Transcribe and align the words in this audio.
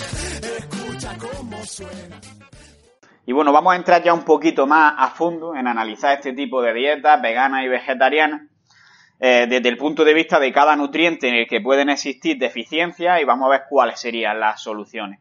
Y 3.24 3.32
bueno, 3.32 3.52
vamos 3.52 3.72
a 3.72 3.76
entrar 3.76 4.02
ya 4.02 4.12
un 4.12 4.24
poquito 4.24 4.66
más 4.66 4.94
a 4.96 5.10
fondo 5.10 5.54
en 5.54 5.66
analizar 5.66 6.14
este 6.14 6.32
tipo 6.32 6.60
de 6.60 6.74
dietas 6.74 7.22
veganas 7.22 7.64
y 7.64 7.68
vegetarianas 7.68 8.42
eh, 9.20 9.46
desde 9.48 9.68
el 9.68 9.76
punto 9.76 10.04
de 10.04 10.14
vista 10.14 10.40
de 10.40 10.52
cada 10.52 10.74
nutriente 10.74 11.28
en 11.28 11.36
el 11.36 11.46
que 11.46 11.60
pueden 11.60 11.88
existir 11.88 12.38
deficiencias 12.38 13.20
y 13.20 13.24
vamos 13.24 13.46
a 13.46 13.50
ver 13.50 13.62
cuáles 13.68 14.00
serían 14.00 14.40
las 14.40 14.60
soluciones. 14.60 15.20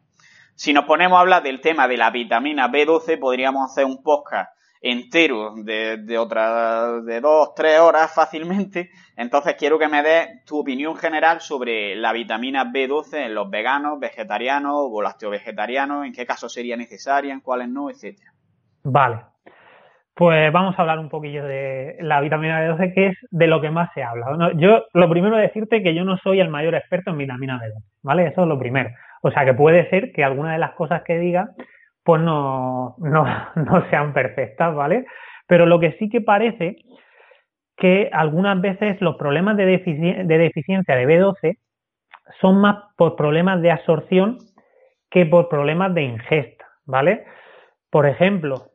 Si 0.54 0.72
nos 0.72 0.84
ponemos 0.84 1.16
a 1.16 1.20
hablar 1.20 1.42
del 1.42 1.60
tema 1.60 1.86
de 1.86 1.96
la 1.96 2.10
vitamina 2.10 2.68
B12, 2.68 3.18
podríamos 3.18 3.70
hacer 3.70 3.84
un 3.84 4.02
podcast 4.02 4.50
entero 4.82 5.54
de, 5.56 5.98
de 5.98 6.18
otras 6.18 7.04
de 7.04 7.20
dos, 7.20 7.54
tres 7.54 7.78
horas 7.78 8.12
fácilmente. 8.12 8.90
Entonces 9.16 9.54
quiero 9.56 9.78
que 9.78 9.88
me 9.88 10.02
des 10.02 10.44
tu 10.44 10.58
opinión 10.58 10.96
general 10.96 11.40
sobre 11.40 11.94
la 11.94 12.12
vitamina 12.12 12.64
B12 12.64 13.26
en 13.26 13.34
los 13.34 13.48
veganos, 13.48 14.00
vegetarianos 14.00 14.74
o 14.76 15.02
lácteo-vegetarianos, 15.02 16.04
en 16.04 16.12
qué 16.12 16.26
casos 16.26 16.52
sería 16.52 16.76
necesaria, 16.76 17.32
en 17.32 17.40
cuáles 17.40 17.68
no, 17.68 17.88
etcétera. 17.88 18.32
Vale. 18.82 19.20
Pues 20.14 20.52
vamos 20.52 20.74
a 20.76 20.82
hablar 20.82 20.98
un 20.98 21.08
poquillo 21.08 21.44
de 21.44 21.96
la 22.00 22.20
vitamina 22.20 22.60
B12, 22.60 22.92
que 22.94 23.06
es 23.06 23.16
de 23.30 23.46
lo 23.46 23.62
que 23.62 23.70
más 23.70 23.90
se 23.94 24.02
habla. 24.02 24.52
Yo, 24.56 24.84
lo 24.92 25.08
primero 25.08 25.36
decirte 25.36 25.82
que 25.82 25.94
yo 25.94 26.04
no 26.04 26.18
soy 26.18 26.40
el 26.40 26.50
mayor 26.50 26.74
experto 26.74 27.10
en 27.10 27.18
vitamina 27.18 27.58
B12, 27.58 27.82
¿vale? 28.02 28.26
Eso 28.26 28.42
es 28.42 28.48
lo 28.48 28.58
primero. 28.58 28.90
O 29.22 29.30
sea, 29.30 29.46
que 29.46 29.54
puede 29.54 29.88
ser 29.88 30.12
que 30.12 30.22
alguna 30.22 30.52
de 30.52 30.58
las 30.58 30.72
cosas 30.72 31.02
que 31.02 31.18
diga 31.18 31.48
pues 32.04 32.20
no, 32.22 32.96
no, 32.98 33.24
no 33.56 33.90
sean 33.90 34.12
perfectas, 34.12 34.74
¿vale? 34.74 35.06
Pero 35.46 35.66
lo 35.66 35.80
que 35.80 35.92
sí 35.98 36.08
que 36.08 36.20
parece 36.20 36.76
que 37.76 38.10
algunas 38.12 38.60
veces 38.60 39.00
los 39.00 39.16
problemas 39.16 39.56
de, 39.56 39.66
de 39.66 40.38
deficiencia 40.38 40.94
de 40.94 41.06
B12 41.06 41.58
son 42.40 42.60
más 42.60 42.76
por 42.96 43.16
problemas 43.16 43.60
de 43.62 43.70
absorción 43.70 44.38
que 45.10 45.26
por 45.26 45.48
problemas 45.48 45.94
de 45.94 46.02
ingesta, 46.02 46.66
¿vale? 46.86 47.24
Por 47.90 48.06
ejemplo, 48.06 48.66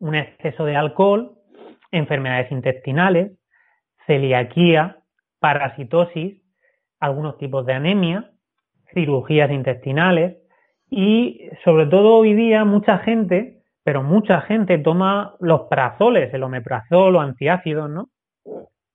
un 0.00 0.14
exceso 0.14 0.64
de 0.64 0.76
alcohol, 0.76 1.32
enfermedades 1.90 2.50
intestinales, 2.52 3.32
celiaquía, 4.06 4.98
parasitosis, 5.40 6.42
algunos 7.00 7.38
tipos 7.38 7.66
de 7.66 7.72
anemia, 7.72 8.30
cirugías 8.92 9.50
intestinales, 9.50 10.36
y 10.96 11.50
sobre 11.64 11.86
todo 11.86 12.18
hoy 12.18 12.34
día 12.34 12.64
mucha 12.64 12.98
gente, 12.98 13.58
pero 13.82 14.04
mucha 14.04 14.42
gente 14.42 14.78
toma 14.78 15.34
los 15.40 15.62
prazoles, 15.62 16.32
el 16.32 16.44
omeprazol 16.44 17.16
o 17.16 17.20
antiácidos, 17.20 17.90
¿no? 17.90 18.10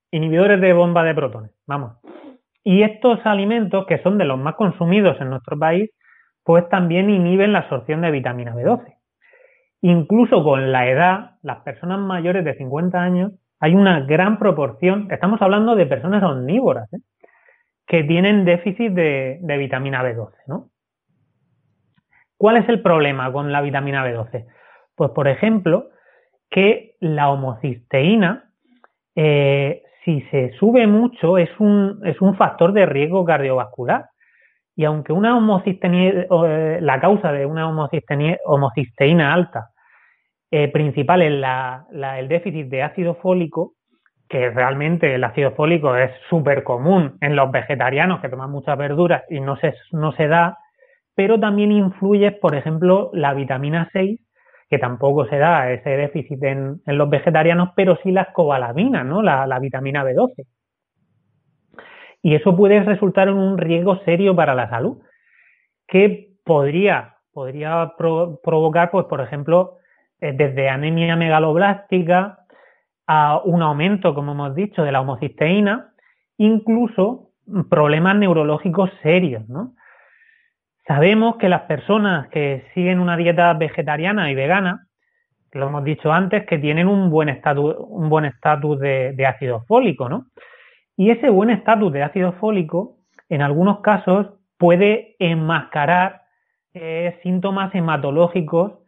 Inhibidores 0.10 0.62
de 0.62 0.72
bomba 0.72 1.04
de 1.04 1.14
protones, 1.14 1.52
vamos. 1.68 1.98
Y 2.64 2.84
estos 2.84 3.20
alimentos, 3.26 3.86
que 3.86 4.02
son 4.02 4.18
de 4.18 4.24
los 4.24 4.40
más 4.40 4.56
consumidos 4.56 5.20
en 5.20 5.30
nuestro 5.30 5.60
país, 5.60 5.92
pues 6.46 6.70
también 6.70 7.10
inhiben 7.10 7.52
la 7.52 7.60
absorción 7.60 8.00
de 8.00 8.12
vitamina 8.12 8.56
B12. 8.56 8.96
Incluso 9.82 10.42
con 10.42 10.72
la 10.72 10.90
edad, 10.90 11.32
las 11.42 11.64
personas 11.64 12.00
mayores 12.00 12.46
de 12.46 12.56
50 12.56 12.98
años, 12.98 13.34
hay 13.60 13.76
una 13.76 14.00
gran 14.00 14.40
proporción, 14.40 15.10
estamos 15.12 15.42
hablando 15.42 15.76
de 15.76 15.86
personas 15.86 16.24
omnívoras, 16.24 16.94
¿eh? 16.94 17.00
que 17.86 18.06
tienen 18.06 18.46
déficit 18.46 18.94
de, 18.94 19.40
de 19.42 19.58
vitamina 19.58 20.02
B12, 20.02 20.32
¿no? 20.48 20.70
¿Cuál 22.40 22.56
es 22.56 22.70
el 22.70 22.82
problema 22.82 23.30
con 23.34 23.52
la 23.52 23.60
vitamina 23.60 24.08
B12? 24.08 24.46
Pues, 24.96 25.12
por 25.12 25.28
ejemplo, 25.28 25.90
que 26.50 26.96
la 27.02 27.30
homocisteína, 27.32 28.50
eh, 29.14 29.84
si 30.06 30.22
se 30.32 30.54
sube 30.54 30.88
mucho, 30.88 31.38
es 31.38 31.50
un, 31.60 32.00
es 32.06 32.22
un 32.22 32.38
factor 32.38 32.72
de 32.72 32.86
riesgo 32.86 33.26
cardiovascular. 33.26 34.06
Y 34.74 34.86
aunque 34.86 35.12
una 35.12 35.36
homocisteína, 35.36 36.28
eh, 36.48 36.80
la 36.82 37.02
causa 37.02 37.34
de 37.34 37.46
una 37.46 37.68
homocisteína, 37.68 39.34
alta 39.34 39.72
eh, 40.50 40.70
principal 40.70 41.22
es 41.22 41.34
la, 41.34 41.88
el 41.92 42.30
déficit 42.30 42.68
de 42.70 42.84
ácido 42.84 43.16
fólico, 43.16 43.74
que 44.30 44.50
realmente 44.50 45.14
el 45.14 45.26
ácido 45.26 45.52
fólico 45.52 45.94
es 45.94 46.12
súper 46.30 46.64
común 46.64 47.18
en 47.20 47.36
los 47.36 47.52
vegetarianos 47.52 48.22
que 48.22 48.30
toman 48.30 48.50
muchas 48.50 48.78
verduras 48.78 49.24
y 49.30 49.42
no 49.42 49.58
se, 49.58 49.74
no 49.92 50.14
se 50.14 50.30
da 50.30 50.58
pero 51.20 51.38
también 51.38 51.74
influye, 51.74 52.32
por 52.32 52.56
ejemplo, 52.56 53.10
la 53.12 53.34
vitamina 53.34 53.90
6, 53.92 54.22
que 54.70 54.78
tampoco 54.80 55.26
se 55.28 55.38
da 55.38 55.70
ese 55.70 55.90
déficit 55.90 56.42
en, 56.44 56.82
los 56.86 57.10
vegetarianos, 57.10 57.72
pero 57.76 57.98
sí 58.02 58.14
la 58.14 58.22
escobalamina, 58.22 59.04
¿no? 59.04 59.22
La, 59.22 59.60
vitamina 59.60 60.06
B12. 60.06 60.46
Y 62.22 62.36
eso 62.36 62.56
puede 62.56 62.82
resultar 62.84 63.28
en 63.28 63.34
un 63.34 63.58
riesgo 63.58 63.98
serio 64.06 64.34
para 64.34 64.56
la 64.56 64.70
salud, 64.70 65.00
que 65.90 66.38
podría, 66.46 67.18
podría 67.34 67.96
provocar, 67.98 68.90
pues, 68.90 69.06
por 69.08 69.20
ejemplo, 69.20 69.76
eh, 70.22 70.32
desde 70.32 70.70
anemia 70.70 71.18
megaloblástica 71.18 72.46
a 73.08 73.42
un 73.44 73.62
aumento, 73.62 74.16
como 74.16 74.32
hemos 74.32 74.56
dicho, 74.56 74.84
de 74.84 74.94
la 74.94 75.02
homocisteína, 75.02 75.92
incluso 76.38 77.32
problemas 77.70 78.16
neurológicos 78.16 78.90
serios, 79.04 79.50
¿no? 79.50 79.74
Sabemos 80.90 81.36
que 81.38 81.50
las 81.50 81.62
personas 81.68 82.30
que 82.30 82.66
siguen 82.74 83.00
una 83.00 83.16
dieta 83.16 83.54
vegetariana 83.54 84.32
y 84.32 84.34
vegana, 84.34 84.88
lo 85.52 85.68
hemos 85.68 85.84
dicho 85.84 86.12
antes, 86.12 86.48
que 86.48 86.58
tienen 86.58 86.88
un 86.88 87.12
buen 87.12 87.30
estatus, 87.30 87.76
un 87.78 88.10
buen 88.10 88.26
estatus 88.26 88.80
de, 88.80 89.14
de 89.14 89.26
ácido 89.28 89.64
fólico, 89.68 90.10
¿no? 90.10 90.26
Y 90.98 91.12
ese 91.12 91.30
buen 91.30 91.52
estatus 91.52 91.94
de 91.94 92.02
ácido 92.02 92.34
fólico, 92.40 92.98
en 93.30 93.44
algunos 93.44 93.82
casos, 93.82 94.30
puede 94.58 95.16
enmascarar 95.20 96.24
eh, 96.74 97.20
síntomas 97.22 97.74
hematológicos 97.76 98.80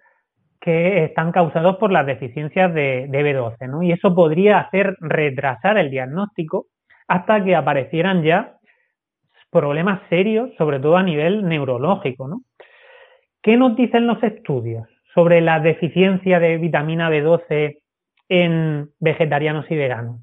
que 0.59 1.04
están 1.04 1.31
causados 1.31 1.77
por 1.77 1.92
las 1.92 2.07
deficiencias 2.07 2.74
de, 2.74 3.07
B12, 3.12 3.69
¿no? 3.69 3.83
Y 3.83 3.92
eso 3.92 4.15
podría 4.15 4.57
hacer 4.57 4.97
retrasar 5.01 5.77
el 5.77 5.92
diagnóstico 5.92 6.65
hasta 7.07 7.44
que 7.44 7.56
aparecieran 7.56 8.24
ya 8.24 8.57
problemas 9.51 10.01
serios, 10.09 10.50
sobre 10.57 10.80
todo 10.80 10.98
a 10.98 11.03
nivel 11.03 11.48
neurológico, 11.48 12.27
¿no? 12.27 12.42
¿Qué 13.42 13.57
nos 13.57 13.75
dicen 13.75 14.07
los 14.07 14.21
estudios 14.24 14.88
sobre 15.13 15.42
la 15.42 15.59
deficiencia 15.59 16.39
de 16.39 16.57
vitamina 16.57 17.09
B12 17.09 17.80
en 18.30 18.89
vegetarianos 19.00 19.69
y 19.69 19.75
veganos? 19.75 20.21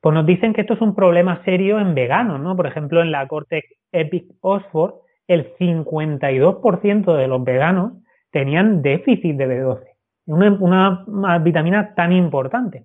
Pues 0.00 0.14
nos 0.14 0.26
dicen 0.26 0.52
que 0.52 0.62
esto 0.62 0.74
es 0.74 0.80
un 0.80 0.94
problema 0.94 1.42
serio 1.44 1.78
en 1.78 1.94
veganos, 1.94 2.40
¿no? 2.40 2.56
Por 2.56 2.66
ejemplo, 2.66 3.02
en 3.02 3.12
la 3.12 3.26
Cortex 3.28 3.68
Epic 3.92 4.24
Oxford 4.40 4.94
el 5.28 5.54
52% 5.56 7.16
de 7.16 7.28
los 7.28 7.44
veganos 7.44 7.92
tenían 8.30 8.82
déficit 8.82 9.36
de 9.36 9.46
B12, 9.46 9.84
una, 10.26 11.04
una, 11.06 11.38
vitamina 11.38 11.94
tan 11.94 12.12
importante. 12.12 12.84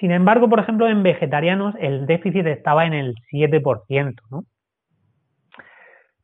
Sin 0.00 0.10
embargo, 0.10 0.48
por 0.48 0.58
ejemplo, 0.58 0.88
en 0.88 1.02
vegetarianos 1.02 1.74
el 1.78 2.06
déficit 2.06 2.46
estaba 2.46 2.86
en 2.86 2.94
el 2.94 3.14
7%. 3.32 4.14
¿no? 4.30 4.44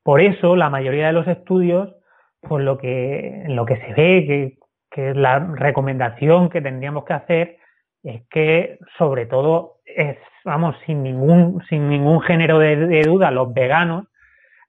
Por 0.02 0.20
eso, 0.20 0.56
la 0.56 0.70
mayoría 0.70 1.08
de 1.08 1.12
los 1.12 1.26
estudios, 1.28 1.94
pues 2.40 2.64
lo 2.64 2.78
que, 2.78 3.44
lo 3.48 3.66
que 3.66 3.76
se 3.76 3.92
ve 3.94 4.24
que, 4.26 4.58
que 4.90 5.14
la 5.14 5.38
recomendación 5.38 6.48
que 6.48 6.60
tendríamos 6.60 7.04
que 7.04 7.12
hacer 7.12 7.56
es 8.02 8.22
que, 8.30 8.78
sobre 8.96 9.26
todo, 9.26 9.76
es, 9.84 10.16
vamos, 10.44 10.74
sin 10.86 11.02
ningún, 11.02 11.62
sin 11.68 11.88
ningún 11.88 12.20
género 12.22 12.58
de 12.58 13.02
duda, 13.02 13.30
los 13.30 13.52
veganos 13.52 14.06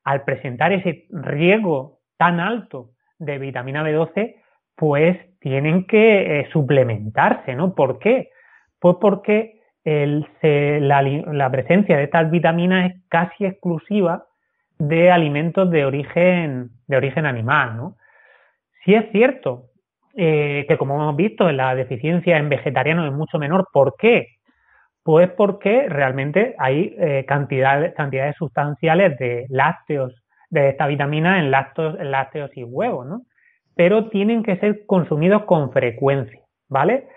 al 0.03 0.23
presentar 0.23 0.73
ese 0.73 1.05
riesgo 1.09 1.99
tan 2.17 2.39
alto 2.39 2.91
de 3.19 3.37
vitamina 3.37 3.83
B12, 3.83 4.35
pues 4.75 5.17
tienen 5.39 5.85
que 5.85 6.39
eh, 6.39 6.49
suplementarse, 6.51 7.55
¿no? 7.55 7.75
¿Por 7.75 7.99
qué? 7.99 8.29
Pues 8.79 8.95
porque 8.99 9.61
la, 9.83 11.49
presencia 11.51 11.97
de 11.97 12.03
estas 12.03 12.29
vitaminas 12.31 12.91
es 12.91 13.01
casi 13.09 13.45
exclusiva 13.45 14.25
de 14.81 15.11
alimentos 15.11 15.69
de 15.69 15.85
origen, 15.85 16.71
de 16.87 16.97
origen 16.97 17.27
animal, 17.27 17.77
¿no? 17.77 17.97
Sí 18.83 18.95
es 18.95 19.11
cierto 19.11 19.65
eh, 20.15 20.65
que, 20.67 20.75
como 20.77 20.95
hemos 20.95 21.15
visto, 21.15 21.51
la 21.51 21.75
deficiencia 21.75 22.37
en 22.37 22.49
vegetarianos 22.49 23.05
es 23.05 23.13
mucho 23.13 23.37
menor. 23.37 23.67
¿Por 23.71 23.95
qué? 23.95 24.37
Pues 25.03 25.29
porque 25.37 25.87
realmente 25.87 26.55
hay 26.57 26.95
eh, 26.97 27.25
cantidades, 27.27 27.93
cantidades 27.93 28.35
sustanciales 28.37 29.19
de 29.19 29.45
lácteos, 29.49 30.15
de 30.49 30.69
esta 30.69 30.87
vitamina 30.87 31.37
en, 31.37 31.53
en 31.53 32.11
lácteos 32.11 32.57
y 32.57 32.63
huevos, 32.63 33.05
¿no? 33.05 33.21
Pero 33.75 34.09
tienen 34.09 34.41
que 34.41 34.57
ser 34.57 34.87
consumidos 34.87 35.43
con 35.43 35.71
frecuencia, 35.71 36.41
¿vale? 36.69 37.07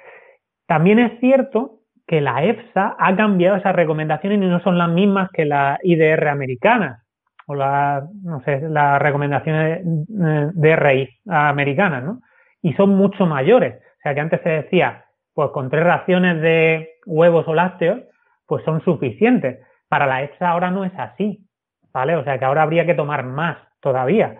También 0.67 0.99
es 0.99 1.19
cierto 1.19 1.79
que 2.07 2.21
la 2.21 2.45
EFSA 2.45 2.95
ha 2.99 3.17
cambiado 3.17 3.57
esas 3.57 3.75
recomendaciones 3.75 4.37
y 4.37 4.47
no 4.47 4.61
son 4.61 4.77
las 4.77 4.91
mismas 4.91 5.31
que 5.33 5.47
la 5.47 5.79
IDR 5.83 6.29
americana 6.29 7.04
o 7.47 7.55
la, 7.55 8.07
no 8.23 8.43
sé, 8.43 8.61
las 8.69 9.01
recomendaciones 9.01 9.81
de 9.85 10.77
RI 10.77 11.09
americanas, 11.27 12.05
¿no? 12.05 12.21
Y 12.63 12.73
son 12.75 12.91
mucho 12.91 13.27
mayores. 13.27 13.75
O 13.99 14.03
sea 14.03 14.15
que 14.15 14.21
antes 14.21 14.41
se 14.43 14.49
decía, 14.49 15.05
pues 15.35 15.51
con 15.51 15.71
tres 15.71 15.85
raciones 15.85 16.41
de 16.41 16.95
huevos 17.07 17.47
o 17.49 17.55
lácteos, 17.55 18.01
pues 18.47 18.65
son 18.65 18.83
suficientes. 18.83 19.59
Para 19.89 20.07
la 20.07 20.23
EFSA 20.23 20.49
ahora 20.49 20.71
no 20.71 20.85
es 20.85 20.93
así, 20.97 21.47
¿vale? 21.93 22.17
O 22.17 22.25
sea 22.25 22.39
que 22.39 22.45
ahora 22.45 22.63
habría 22.63 22.87
que 22.87 22.95
tomar 22.95 23.25
más 23.25 23.59
todavía. 23.81 24.37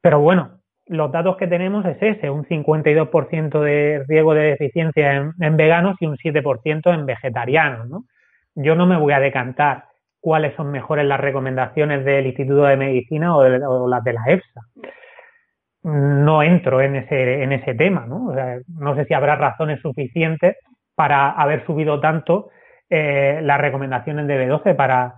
Pero 0.00 0.20
bueno, 0.20 0.62
los 0.86 1.12
datos 1.12 1.36
que 1.36 1.46
tenemos 1.46 1.84
es 1.86 1.96
ese, 2.00 2.30
un 2.30 2.44
52% 2.44 3.60
de 3.60 4.04
riesgo 4.08 4.34
de 4.34 4.42
deficiencia 4.42 5.32
en, 5.38 5.56
veganos 5.56 5.96
y 6.00 6.06
un 6.06 6.16
7% 6.16 6.92
en 6.92 7.06
vegetarianos, 7.06 7.88
¿no? 7.88 8.04
Yo 8.54 8.74
no 8.74 8.86
me 8.86 8.98
voy 8.98 9.12
a 9.12 9.20
decantar 9.20 9.86
cuáles 10.22 10.54
son 10.54 10.70
mejores 10.70 11.04
las 11.04 11.20
recomendaciones 11.20 12.04
del 12.04 12.26
Instituto 12.26 12.62
de 12.62 12.76
Medicina 12.76 13.36
o, 13.36 13.88
las 13.88 14.04
de 14.04 14.12
la 14.12 14.22
EFSA. 14.28 14.60
No 15.82 16.44
entro 16.44 16.80
en 16.80 16.94
ese, 16.94 17.42
en 17.42 17.52
ese 17.52 17.74
tema, 17.74 18.06
¿no? 18.06 18.28
O 18.28 18.34
sea, 18.34 18.58
no 18.78 18.94
sé 18.94 19.04
si 19.04 19.14
habrá 19.14 19.34
razones 19.34 19.80
suficientes 19.80 20.56
para 20.94 21.30
haber 21.32 21.66
subido 21.66 22.00
tanto 22.00 22.50
eh, 22.88 23.40
las 23.42 23.60
recomendaciones 23.60 24.28
de 24.28 24.48
B12 24.48 24.76
para, 24.76 25.16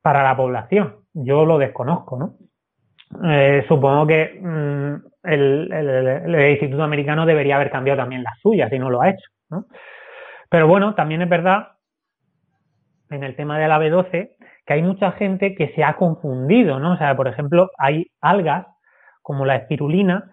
para 0.00 0.22
la 0.22 0.36
población. 0.36 1.00
Yo 1.12 1.44
lo 1.44 1.58
desconozco, 1.58 2.16
¿no? 2.16 2.34
Eh, 3.24 3.64
supongo 3.66 4.06
que 4.06 4.38
mm, 4.40 4.94
el, 5.24 6.50
Instituto 6.52 6.84
Americano 6.84 7.26
debería 7.26 7.56
haber 7.56 7.70
cambiado 7.70 7.98
también 7.98 8.22
las 8.22 8.38
suyas 8.40 8.72
y 8.72 8.78
no 8.78 8.88
lo 8.88 9.02
ha 9.02 9.10
hecho, 9.10 9.28
¿no? 9.50 9.66
Pero 10.48 10.68
bueno, 10.68 10.94
también 10.94 11.22
es 11.22 11.28
verdad 11.28 11.72
en 13.10 13.24
el 13.24 13.34
tema 13.34 13.58
de 13.58 13.66
la 13.66 13.80
B12 13.80 14.36
que 14.66 14.74
hay 14.74 14.82
mucha 14.82 15.12
gente 15.12 15.54
que 15.54 15.72
se 15.74 15.84
ha 15.84 15.96
confundido, 15.96 16.78
¿no? 16.78 16.92
O 16.92 16.96
sea, 16.96 17.16
por 17.16 17.28
ejemplo, 17.28 17.70
hay 17.78 18.06
algas 18.20 18.66
como 19.22 19.44
la 19.44 19.56
espirulina 19.56 20.30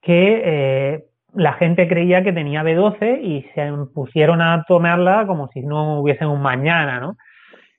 que 0.00 0.42
eh, 0.44 1.04
la 1.34 1.54
gente 1.54 1.88
creía 1.88 2.22
que 2.22 2.32
tenía 2.32 2.62
B12 2.62 3.20
y 3.22 3.42
se 3.54 3.72
pusieron 3.92 4.40
a 4.40 4.64
tomarla 4.66 5.26
como 5.26 5.48
si 5.48 5.62
no 5.62 6.00
hubiese 6.00 6.26
un 6.26 6.40
mañana, 6.40 7.00
¿no? 7.00 7.16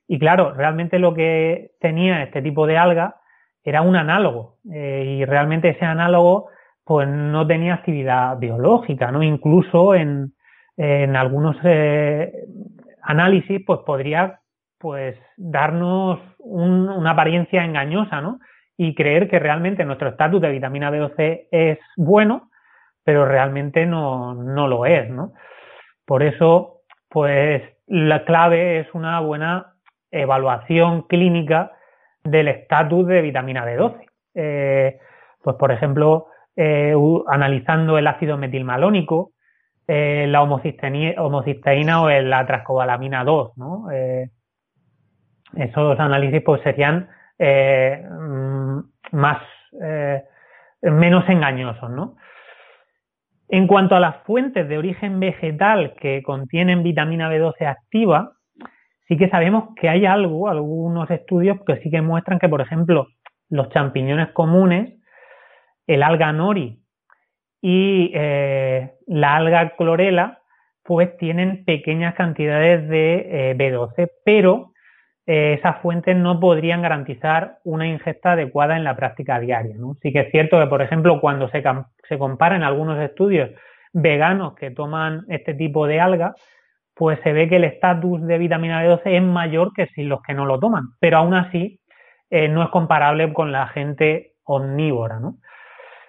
Y 0.08 0.20
claro, 0.20 0.54
realmente 0.54 1.00
lo 1.00 1.14
que 1.14 1.72
tenía 1.80 2.22
este 2.24 2.42
tipo 2.42 2.68
de 2.68 2.78
alga 2.78 3.16
era 3.64 3.82
un 3.82 3.96
análogo 3.96 4.58
eh, 4.72 5.18
y 5.20 5.26
realmente 5.26 5.70
ese 5.70 5.86
análogo 5.86 6.50
pues 6.84 7.08
no 7.08 7.48
tenía 7.48 7.76
actividad 7.76 8.38
biológica, 8.38 9.12
¿no? 9.12 9.24
Incluso 9.24 9.96
en, 9.96 10.34
en 10.78 11.16
algunos 11.16 11.58
eh, 11.64 12.32
análisis 13.02 13.62
pues 13.66 13.80
podría 13.86 14.40
pues 14.86 15.18
darnos 15.36 16.20
una 16.38 17.10
apariencia 17.10 17.66
engañosa, 17.66 18.22
¿no? 18.22 18.38
Y 18.78 18.94
creer 18.94 19.28
que 19.28 19.40
realmente 19.40 19.84
nuestro 19.84 20.10
estatus 20.10 20.40
de 20.40 20.52
vitamina 20.52 20.92
B12 20.92 21.48
es 21.50 21.80
bueno, 21.98 22.52
pero 23.04 23.26
realmente 23.26 23.88
no, 23.88 24.36
no 24.36 24.68
lo 24.68 24.86
es, 24.86 25.10
¿no? 25.10 25.34
Por 26.06 26.22
eso, 26.22 26.82
pues 27.10 27.64
la 27.88 28.26
clave 28.26 28.82
es 28.82 28.88
una 28.94 29.20
buena 29.22 29.74
evaluación 30.12 31.08
clínica 31.08 31.72
del 32.24 32.48
estatus 32.50 33.08
de 33.08 33.24
vitamina 33.24 33.66
B12. 33.66 34.06
Eh, 34.36 35.00
pues, 35.42 35.56
por 35.56 35.72
ejemplo, 35.72 36.28
eh, 36.56 36.94
analizando 37.26 37.98
el 37.98 38.06
ácido 38.06 38.38
metilmalónico, 38.38 39.32
eh, 39.88 40.28
la 40.30 40.44
homocisteína, 40.44 42.04
o 42.04 42.10
la 42.12 42.46
trascobalamina 42.46 43.24
2, 43.24 43.58
¿no? 43.58 43.88
Esos 45.56 46.00
análisis 46.00 46.42
pues 46.44 46.62
serían 46.64 47.10
mm, 47.40 48.80
más 49.12 49.42
menos 50.82 51.28
engañosos, 51.28 51.90
¿no? 51.90 52.16
En 53.48 53.68
cuanto 53.68 53.96
a 53.96 54.00
las 54.00 54.24
fuentes 54.24 54.68
de 54.68 54.78
origen 54.78 55.20
vegetal 55.20 55.94
que 56.00 56.24
contienen 56.24 56.84
vitamina 56.84 57.30
B12 57.30 57.68
activa, 57.68 58.32
sí 59.08 59.18
que 59.18 59.30
sabemos 59.30 59.76
que 59.80 59.88
hay 59.88 60.06
algo, 60.06 60.50
algunos 60.50 61.10
estudios 61.12 61.60
que 61.66 61.78
sí 61.78 61.92
que 61.92 62.02
muestran 62.02 62.40
que, 62.40 62.50
por 62.50 62.62
ejemplo, 62.62 63.08
los 63.50 63.70
champiñones 63.70 64.30
comunes, 64.32 64.94
el 65.86 66.02
alga 66.02 66.32
nori 66.32 66.80
y 67.62 68.12
eh, 68.16 68.94
la 69.06 69.36
alga 69.36 69.76
clorela, 69.76 70.40
pues 70.84 71.16
tienen 71.18 71.66
pequeñas 71.66 72.16
cantidades 72.16 72.88
de 72.90 73.52
eh, 73.52 73.56
B12, 73.56 74.10
pero 74.24 74.72
eh, 75.28 75.56
esas 75.60 75.82
fuentes 75.82 76.16
no 76.16 76.40
podrían 76.40 76.82
garantizar 76.82 77.58
una 77.64 77.88
ingesta 77.88 78.34
adecuada 78.34 78.78
en 78.78 78.84
la 78.84 78.96
práctica 78.96 79.40
diaria. 79.40 79.76
¿no? 79.78 79.98
Sí 80.02 80.12
que 80.12 80.22
es 80.22 80.32
cierto 80.32 80.60
que, 80.60 80.68
por 80.68 80.82
ejemplo, 80.82 81.20
cuando 81.20 81.50
se, 81.50 81.64
se 82.08 82.18
comparan 82.18 82.64
algunos 82.64 83.00
estudios 83.02 83.50
veganos 83.94 84.56
que 84.56 84.72
toman 84.72 85.26
este 85.30 85.54
tipo 85.54 85.88
de 85.88 86.00
alga, 86.00 86.36
pues 86.94 87.20
se 87.24 87.34
ve 87.34 87.50
que 87.50 87.58
el 87.58 87.66
estatus 87.66 88.26
de 88.26 88.38
vitamina 88.38 88.84
B12 88.84 89.02
es 89.06 89.24
mayor 89.24 89.74
que 89.74 89.88
si 89.88 90.04
los 90.04 90.22
que 90.22 90.34
no 90.34 90.46
lo 90.46 90.60
toman, 90.60 90.90
pero 91.00 91.18
aún 91.18 91.34
así 91.34 91.80
eh, 92.30 92.48
no 92.48 92.64
es 92.64 92.70
comparable 92.70 93.32
con 93.34 93.52
la 93.52 93.68
gente 93.68 94.34
omnívora. 94.44 95.20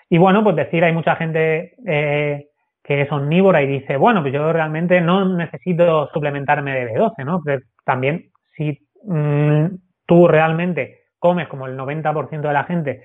Y 0.08 0.18
bueno, 0.18 0.44
pues 0.44 0.56
decir, 0.56 0.85
hay 0.85 0.92
mucha 0.92 1.16
gente 1.16 1.75
eh, 1.87 2.49
que 2.85 3.02
es 3.02 3.11
omnívora 3.11 3.62
y 3.62 3.66
dice, 3.66 3.96
bueno, 3.96 4.23
pues 4.23 4.32
yo 4.32 4.52
realmente 4.52 5.00
no 5.00 5.25
necesito 5.37 6.08
suplementarme 6.12 6.73
de 6.73 6.92
B12, 6.92 7.25
¿no? 7.25 7.42
Pero 7.44 7.62
también 7.85 8.30
si 8.56 8.86
mm, 9.07 9.67
tú 10.07 10.29
realmente 10.29 11.07
comes 11.19 11.49
como 11.49 11.67
el 11.67 11.77
90% 11.77 12.41
de 12.49 12.53
la 12.53 12.65
gente 12.65 13.05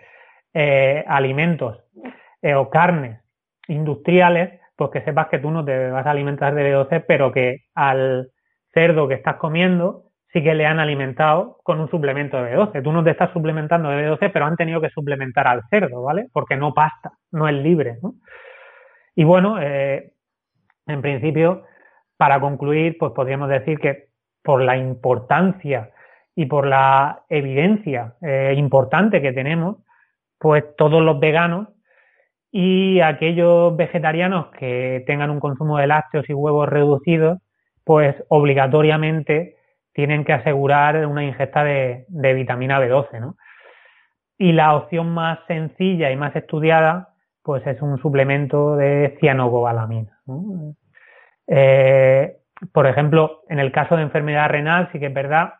eh, 0.54 1.04
alimentos 1.08 1.80
eh, 2.42 2.56
o 2.56 2.70
carnes 2.70 3.22
industriales, 3.68 4.60
pues 4.76 4.92
que 4.92 5.02
sepas 5.02 5.28
que 5.28 5.40
tú 5.40 5.52
no 5.52 5.64
te 5.64 5.90
vas 5.90 6.06
a 6.06 6.12
alimentar 6.12 6.54
de 6.54 6.74
B12, 6.74 7.06
pero 7.08 7.32
que 7.32 7.66
al 7.74 8.30
cerdo 8.74 9.08
que 9.08 9.16
estás 9.16 9.36
comiendo 9.36 10.12
sí 10.34 10.42
que 10.44 10.56
le 10.56 10.66
han 10.66 10.80
alimentado 10.80 11.58
con 11.64 11.80
un 11.80 11.90
suplemento 11.90 12.42
de 12.42 12.56
B12. 12.56 12.84
Tú 12.84 12.92
no 12.92 13.04
te 13.04 13.12
estás 13.12 13.32
suplementando 13.34 13.90
de 13.90 14.10
B12, 14.10 14.32
pero 14.32 14.46
han 14.46 14.56
tenido 14.56 14.80
que 14.82 14.90
suplementar 14.90 15.48
al 15.48 15.64
cerdo, 15.70 16.04
¿vale? 16.04 16.28
Porque 16.32 16.56
no 16.56 16.74
pasta, 16.74 17.12
no 17.32 17.48
es 17.48 17.56
libre, 17.56 17.98
¿no? 18.02 18.16
Y 19.16 19.24
bueno, 19.24 19.62
eh, 19.62 20.14
en 20.88 21.02
principio, 21.02 21.64
para 22.18 22.40
concluir, 22.40 22.98
pues 22.98 23.12
podríamos 23.14 23.50
decir 23.50 23.80
que 23.80 24.11
por 24.44 24.62
la 24.62 24.78
importancia 24.78 25.92
y 26.36 26.46
por 26.46 26.66
la 26.66 27.24
evidencia 27.30 28.16
eh, 28.22 28.54
importante 28.58 29.22
que 29.22 29.34
tenemos, 29.34 29.78
pues 30.40 30.64
todos 30.76 31.02
los 31.02 31.20
veganos 31.20 31.70
y 32.52 33.00
aquellos 33.00 33.76
vegetarianos 33.76 34.48
que 34.58 35.04
tengan 35.08 35.30
un 35.30 35.40
consumo 35.40 35.78
de 35.78 35.88
lácteos 35.88 36.30
y 36.30 36.34
huevos 36.34 36.68
reducidos, 36.68 37.40
pues 37.84 38.16
obligatoriamente 38.28 39.56
tienen 39.94 40.24
que 40.26 40.34
asegurar 40.34 41.06
una 41.06 41.24
ingesta 41.24 41.64
de, 41.64 42.06
vitamina 42.10 42.80
B12, 42.80 43.20
¿no? 43.20 43.36
Y 44.38 44.54
la 44.54 44.76
opción 44.76 45.14
más 45.14 45.40
sencilla 45.48 46.12
y 46.12 46.16
más 46.16 46.36
estudiada, 46.36 47.14
pues 47.44 47.66
es 47.68 47.82
un 47.82 48.00
suplemento 48.00 48.76
de 48.76 49.18
cianocobalamina. 49.20 50.20
Eh, 51.48 52.41
por 52.74 52.88
ejemplo, 52.88 53.42
en 53.50 53.60
el 53.60 53.72
caso 53.72 53.96
de 53.96 54.04
enfermedad 54.04 54.50
renal, 54.50 54.90
sí 54.92 55.00
que 55.00 55.08
es 55.08 55.14
verdad 55.14 55.54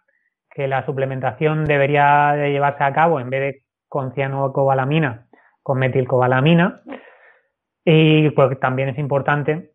que 0.50 0.68
la 0.68 0.86
suplementación 0.86 1.66
debería 1.66 2.34
de 2.34 2.52
llevarse 2.52 2.84
a 2.84 2.94
cabo 2.94 3.20
en 3.20 3.30
vez 3.30 3.42
de 3.42 3.64
con 3.88 4.14
cianocobalamina, 4.14 5.28
con 5.64 5.80
metilcobalamina. 5.80 6.82
Y 7.84 8.30
pues 8.32 8.60
también 8.60 8.90
es 8.90 8.98
importante, 8.98 9.72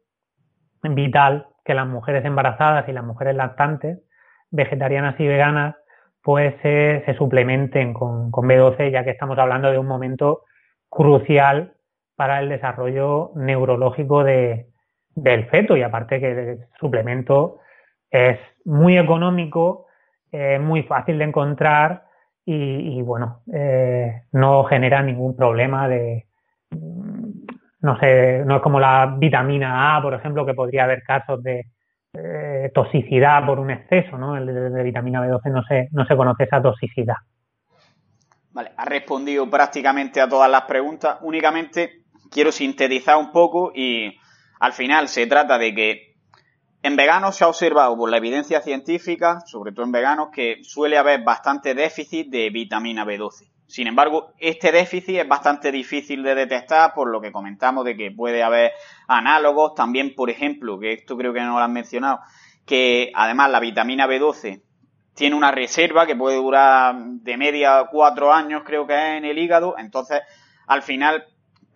vital, 0.82 1.48
que 1.64 1.74
las 1.74 1.86
mujeres 1.86 2.24
embarazadas 2.24 2.88
y 2.88 2.92
las 2.92 3.04
mujeres 3.04 3.34
lactantes, 3.34 3.98
vegetarianas 4.50 5.18
y 5.18 5.26
veganas, 5.26 5.74
pues 6.22 6.54
se, 6.62 7.14
suplementen 7.18 7.92
con 7.92 8.30
B12, 8.30 8.90
ya 8.92 9.04
que 9.04 9.10
estamos 9.10 9.38
hablando 9.38 9.70
de 9.70 9.78
un 9.78 9.86
momento 9.86 10.42
crucial 10.88 11.74
para 12.14 12.40
el 12.40 12.48
desarrollo 12.48 13.32
neurológico 13.34 14.24
de, 14.24 14.68
del 15.16 15.46
feto 15.46 15.76
y 15.76 15.82
aparte 15.82 16.20
que 16.20 16.30
el 16.30 16.58
suplemento 16.78 17.58
es 18.10 18.38
muy 18.64 18.98
económico, 18.98 19.86
eh, 20.30 20.58
muy 20.58 20.82
fácil 20.84 21.18
de 21.18 21.24
encontrar 21.24 22.04
y, 22.48 23.02
bueno, 23.02 23.40
eh, 23.52 24.22
no 24.30 24.62
genera 24.64 25.02
ningún 25.02 25.34
problema 25.34 25.88
de, 25.88 26.26
no 27.80 27.98
sé, 27.98 28.44
no 28.46 28.56
es 28.56 28.62
como 28.62 28.78
la 28.78 29.16
vitamina 29.18 29.96
A, 29.96 30.02
por 30.02 30.14
ejemplo, 30.14 30.46
que 30.46 30.54
podría 30.54 30.84
haber 30.84 31.02
casos 31.02 31.42
de 31.42 31.66
eh, 32.12 32.70
toxicidad 32.72 33.44
por 33.44 33.58
un 33.58 33.72
exceso, 33.72 34.16
¿no? 34.16 34.36
El 34.36 34.46
de, 34.46 34.70
de, 34.70 34.82
vitamina 34.84 35.26
B12 35.26 35.50
no 35.50 35.64
se, 35.64 35.88
no 35.90 36.06
se 36.06 36.16
conoce 36.16 36.44
esa 36.44 36.62
toxicidad. 36.62 37.16
Vale, 38.52 38.70
ha 38.76 38.84
respondido 38.84 39.50
prácticamente 39.50 40.20
a 40.20 40.28
todas 40.28 40.50
las 40.50 40.62
preguntas. 40.62 41.18
Únicamente 41.22 42.04
quiero 42.30 42.52
sintetizar 42.52 43.16
un 43.16 43.32
poco 43.32 43.72
y 43.74 44.16
al 44.60 44.72
final 44.72 45.08
se 45.08 45.26
trata 45.26 45.58
de 45.58 45.74
que 45.74 46.16
en 46.82 46.96
veganos 46.96 47.36
se 47.36 47.44
ha 47.44 47.48
observado 47.48 47.96
por 47.96 48.10
la 48.10 48.18
evidencia 48.18 48.60
científica, 48.60 49.40
sobre 49.46 49.72
todo 49.72 49.84
en 49.84 49.92
veganos, 49.92 50.28
que 50.32 50.62
suele 50.62 50.98
haber 50.98 51.24
bastante 51.24 51.74
déficit 51.74 52.28
de 52.28 52.50
vitamina 52.50 53.04
B12. 53.04 53.50
Sin 53.66 53.88
embargo, 53.88 54.32
este 54.38 54.70
déficit 54.70 55.16
es 55.16 55.28
bastante 55.28 55.72
difícil 55.72 56.22
de 56.22 56.36
detectar 56.36 56.94
por 56.94 57.10
lo 57.10 57.20
que 57.20 57.32
comentamos 57.32 57.84
de 57.84 57.96
que 57.96 58.12
puede 58.12 58.44
haber 58.44 58.70
análogos. 59.08 59.74
También, 59.74 60.14
por 60.14 60.30
ejemplo, 60.30 60.78
que 60.78 60.92
esto 60.92 61.16
creo 61.16 61.32
que 61.32 61.40
no 61.40 61.58
lo 61.58 61.64
han 61.64 61.72
mencionado, 61.72 62.20
que 62.64 63.10
además 63.14 63.50
la 63.50 63.58
vitamina 63.58 64.06
B12 64.06 64.62
tiene 65.14 65.34
una 65.34 65.50
reserva 65.50 66.06
que 66.06 66.14
puede 66.14 66.36
durar 66.36 66.94
de 66.96 67.36
media 67.36 67.88
cuatro 67.90 68.32
años, 68.32 68.62
creo 68.64 68.86
que 68.86 68.94
es 68.94 69.18
en 69.18 69.24
el 69.24 69.38
hígado. 69.38 69.74
Entonces, 69.78 70.20
al 70.68 70.82
final 70.82 71.24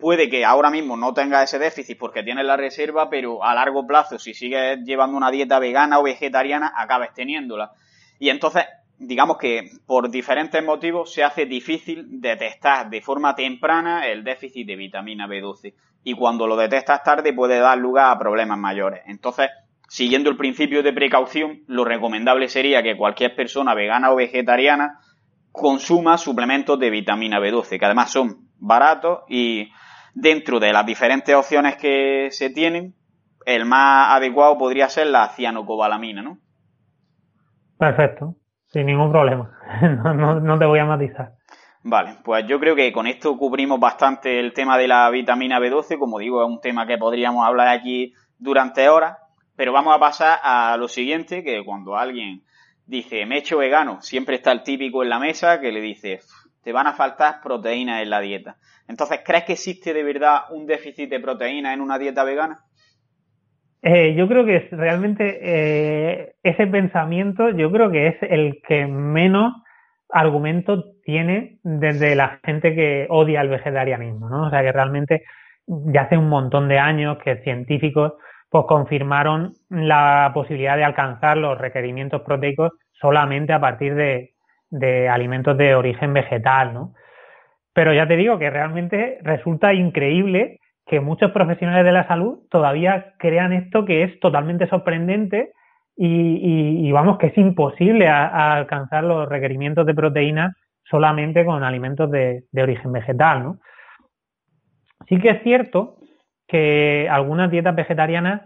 puede 0.01 0.29
que 0.29 0.43
ahora 0.43 0.69
mismo 0.69 0.97
no 0.97 1.13
tenga 1.13 1.43
ese 1.43 1.59
déficit 1.59 1.97
porque 1.97 2.23
tienes 2.23 2.43
la 2.43 2.57
reserva, 2.57 3.09
pero 3.09 3.43
a 3.43 3.55
largo 3.55 3.87
plazo, 3.87 4.19
si 4.19 4.33
sigues 4.33 4.79
llevando 4.83 5.15
una 5.15 5.31
dieta 5.31 5.59
vegana 5.59 5.99
o 5.99 6.03
vegetariana, 6.03 6.73
acabes 6.75 7.13
teniéndola. 7.13 7.71
Y 8.19 8.29
entonces, 8.29 8.65
digamos 8.97 9.37
que 9.37 9.69
por 9.85 10.09
diferentes 10.09 10.63
motivos 10.63 11.13
se 11.13 11.23
hace 11.23 11.45
difícil 11.45 12.19
detectar 12.19 12.89
de 12.89 13.01
forma 13.01 13.35
temprana 13.35 14.07
el 14.07 14.23
déficit 14.23 14.67
de 14.67 14.75
vitamina 14.75 15.27
B12. 15.27 15.73
Y 16.03 16.15
cuando 16.15 16.47
lo 16.47 16.57
detectas 16.57 17.03
tarde 17.03 17.31
puede 17.31 17.59
dar 17.59 17.77
lugar 17.77 18.11
a 18.11 18.19
problemas 18.19 18.57
mayores. 18.57 19.01
Entonces, 19.05 19.49
siguiendo 19.87 20.29
el 20.29 20.37
principio 20.37 20.83
de 20.83 20.93
precaución, 20.93 21.61
lo 21.67 21.85
recomendable 21.85 22.49
sería 22.49 22.83
que 22.83 22.97
cualquier 22.97 23.35
persona 23.35 23.73
vegana 23.75 24.11
o 24.11 24.15
vegetariana 24.15 24.99
consuma 25.51 26.17
suplementos 26.17 26.79
de 26.79 26.89
vitamina 26.89 27.39
B12, 27.39 27.77
que 27.77 27.85
además 27.85 28.11
son 28.11 28.49
baratos 28.57 29.19
y 29.27 29.69
dentro 30.13 30.59
de 30.59 30.73
las 30.73 30.85
diferentes 30.85 31.33
opciones 31.35 31.75
que 31.77 32.29
se 32.31 32.49
tienen, 32.49 32.95
el 33.45 33.65
más 33.65 34.15
adecuado 34.15 34.57
podría 34.57 34.89
ser 34.89 35.07
la 35.07 35.29
cianocobalamina, 35.29 36.21
¿no? 36.21 36.37
Perfecto, 37.77 38.35
sin 38.67 38.85
ningún 38.85 39.11
problema. 39.11 39.51
no, 40.15 40.59
te 40.59 40.65
voy 40.65 40.79
a 40.79 40.85
matizar. 40.85 41.33
Vale, 41.83 42.17
pues 42.23 42.45
yo 42.45 42.59
creo 42.59 42.75
que 42.75 42.91
con 42.91 43.07
esto 43.07 43.35
cubrimos 43.37 43.79
bastante 43.79 44.39
el 44.39 44.53
tema 44.53 44.77
de 44.77 44.87
la 44.87 45.09
vitamina 45.09 45.59
B12. 45.59 45.97
Como 45.97 46.19
digo, 46.19 46.43
es 46.43 46.47
un 46.47 46.61
tema 46.61 46.85
que 46.85 46.99
podríamos 46.99 47.43
hablar 47.43 47.69
aquí 47.69 48.13
durante 48.37 48.87
horas, 48.87 49.17
pero 49.55 49.73
vamos 49.73 49.95
a 49.95 49.99
pasar 49.99 50.39
a 50.43 50.77
lo 50.77 50.87
siguiente, 50.87 51.43
que 51.43 51.63
cuando 51.65 51.97
alguien 51.97 52.43
dice 52.85 53.25
me 53.25 53.35
he 53.35 53.39
hecho 53.39 53.57
vegano, 53.57 54.01
siempre 54.01 54.35
está 54.35 54.51
el 54.51 54.63
típico 54.63 55.01
en 55.01 55.09
la 55.09 55.17
mesa 55.17 55.59
que 55.59 55.71
le 55.71 55.81
dice 55.81 56.19
te 56.63 56.71
van 56.71 56.87
a 56.87 56.93
faltar 56.93 57.41
proteínas 57.41 58.01
en 58.01 58.09
la 58.09 58.19
dieta. 58.19 58.57
Entonces, 58.87 59.21
¿crees 59.25 59.43
que 59.45 59.53
existe 59.53 59.93
de 59.93 60.03
verdad 60.03 60.41
un 60.51 60.65
déficit 60.65 61.09
de 61.09 61.19
proteínas 61.19 61.73
en 61.73 61.81
una 61.81 61.97
dieta 61.97 62.23
vegana? 62.23 62.59
Eh, 63.81 64.13
yo 64.15 64.27
creo 64.27 64.45
que 64.45 64.67
realmente 64.71 65.39
eh, 65.41 66.35
ese 66.43 66.67
pensamiento, 66.67 67.49
yo 67.49 67.71
creo 67.71 67.89
que 67.89 68.07
es 68.07 68.15
el 68.21 68.61
que 68.67 68.85
menos 68.85 69.53
argumento 70.09 70.83
tiene 71.03 71.59
desde 71.63 72.15
la 72.15 72.39
gente 72.43 72.75
que 72.75 73.07
odia 73.09 73.41
el 73.41 73.49
vegetarianismo, 73.49 74.29
¿no? 74.29 74.47
O 74.47 74.49
sea 74.49 74.61
que 74.61 74.71
realmente 74.71 75.23
ya 75.65 76.01
hace 76.01 76.17
un 76.17 76.29
montón 76.29 76.67
de 76.67 76.77
años 76.77 77.17
que 77.23 77.37
científicos 77.37 78.13
pues 78.49 78.65
confirmaron 78.67 79.53
la 79.69 80.31
posibilidad 80.33 80.75
de 80.75 80.83
alcanzar 80.83 81.37
los 81.37 81.57
requerimientos 81.57 82.21
proteicos 82.21 82.73
solamente 82.91 83.53
a 83.53 83.61
partir 83.61 83.95
de, 83.95 84.33
de 84.71 85.09
alimentos 85.09 85.57
de 85.57 85.75
origen 85.75 86.13
vegetal, 86.13 86.73
¿no? 86.73 86.93
Pero 87.73 87.93
ya 87.93 88.07
te 88.07 88.17
digo 88.17 88.39
que 88.39 88.49
realmente 88.49 89.19
resulta 89.21 89.73
increíble 89.73 90.59
que 90.85 90.99
muchos 90.99 91.31
profesionales 91.31 91.85
de 91.85 91.91
la 91.91 92.07
salud 92.07 92.39
todavía 92.49 93.13
crean 93.17 93.53
esto 93.53 93.85
que 93.85 94.03
es 94.03 94.19
totalmente 94.19 94.67
sorprendente 94.67 95.51
y, 95.95 96.91
vamos 96.91 97.17
que 97.17 97.27
es 97.27 97.37
imposible 97.37 98.07
alcanzar 98.07 99.03
los 99.03 99.29
requerimientos 99.29 99.85
de 99.85 99.93
proteínas 99.93 100.53
solamente 100.83 101.45
con 101.45 101.63
alimentos 101.63 102.09
de, 102.09 102.43
origen 102.57 102.91
vegetal, 102.91 103.43
¿no? 103.43 103.59
Sí 105.07 105.19
que 105.19 105.29
es 105.29 105.43
cierto 105.43 105.97
que 106.47 107.07
algunas 107.09 107.51
dietas 107.51 107.75
vegetarianas 107.75 108.41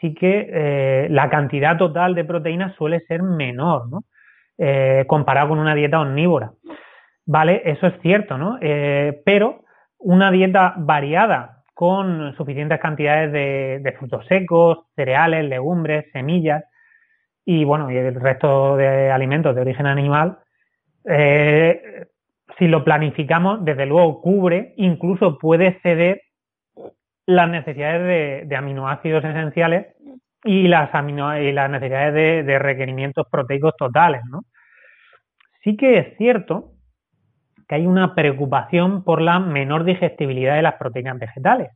sí 0.00 0.14
que 0.14 0.48
eh, 0.52 1.06
la 1.10 1.30
cantidad 1.30 1.76
total 1.78 2.14
de 2.14 2.24
proteínas 2.24 2.74
suele 2.74 3.00
ser 3.00 3.22
menor, 3.22 3.88
¿no? 3.88 4.02
Eh, 4.58 5.04
comparado 5.06 5.50
con 5.50 5.58
una 5.58 5.74
dieta 5.74 6.00
omnívora. 6.00 6.52
¿Vale? 7.26 7.62
Eso 7.64 7.86
es 7.88 8.00
cierto, 8.00 8.38
¿no? 8.38 8.58
Eh, 8.60 9.20
pero 9.24 9.64
una 9.98 10.30
dieta 10.30 10.74
variada 10.78 11.64
con 11.74 12.34
suficientes 12.36 12.80
cantidades 12.80 13.32
de, 13.32 13.94
frutos 13.98 14.24
secos, 14.26 14.86
cereales, 14.94 15.44
legumbres, 15.44 16.06
semillas 16.12 16.64
y 17.44 17.64
bueno, 17.64 17.90
y 17.90 17.96
el 17.96 18.14
resto 18.14 18.76
de 18.76 19.10
alimentos 19.10 19.54
de 19.54 19.60
origen 19.60 19.86
animal, 19.86 20.38
eh, 21.04 22.06
si 22.58 22.66
lo 22.66 22.82
planificamos, 22.82 23.64
desde 23.64 23.86
luego 23.86 24.22
cubre, 24.22 24.72
incluso 24.78 25.38
puede 25.38 25.78
ceder 25.82 26.22
las 27.26 27.48
necesidades 27.50 28.48
de, 28.48 28.56
aminoácidos 28.56 29.22
esenciales 29.24 29.88
y 30.46 30.68
las, 30.68 30.90
y 30.94 31.52
las 31.52 31.70
necesidades 31.70 32.14
de, 32.14 32.42
de, 32.44 32.58
requerimientos 32.58 33.26
proteicos 33.30 33.74
totales, 33.76 34.22
¿no? 34.30 34.42
Sí 35.62 35.76
que 35.76 35.98
es 35.98 36.16
cierto 36.16 36.72
que 37.68 37.74
hay 37.74 37.86
una 37.86 38.14
preocupación 38.14 39.02
por 39.02 39.20
la 39.20 39.40
menor 39.40 39.84
digestibilidad 39.84 40.54
de 40.54 40.62
las 40.62 40.74
proteínas 40.74 41.18
vegetales. 41.18 41.70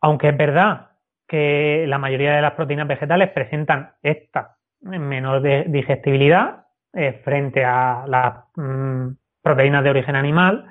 aunque 0.00 0.28
es 0.28 0.36
verdad 0.36 0.90
que 1.26 1.86
la 1.88 1.96
mayoría 1.96 2.34
de 2.34 2.42
las 2.42 2.52
proteínas 2.52 2.88
vegetales 2.88 3.30
presentan 3.30 3.92
esta 4.02 4.56
menor 4.82 5.40
digestibilidad 5.70 6.66
eh, 6.92 7.22
frente 7.24 7.64
a 7.64 8.04
las 8.06 8.34
mm, 8.56 9.08
proteínas 9.40 9.82
de 9.84 9.90
origen 9.90 10.16
animal, 10.16 10.66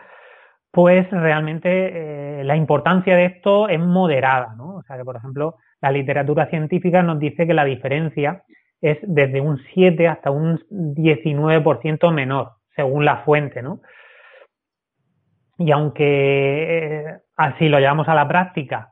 pues 0.70 1.10
realmente 1.10 2.40
eh, 2.42 2.44
la 2.44 2.56
importancia 2.56 3.16
de 3.16 3.26
esto 3.26 3.70
es 3.70 3.80
moderada, 3.80 4.54
¿no? 4.56 4.76
O 4.76 4.84
sea 4.84 4.98
que, 4.98 5.04
por 5.04 5.16
ejemplo, 5.16 5.56
la 5.82 5.92
literatura 5.92 6.48
científica 6.48 7.02
nos 7.02 7.20
dice 7.20 7.48
que 7.48 7.54
la 7.54 7.66
diferencia 7.66 8.44
es 8.82 8.98
desde 9.02 9.42
un 9.42 9.60
7 9.74 10.08
hasta 10.08 10.32
un 10.32 10.60
19% 10.70 12.12
menor, 12.14 12.54
según 12.76 13.06
la 13.06 13.18
fuente, 13.18 13.62
¿no? 13.62 13.82
Y 15.58 15.72
aunque 15.72 16.78
eh, 16.78 17.18
así 17.36 17.70
lo 17.70 17.80
llevamos 17.80 18.08
a 18.08 18.16
la 18.16 18.28
práctica, 18.28 18.92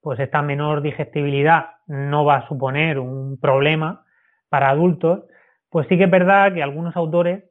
pues 0.00 0.18
esta 0.20 0.42
menor 0.42 0.82
digestibilidad 0.82 1.76
no 1.86 2.24
va 2.24 2.36
a 2.36 2.48
suponer 2.48 2.98
un 2.98 3.38
problema 3.38 4.04
para 4.48 4.70
adultos, 4.70 5.24
pues 5.70 5.86
sí 5.88 5.98
que 5.98 6.04
es 6.04 6.10
verdad 6.10 6.52
que 6.52 6.62
algunos 6.62 6.96
autores 6.96 7.44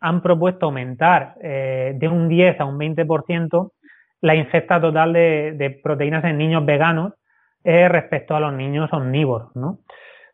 han 0.00 0.22
propuesto 0.22 0.66
aumentar 0.66 1.34
eh, 1.42 1.94
de 1.96 2.08
un 2.08 2.28
10 2.28 2.60
a 2.60 2.64
un 2.64 2.78
20% 2.78 3.72
la 4.20 4.34
ingesta 4.34 4.80
total 4.80 5.12
de, 5.12 5.80
proteínas 5.82 6.24
en 6.24 6.38
niños 6.38 6.64
veganos 6.64 7.14
respecto 7.64 8.36
a 8.36 8.40
los 8.40 8.52
niños 8.52 8.92
omnívoros, 8.92 9.54
¿no? 9.56 9.78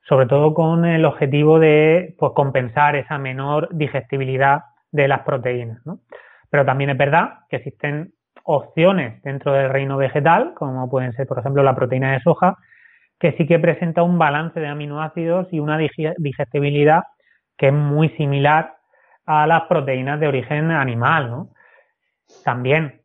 Sobre 0.08 0.26
todo 0.26 0.52
con 0.54 0.84
el 0.84 1.04
objetivo 1.04 1.58
de 1.58 2.14
pues, 2.18 2.32
compensar 2.34 2.96
esa 2.96 3.18
menor 3.18 3.68
digestibilidad 3.72 4.62
de 4.90 5.08
las 5.08 5.20
proteínas, 5.20 5.84
¿no? 5.86 6.00
Pero 6.50 6.64
también 6.64 6.90
es 6.90 6.98
verdad 6.98 7.40
que 7.48 7.56
existen 7.56 8.12
opciones 8.42 9.22
dentro 9.22 9.52
del 9.52 9.70
reino 9.70 9.96
vegetal, 9.96 10.54
como 10.54 10.90
pueden 10.90 11.12
ser, 11.12 11.26
por 11.26 11.38
ejemplo, 11.38 11.62
la 11.62 11.76
proteína 11.76 12.12
de 12.12 12.20
soja, 12.20 12.56
que 13.20 13.32
sí 13.32 13.46
que 13.46 13.58
presenta 13.58 14.02
un 14.02 14.18
balance 14.18 14.58
de 14.58 14.66
aminoácidos 14.66 15.48
y 15.52 15.60
una 15.60 15.78
digestibilidad 15.78 17.04
que 17.56 17.68
es 17.68 17.72
muy 17.72 18.08
similar 18.10 18.74
a 19.26 19.46
las 19.46 19.62
proteínas 19.62 20.18
de 20.18 20.26
origen 20.26 20.70
animal, 20.70 21.30
¿no? 21.30 21.50
También 22.44 23.02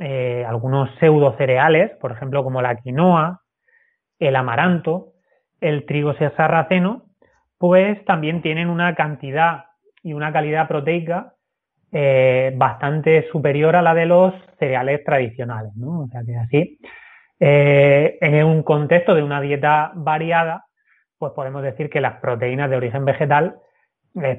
eh, 0.00 0.44
algunos 0.46 0.90
pseudo 0.98 1.36
cereales, 1.36 1.90
por 2.00 2.12
ejemplo, 2.12 2.44
como 2.44 2.62
la 2.62 2.76
quinoa, 2.76 3.42
el 4.18 4.36
amaranto, 4.36 5.12
el 5.60 5.86
trigo 5.86 6.14
sarraceno, 6.14 7.04
pues 7.58 8.04
también 8.04 8.42
tienen 8.42 8.68
una 8.68 8.94
cantidad 8.94 9.64
y 10.02 10.12
una 10.12 10.32
calidad 10.32 10.68
proteica 10.68 11.34
eh, 11.92 12.52
bastante 12.56 13.28
superior 13.30 13.76
a 13.76 13.82
la 13.82 13.94
de 13.94 14.06
los 14.06 14.34
cereales 14.58 15.02
tradicionales, 15.04 15.74
¿no? 15.76 16.00
O 16.00 16.08
sea 16.08 16.22
que 16.24 16.36
así, 16.36 16.78
eh, 17.40 18.18
en 18.20 18.44
un 18.44 18.62
contexto 18.62 19.14
de 19.14 19.22
una 19.22 19.40
dieta 19.40 19.92
variada, 19.94 20.66
pues 21.18 21.32
podemos 21.32 21.62
decir 21.62 21.88
que 21.88 22.00
las 22.00 22.20
proteínas 22.20 22.68
de 22.70 22.76
origen 22.76 23.04
vegetal 23.04 23.56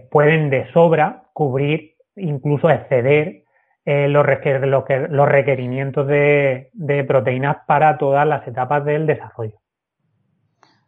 pueden 0.10 0.50
de 0.50 0.72
sobra 0.72 1.24
cubrir, 1.34 1.94
incluso 2.16 2.70
exceder 2.70 3.44
eh, 3.90 4.10
los, 4.10 4.26
requerimientos 4.26 6.08
de, 6.08 7.06
proteínas 7.08 7.60
para 7.66 7.98
todas 7.98 8.28
las 8.28 8.46
etapas 8.46 8.84
del 8.84 9.08
desarrollo. 9.08 9.56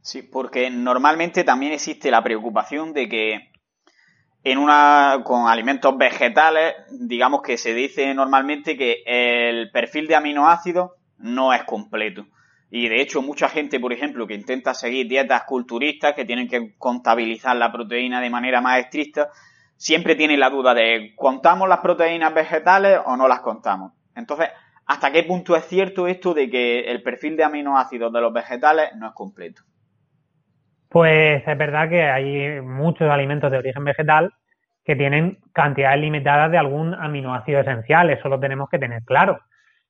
Sí, 0.01 0.21
porque 0.21 0.69
normalmente 0.69 1.43
también 1.43 1.73
existe 1.73 2.09
la 2.09 2.23
preocupación 2.23 2.93
de 2.93 3.09
que 3.09 3.51
en 4.43 4.57
una 4.57 5.21
con 5.23 5.47
alimentos 5.47 5.97
vegetales, 5.97 6.75
digamos 6.91 7.41
que 7.41 7.57
se 7.57 7.73
dice 7.73 8.13
normalmente 8.13 8.77
que 8.77 9.03
el 9.05 9.69
perfil 9.71 10.07
de 10.07 10.15
aminoácidos 10.15 10.91
no 11.17 11.53
es 11.53 11.63
completo. 11.65 12.25
Y 12.71 12.87
de 12.87 13.01
hecho, 13.01 13.21
mucha 13.21 13.49
gente, 13.49 13.79
por 13.79 13.91
ejemplo, 13.91 14.27
que 14.27 14.35
intenta 14.35 14.73
seguir 14.73 15.07
dietas 15.07 15.43
culturistas, 15.43 16.13
que 16.13 16.25
tienen 16.25 16.47
que 16.47 16.75
contabilizar 16.77 17.55
la 17.55 17.71
proteína 17.71 18.21
de 18.21 18.29
manera 18.29 18.61
más 18.61 18.79
estricta, 18.79 19.29
siempre 19.75 20.15
tiene 20.15 20.37
la 20.37 20.49
duda 20.49 20.73
de 20.73 21.13
¿contamos 21.15 21.67
las 21.67 21.79
proteínas 21.79 22.33
vegetales 22.33 22.99
o 23.05 23.17
no 23.17 23.27
las 23.27 23.39
contamos? 23.41 23.93
Entonces, 24.15 24.49
¿hasta 24.85 25.11
qué 25.11 25.23
punto 25.23 25.55
es 25.55 25.65
cierto 25.65 26.07
esto 26.07 26.33
de 26.33 26.49
que 26.49 26.81
el 26.81 27.01
perfil 27.01 27.35
de 27.35 27.43
aminoácidos 27.43 28.13
de 28.13 28.21
los 28.21 28.31
vegetales 28.31 28.89
no 28.95 29.07
es 29.07 29.13
completo? 29.13 29.63
Pues 30.89 31.47
es 31.47 31.57
verdad 31.57 31.87
que 31.87 32.03
hay 32.03 32.61
muchos 32.61 33.09
alimentos 33.09 33.51
de 33.51 33.59
origen 33.59 33.83
vegetal 33.83 34.33
que 34.83 34.95
tienen 34.95 35.37
cantidades 35.53 36.01
limitadas 36.01 36.49
de 36.51 36.57
algún 36.57 36.95
aminoácido 36.95 37.59
esencial, 37.59 38.09
eso 38.09 38.27
lo 38.27 38.39
tenemos 38.39 38.69
que 38.69 38.79
tener 38.79 39.03
claro. 39.03 39.39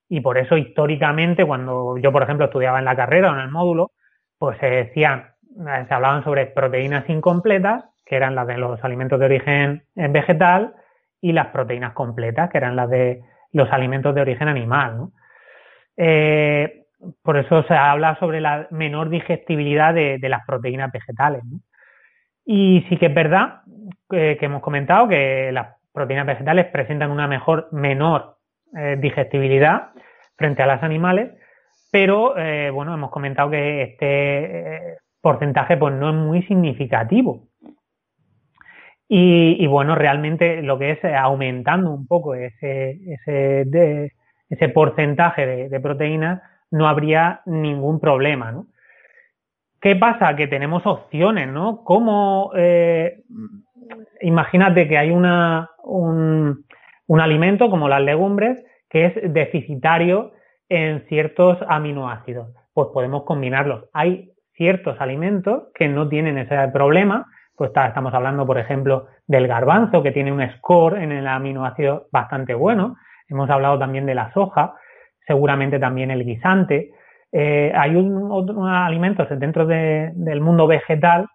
Y 0.09 0.19
por 0.19 0.37
eso 0.37 0.57
históricamente, 0.57 1.45
cuando 1.45 1.97
yo, 1.97 2.11
por 2.11 2.23
ejemplo, 2.23 2.45
estudiaba 2.47 2.79
en 2.79 2.85
la 2.85 2.95
carrera 2.97 3.31
o 3.31 3.33
en 3.33 3.39
el 3.39 3.49
módulo, 3.49 3.91
pues 4.37 4.57
se 4.59 4.69
decían, 4.69 5.31
eh, 5.67 5.85
se 5.87 5.93
hablaban 5.93 6.23
sobre 6.23 6.47
proteínas 6.47 7.07
incompletas, 7.09 7.85
que 8.05 8.15
eran 8.17 8.35
las 8.35 8.47
de 8.47 8.57
los 8.57 8.83
alimentos 8.83 9.19
de 9.19 9.25
origen 9.25 9.83
vegetal, 9.95 10.73
y 11.21 11.31
las 11.31 11.47
proteínas 11.47 11.93
completas, 11.93 12.49
que 12.49 12.57
eran 12.57 12.75
las 12.75 12.89
de 12.89 13.21
los 13.51 13.71
alimentos 13.71 14.15
de 14.15 14.21
origen 14.21 14.47
animal. 14.47 15.09
Eh, 15.95 16.78
por 17.21 17.37
eso 17.37 17.63
se 17.63 17.73
habla 17.73 18.17
sobre 18.19 18.41
la 18.41 18.67
menor 18.71 19.09
digestibilidad 19.09 19.93
de, 19.93 20.19
las 20.29 20.45
proteínas 20.45 20.91
vegetales. 20.91 21.43
Y 22.45 22.85
sí 22.89 22.97
que 22.97 23.07
es 23.07 23.13
verdad 23.13 23.61
que, 24.09 24.37
hemos 24.41 24.61
comentado 24.61 25.07
que 25.07 25.51
las 25.51 25.75
proteínas 25.93 26.25
vegetales 26.25 26.65
presentan 26.67 27.11
una 27.11 27.27
mejor, 27.27 27.69
menor 27.71 28.37
eh, 28.77 28.97
digestibilidad 28.99 29.89
frente 30.35 30.63
a 30.63 30.67
las 30.67 30.83
animales, 30.83 31.31
pero 31.91 32.37
eh, 32.37 32.69
bueno, 32.69 32.93
hemos 32.93 33.11
comentado 33.11 33.49
que 33.49 33.81
este 33.83 34.75
eh, 34.75 34.97
porcentaje 35.21 35.77
pues 35.77 35.93
no 35.93 36.09
es 36.09 36.15
muy 36.15 36.43
significativo. 36.43 37.49
Y, 39.11 39.65
bueno, 39.65 39.95
realmente 39.95 40.61
lo 40.61 40.77
que 40.77 40.91
es 40.91 41.03
aumentando 41.03 41.89
un 41.89 42.05
poco 42.05 42.35
ese, 42.35 42.91
ese, 43.07 44.11
ese 44.49 44.69
porcentaje 44.69 45.67
de, 45.67 45.79
proteínas, 45.79 46.41
no 46.71 46.87
habría 46.87 47.41
ningún 47.45 47.99
problema, 47.99 48.51
¿no? 48.51 48.67
¿Qué 49.81 49.95
pasa? 49.95 50.35
Que 50.35 50.47
tenemos 50.47 50.85
opciones, 50.85 51.47
¿no? 51.47 51.83
Como, 51.85 52.51
imagínate 54.19 54.87
que 54.89 54.97
hay 54.97 55.11
una, 55.11 55.69
un, 55.83 56.65
un 57.07 57.21
alimento 57.21 57.69
como 57.69 57.87
las 57.87 58.01
legumbres 58.01 58.63
que 58.89 59.05
es 59.05 59.33
deficitario 59.33 60.33
en 60.67 61.05
ciertos 61.07 61.57
aminoácidos. 61.67 62.49
Pues 62.73 62.89
podemos 62.93 63.23
combinarlos. 63.23 63.85
Hay 63.93 64.31
ciertos 64.53 64.99
alimentos 64.99 65.69
que 65.73 65.87
no 65.87 66.07
tienen 66.07 66.37
ese 66.37 66.55
problema. 66.69 67.25
Pues 67.55 67.71
estamos 67.73 68.13
hablando, 68.13 68.45
por 68.45 68.57
ejemplo, 68.57 69.07
del 69.27 69.47
garbanzo, 69.47 70.03
que 70.03 70.11
tiene 70.11 70.31
un 70.31 70.47
score 70.57 70.97
en 70.97 71.11
el 71.11 71.27
aminoácido 71.27 72.07
bastante 72.11 72.53
bueno. 72.53 72.95
Hemos 73.27 73.49
hablado 73.49 73.77
también 73.79 74.05
de 74.05 74.15
la 74.15 74.31
soja, 74.33 74.75
seguramente 75.29 75.77
también 75.77 76.09
el 76.09 76.25
guisante. 76.25 76.91
Eh, 77.31 77.71
hay 77.75 77.95
unos 77.95 78.49
alimentos 78.67 79.27
dentro 79.37 79.67
del 79.67 80.41
mundo 80.41 80.65
vegetal 80.65 81.27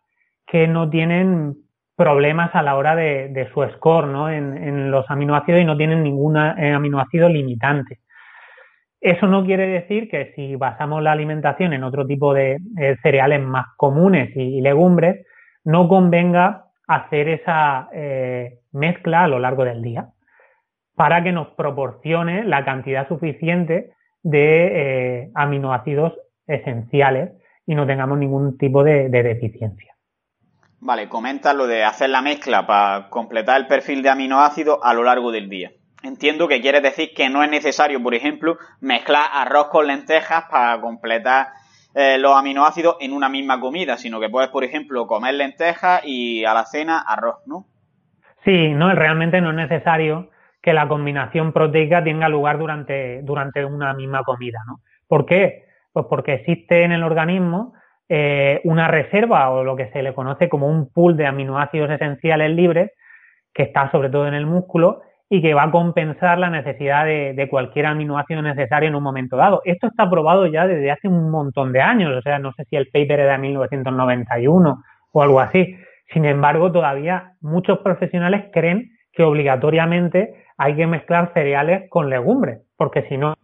que 0.45 0.67
no 0.67 0.91
tienen 0.91 1.55
problemas 1.97 2.53
a 2.57 2.63
la 2.63 2.75
hora 2.75 2.97
de, 2.97 3.49
su 3.55 3.63
score 3.77 4.09
¿no? 4.09 4.29
en, 4.29 4.91
los 4.91 5.09
aminoácidos 5.09 5.61
y 5.61 5.65
no 5.65 5.77
tienen 5.77 6.03
ningún 6.03 6.37
eh, 6.37 6.73
aminoácido 6.73 7.29
limitante. 7.29 8.01
Eso 9.01 9.29
no 9.29 9.45
quiere 9.45 9.69
decir 9.69 10.09
que 10.09 10.33
si 10.35 10.57
basamos 10.57 11.01
la 11.01 11.13
alimentación 11.13 11.73
en 11.73 11.85
otro 11.85 12.05
tipo 12.05 12.35
de 12.35 12.59
cereales 13.03 13.41
más 13.43 13.67
comunes 13.77 14.35
y, 14.35 14.61
legumbres, 14.61 15.25
no 15.63 15.87
convenga 15.87 16.65
hacer 16.89 17.29
esa 17.29 17.89
eh, 17.93 18.59
mezcla 18.73 19.23
a 19.23 19.29
lo 19.29 19.39
largo 19.39 19.65
del 19.65 19.83
día 19.83 20.09
para 20.95 21.23
que 21.23 21.33
nos 21.33 21.49
proporcione 21.49 22.45
la 22.45 22.65
cantidad 22.65 23.09
suficiente 23.09 23.93
de 24.23 25.23
eh, 25.23 25.31
aminoácidos 25.35 26.15
esenciales 26.47 27.33
y 27.67 27.75
no 27.75 27.87
tengamos 27.87 28.19
ningún 28.19 28.59
tipo 28.59 28.85
de 28.85 29.09
deficiencia. 29.09 29.95
Vale, 30.87 31.09
comenta 31.09 31.55
lo 31.55 31.67
de 31.67 31.83
hacer 31.83 32.11
la 32.11 32.21
mezcla 32.21 32.67
para 32.67 33.09
completar 33.09 33.59
el 33.59 33.67
perfil 33.67 34.03
de 34.03 34.11
aminoácidos 34.11 34.81
a 34.83 34.93
lo 34.93 35.03
largo 35.03 35.33
del 35.33 35.49
día. 35.49 35.73
Entiendo 36.03 36.47
que 36.47 36.61
quieres 36.61 36.83
decir 36.83 37.15
que 37.17 37.31
no 37.31 37.43
es 37.43 37.51
necesario, 37.51 38.03
por 38.03 38.15
ejemplo, 38.15 38.59
mezclar 38.83 39.25
arroz 39.33 39.69
con 39.69 39.87
lentejas 39.87 40.45
para 40.51 40.79
completar 40.83 41.47
eh, 41.95 42.19
los 42.19 42.37
aminoácidos 42.37 42.97
en 43.01 43.15
una 43.15 43.31
misma 43.31 43.59
comida, 43.61 43.97
sino 43.97 44.21
que 44.21 44.29
puedes, 44.29 44.51
por 44.51 44.63
ejemplo, 44.63 45.07
comer 45.07 45.33
lentejas 45.37 46.03
y 46.05 46.45
a 46.45 46.53
la 46.53 46.67
cena 46.67 46.99
arroz, 46.99 47.37
¿no? 47.47 47.65
Sí, 48.45 48.69
no, 48.75 48.95
realmente 48.95 49.41
no 49.41 49.49
es 49.49 49.57
necesario 49.57 50.29
que 50.65 50.73
la 50.73 50.89
combinación 50.89 51.53
proteica 51.53 52.03
tenga 52.03 52.27
lugar 52.31 52.59
durante, 52.59 53.21
durante 53.21 53.63
una 53.67 53.93
misma 53.93 54.23
comida, 54.23 54.61
¿no? 54.67 54.81
¿Por 55.07 55.27
qué? 55.27 55.67
Pues 55.93 56.07
porque 56.09 56.33
existe 56.33 56.85
en 56.85 56.93
el 56.93 57.03
organismo 57.03 57.75
eh, 58.09 58.63
una 58.65 58.89
reserva 58.89 59.51
o 59.51 59.63
lo 59.63 59.77
que 59.77 59.91
se 59.91 60.03
le 60.03 60.15
conoce 60.15 60.49
como 60.49 60.67
un 60.67 60.91
pool 60.91 61.19
de 61.19 61.27
aminoácidos 61.27 61.91
esenciales 61.91 62.51
libres 62.51 62.93
que 63.53 63.65
está 63.65 63.91
sobre 63.91 64.09
todo 64.09 64.27
en 64.27 64.33
el 64.33 64.47
músculo 64.47 65.03
y 65.29 65.43
que 65.43 65.53
va 65.53 65.65
a 65.65 65.71
compensar 65.71 66.39
la 66.39 66.49
necesidad 66.49 67.05
de, 67.05 67.47
cualquier 67.51 67.85
aminoácido 67.85 68.41
necesario 68.41 68.89
en 68.89 68.95
un 68.95 69.03
momento 69.03 69.37
dado. 69.37 69.61
Esto 69.67 69.89
está 69.89 70.09
probado 70.09 70.47
ya 70.47 70.67
desde 70.67 70.91
hace 70.91 71.09
un 71.09 71.31
montón 71.31 71.73
de 71.73 71.83
años, 71.83 72.11
o 72.17 72.23
sea, 72.23 72.39
no 72.39 72.55
sé 72.55 72.65
si 72.71 72.77
el 72.77 72.87
paper 72.87 73.21
era 73.21 73.33
de 73.33 73.39
1991 73.39 74.83
o 75.13 75.23
algo 75.23 75.41
así. 75.41 75.77
Sin 76.11 76.25
embargo, 76.25 76.73
todavía 76.73 77.33
muchos 77.43 77.81
profesionales 77.81 78.47
creen 78.51 78.95
que 79.17 79.23
obligatoriamente 79.23 80.45
hay 80.57 80.77
que 80.77 80.87
mezclar 80.87 81.33
cereales 81.35 81.89
con 81.91 82.11
legumbres, 82.11 82.61
porque 82.77 83.07
si 83.09 83.17
no, 83.17 83.35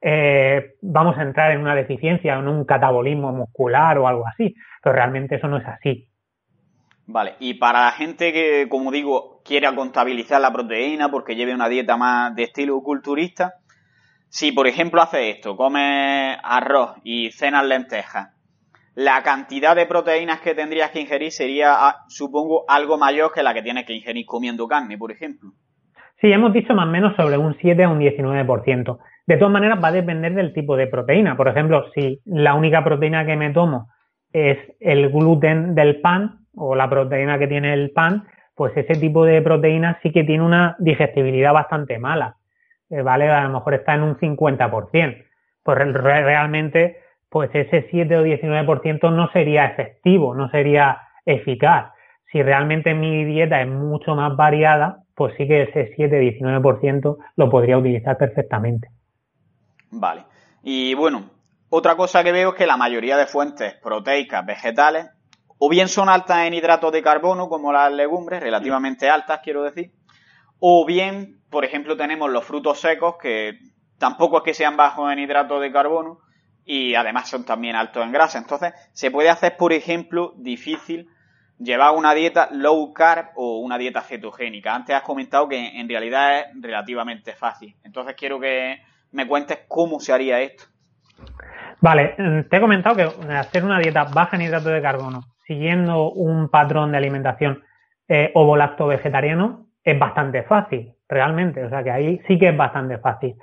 eh, 0.00 0.76
vamos 0.80 1.18
a 1.18 1.22
entrar 1.22 1.52
en 1.52 1.60
una 1.60 1.74
deficiencia, 1.74 2.34
en 2.34 2.48
un 2.48 2.64
catabolismo 2.64 3.32
muscular 3.32 3.98
o 3.98 4.06
algo 4.06 4.26
así. 4.26 4.54
Pero 4.82 4.94
realmente 4.94 5.36
eso 5.36 5.48
no 5.48 5.58
es 5.58 5.66
así. 5.66 6.08
Vale, 7.06 7.36
y 7.40 7.54
para 7.54 7.86
la 7.86 7.92
gente 7.92 8.32
que, 8.32 8.68
como 8.68 8.92
digo, 8.92 9.40
quiere 9.44 9.74
contabilizar 9.74 10.40
la 10.40 10.52
proteína 10.52 11.10
porque 11.10 11.36
lleve 11.36 11.54
una 11.54 11.68
dieta 11.68 11.96
más 11.96 12.34
de 12.34 12.44
estilo 12.44 12.80
culturista, 12.82 13.54
si 14.28 14.52
por 14.52 14.66
ejemplo 14.66 15.00
hace 15.00 15.30
esto, 15.30 15.56
come 15.56 16.36
arroz 16.42 16.96
y 17.02 17.30
cenas 17.30 17.64
lentejas, 17.64 18.28
la 18.98 19.22
cantidad 19.22 19.76
de 19.76 19.86
proteínas 19.86 20.40
que 20.40 20.56
tendrías 20.56 20.90
que 20.90 21.00
ingerir 21.00 21.30
sería, 21.30 21.68
ah, 21.72 22.04
supongo, 22.08 22.64
algo 22.66 22.98
mayor 22.98 23.32
que 23.32 23.44
la 23.44 23.54
que 23.54 23.62
tienes 23.62 23.86
que 23.86 23.92
ingerir 23.92 24.26
comiendo 24.26 24.66
carne, 24.66 24.98
por 24.98 25.12
ejemplo. 25.12 25.50
Sí, 26.20 26.32
hemos 26.32 26.52
dicho 26.52 26.74
más 26.74 26.88
o 26.88 26.90
menos 26.90 27.14
sobre 27.14 27.38
un 27.38 27.56
7 27.60 27.84
a 27.84 27.90
un 27.90 28.00
19%. 28.00 28.98
De 29.24 29.36
todas 29.36 29.52
maneras, 29.52 29.78
va 29.80 29.88
a 29.88 29.92
depender 29.92 30.34
del 30.34 30.52
tipo 30.52 30.76
de 30.76 30.88
proteína. 30.88 31.36
Por 31.36 31.46
ejemplo, 31.46 31.84
si 31.94 32.20
la 32.24 32.54
única 32.54 32.82
proteína 32.82 33.24
que 33.24 33.36
me 33.36 33.52
tomo 33.52 33.86
es 34.32 34.58
el 34.80 35.10
gluten 35.10 35.76
del 35.76 36.00
pan 36.00 36.40
o 36.56 36.74
la 36.74 36.90
proteína 36.90 37.38
que 37.38 37.46
tiene 37.46 37.74
el 37.74 37.92
pan, 37.92 38.26
pues 38.56 38.76
ese 38.76 38.98
tipo 38.98 39.24
de 39.24 39.40
proteína 39.42 40.00
sí 40.02 40.10
que 40.10 40.24
tiene 40.24 40.42
una 40.42 40.74
digestibilidad 40.80 41.52
bastante 41.52 42.00
mala. 42.00 42.34
Eh, 42.90 43.02
¿Vale? 43.02 43.30
A 43.30 43.44
lo 43.44 43.50
mejor 43.50 43.74
está 43.74 43.94
en 43.94 44.02
un 44.02 44.16
50%. 44.16 45.24
Pues 45.62 45.78
realmente, 45.78 46.96
pues 47.28 47.50
ese 47.52 47.86
7 47.90 48.16
o 48.16 48.24
19% 48.24 49.12
no 49.14 49.30
sería 49.32 49.66
efectivo, 49.66 50.34
no 50.34 50.48
sería 50.50 50.98
eficaz. 51.24 51.92
Si 52.32 52.42
realmente 52.42 52.94
mi 52.94 53.24
dieta 53.24 53.60
es 53.60 53.68
mucho 53.68 54.14
más 54.14 54.36
variada, 54.36 55.04
pues 55.14 55.34
sí 55.36 55.48
que 55.48 55.62
ese 55.62 55.94
7-19% 55.96 57.16
lo 57.36 57.50
podría 57.50 57.78
utilizar 57.78 58.16
perfectamente. 58.16 58.88
Vale. 59.90 60.24
Y 60.62 60.94
bueno, 60.94 61.30
otra 61.70 61.96
cosa 61.96 62.22
que 62.22 62.32
veo 62.32 62.50
es 62.50 62.54
que 62.54 62.66
la 62.66 62.76
mayoría 62.76 63.16
de 63.16 63.26
fuentes 63.26 63.74
proteicas 63.74 64.44
vegetales 64.44 65.06
o 65.58 65.68
bien 65.68 65.88
son 65.88 66.08
altas 66.08 66.46
en 66.46 66.54
hidratos 66.54 66.92
de 66.92 67.02
carbono, 67.02 67.48
como 67.48 67.72
las 67.72 67.92
legumbres, 67.92 68.40
relativamente 68.40 69.10
altas, 69.10 69.40
quiero 69.42 69.64
decir, 69.64 69.92
o 70.60 70.86
bien, 70.86 71.40
por 71.50 71.64
ejemplo, 71.64 71.96
tenemos 71.96 72.30
los 72.30 72.44
frutos 72.44 72.80
secos, 72.80 73.16
que 73.20 73.58
tampoco 73.98 74.38
es 74.38 74.44
que 74.44 74.54
sean 74.54 74.76
bajos 74.76 75.12
en 75.12 75.18
hidratos 75.18 75.60
de 75.60 75.72
carbono, 75.72 76.20
y 76.70 76.94
además 76.94 77.30
son 77.30 77.44
también 77.44 77.74
altos 77.74 78.04
en 78.04 78.12
grasa. 78.12 78.36
Entonces, 78.36 78.74
se 78.92 79.10
puede 79.10 79.30
hacer, 79.30 79.56
por 79.56 79.72
ejemplo, 79.72 80.34
difícil 80.36 81.08
llevar 81.58 81.96
una 81.96 82.12
dieta 82.12 82.50
low 82.52 82.92
carb 82.92 83.30
o 83.36 83.60
una 83.60 83.78
dieta 83.78 84.02
cetogénica. 84.02 84.74
Antes 84.74 84.94
has 84.94 85.02
comentado 85.02 85.48
que 85.48 85.80
en 85.80 85.88
realidad 85.88 86.40
es 86.40 86.46
relativamente 86.60 87.32
fácil. 87.32 87.74
Entonces, 87.82 88.14
quiero 88.16 88.38
que 88.38 88.82
me 89.12 89.26
cuentes 89.26 89.60
cómo 89.66 89.98
se 89.98 90.12
haría 90.12 90.42
esto. 90.42 90.64
Vale, 91.80 92.14
te 92.50 92.56
he 92.56 92.60
comentado 92.60 92.96
que 92.96 93.32
hacer 93.32 93.64
una 93.64 93.78
dieta 93.78 94.04
baja 94.04 94.36
en 94.36 94.42
hidratos 94.42 94.72
de 94.72 94.82
carbono 94.82 95.22
siguiendo 95.46 96.10
un 96.10 96.50
patrón 96.50 96.92
de 96.92 96.98
alimentación 96.98 97.64
eh, 98.08 98.30
ovo-lacto 98.34 98.86
vegetariano 98.86 99.68
es 99.82 99.98
bastante 99.98 100.42
fácil, 100.42 100.92
realmente. 101.08 101.64
O 101.64 101.70
sea 101.70 101.82
que 101.82 101.90
ahí 101.90 102.20
sí 102.28 102.38
que 102.38 102.50
es 102.50 102.56
bastante 102.56 102.98
fácil. 102.98 103.36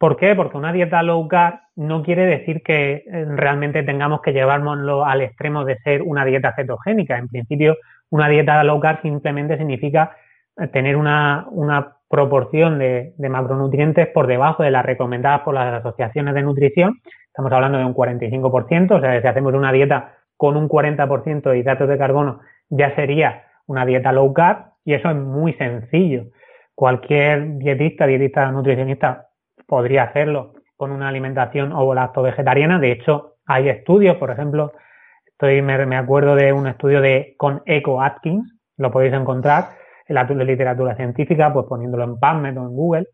¿Por 0.00 0.16
qué? 0.16 0.34
Porque 0.34 0.56
una 0.56 0.72
dieta 0.72 1.02
low 1.02 1.28
carb 1.28 1.60
no 1.76 2.02
quiere 2.02 2.24
decir 2.24 2.62
que 2.62 3.04
eh, 3.06 3.26
realmente 3.36 3.82
tengamos 3.82 4.22
que 4.22 4.32
llevárnoslo 4.32 5.04
al 5.04 5.20
extremo 5.20 5.66
de 5.66 5.76
ser 5.80 6.00
una 6.00 6.24
dieta 6.24 6.54
cetogénica. 6.56 7.18
En 7.18 7.28
principio, 7.28 7.76
una 8.08 8.26
dieta 8.30 8.64
low 8.64 8.80
carb 8.80 9.02
simplemente 9.02 9.58
significa 9.58 10.16
eh, 10.56 10.68
tener 10.68 10.96
una, 10.96 11.46
proporción 12.08 12.78
de, 12.78 13.12
macronutrientes 13.18 14.08
por 14.08 14.26
debajo 14.26 14.62
de 14.62 14.70
las 14.70 14.86
recomendadas 14.86 15.42
por 15.42 15.52
las 15.52 15.74
asociaciones 15.74 16.32
de 16.32 16.42
nutrición. 16.44 16.94
Estamos 17.26 17.52
hablando 17.52 17.76
de 17.76 17.84
un 17.84 17.94
45%, 17.94 18.92
o 18.92 19.00
sea, 19.02 19.20
si 19.20 19.28
hacemos 19.28 19.52
una 19.52 19.70
dieta 19.70 20.14
con 20.38 20.56
un 20.56 20.66
40% 20.66 21.42
de 21.42 21.58
hidratos 21.58 21.90
de 21.90 21.98
carbono 21.98 22.40
ya 22.70 22.94
sería 22.94 23.44
una 23.66 23.84
dieta 23.84 24.12
low 24.12 24.32
carb 24.32 24.72
y 24.82 24.94
eso 24.94 25.10
es 25.10 25.16
muy 25.16 25.52
sencillo. 25.52 26.24
Cualquier 26.74 27.58
dietista, 27.58 28.06
dietista 28.06 28.50
nutricionista 28.50 29.26
podría 29.70 30.02
hacerlo 30.02 30.54
con 30.76 30.90
una 30.90 31.08
alimentación 31.08 31.72
ovo-lacto 31.72 32.22
vegetariana. 32.22 32.80
De 32.80 32.90
hecho, 32.90 33.36
hay 33.46 33.68
estudios, 33.68 34.16
por 34.16 34.32
ejemplo, 34.32 34.72
estoy 35.26 35.62
me, 35.62 35.96
acuerdo 35.96 36.34
de 36.34 36.52
un 36.52 36.66
estudio 36.66 37.00
de 37.00 37.36
con 37.38 37.62
Eco 37.66 38.02
Atkins, 38.02 38.52
lo 38.76 38.90
podéis 38.90 39.14
encontrar 39.14 39.68
en 40.08 40.16
la 40.16 40.24
literatura 40.24 40.96
científica, 40.96 41.52
pues 41.52 41.66
poniéndolo 41.68 42.02
en 42.02 42.18
PubMed 42.18 42.58
o 42.58 42.62
en 42.62 42.74
Google, 42.74 43.06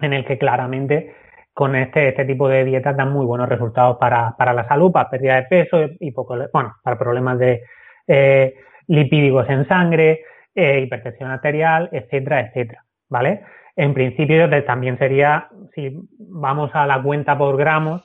en 0.00 0.14
el 0.14 0.24
que 0.24 0.38
claramente 0.38 1.14
con 1.52 1.76
este, 1.76 2.08
este 2.08 2.24
tipo 2.24 2.48
de 2.48 2.64
dietas 2.64 2.96
dan 2.96 3.12
muy 3.12 3.26
buenos 3.26 3.46
resultados 3.46 3.98
para, 3.98 4.34
para 4.38 4.54
la 4.54 4.66
salud, 4.66 4.90
para 4.90 5.10
pérdida 5.10 5.36
de 5.36 5.42
peso 5.42 5.90
y 6.00 6.10
poco, 6.12 6.38
bueno, 6.54 6.74
para 6.82 6.98
problemas 6.98 7.38
de 7.38 7.64
eh, 8.06 8.54
lipídicos 8.86 9.46
en 9.50 9.68
sangre, 9.68 10.22
eh, 10.54 10.80
hipertensión 10.80 11.30
arterial, 11.30 11.90
etcétera, 11.92 12.40
etcétera, 12.40 12.82
¿vale? 13.10 13.42
En 13.80 13.94
principio 13.94 14.46
también 14.66 14.98
sería, 14.98 15.48
si 15.74 15.98
vamos 16.18 16.70
a 16.74 16.86
la 16.86 17.02
cuenta 17.02 17.38
por 17.38 17.56
gramos, 17.56 18.02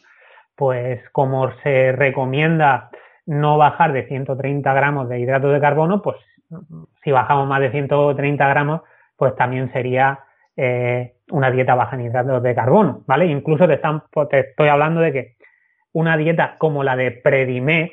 pues 0.55 1.01
como 1.11 1.51
se 1.63 1.91
recomienda 1.91 2.89
no 3.25 3.57
bajar 3.57 3.91
de 3.91 4.07
130 4.07 4.73
gramos 4.73 5.09
de 5.09 5.19
hidrato 5.19 5.49
de 5.49 5.59
carbono, 5.59 6.01
pues 6.01 6.15
si 7.03 7.11
bajamos 7.11 7.49
más 7.49 7.59
de 7.59 7.71
130 7.71 8.47
gramos, 8.47 8.83
pues 9.17 9.35
también 9.35 9.69
sería 9.73 10.19
eh, 10.55 11.15
una 11.29 11.51
dieta 11.51 11.75
baja 11.75 11.97
en 11.97 12.05
hidratos 12.05 12.41
de 12.41 12.55
carbono, 12.55 13.03
¿vale? 13.05 13.25
Incluso 13.25 13.67
te, 13.67 13.73
están, 13.73 14.03
pues, 14.13 14.29
te 14.29 14.39
estoy 14.51 14.69
hablando 14.69 15.01
de 15.01 15.11
que 15.11 15.35
una 15.91 16.15
dieta 16.15 16.55
como 16.57 16.85
la 16.85 16.95
de 16.95 17.11
Predimed, 17.11 17.89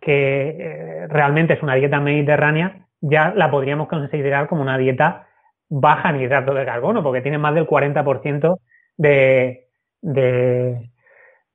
que 0.00 0.56
eh, 0.58 1.06
realmente 1.06 1.54
es 1.54 1.62
una 1.62 1.76
dieta 1.76 2.00
mediterránea, 2.00 2.88
ya 3.00 3.32
la 3.32 3.48
podríamos 3.48 3.86
considerar 3.86 4.48
como 4.48 4.62
una 4.62 4.76
dieta 4.76 5.28
baja 5.68 6.10
en 6.10 6.20
hidratos 6.20 6.54
de 6.54 6.64
carbono, 6.64 7.02
porque 7.02 7.22
tiene 7.22 7.38
más 7.38 7.54
del 7.54 7.66
40% 7.66 8.58
de, 8.96 9.68
de, 10.00 10.90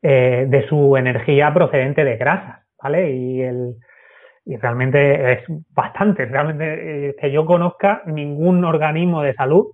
eh, 0.02 0.46
de 0.48 0.68
su 0.68 0.98
energía 0.98 1.54
procedente 1.54 2.04
de 2.04 2.18
grasas, 2.18 2.66
¿vale? 2.82 3.12
Y, 3.12 3.42
el, 3.42 3.76
y 4.46 4.58
realmente 4.58 5.34
es 5.34 5.44
bastante, 5.70 6.26
realmente 6.26 7.16
que 7.20 7.32
yo 7.32 7.46
conozca 7.46 8.04
ningún 8.06 8.66
organismo 8.66 9.22
de 9.22 9.34
salud 9.34 9.68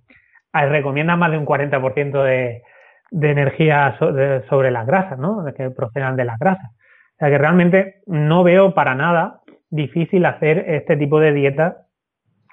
recomienda 0.66 1.16
más 1.16 1.30
de 1.30 1.38
un 1.38 1.46
40% 1.46 2.22
de, 2.22 2.62
de 3.10 3.30
energía 3.30 3.96
sobre 3.98 4.70
las 4.70 4.86
grasas, 4.86 5.18
¿no? 5.18 5.44
Que 5.56 5.70
procedan 5.70 6.16
de 6.16 6.24
las 6.24 6.38
grasas. 6.38 6.70
O 6.70 7.18
sea 7.18 7.30
que 7.30 7.38
realmente 7.38 8.00
no 8.06 8.44
veo 8.44 8.74
para 8.74 8.94
nada 8.94 9.40
difícil 9.70 10.24
hacer 10.24 10.64
este 10.68 10.96
tipo 10.96 11.20
de 11.20 11.32
dieta 11.32 11.86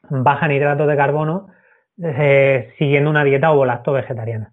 baja 0.10 0.46
en 0.46 0.52
hidratos 0.54 0.88
de 0.88 0.98
carbono 0.98 1.48
eh, 2.02 2.74
siguiendo 2.78 3.10
una 3.10 3.24
dieta 3.24 3.52
ovo-lacto 3.52 3.94
vegetariana. 3.94 4.52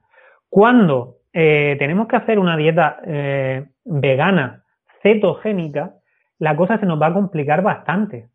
Cuando 0.49 1.17
eh, 1.33 1.77
tenemos 1.79 2.07
que 2.07 2.17
hacer 2.17 2.39
una 2.39 2.57
dieta 2.57 3.01
eh, 3.05 3.65
vegana 3.85 4.63
cetogénica, 5.03 5.95
la 6.39 6.55
cosa 6.57 6.79
se 6.79 6.87
nos 6.87 7.01
va 7.01 7.09
a 7.09 7.15
complicar 7.15 7.63
bastante. 7.63 8.29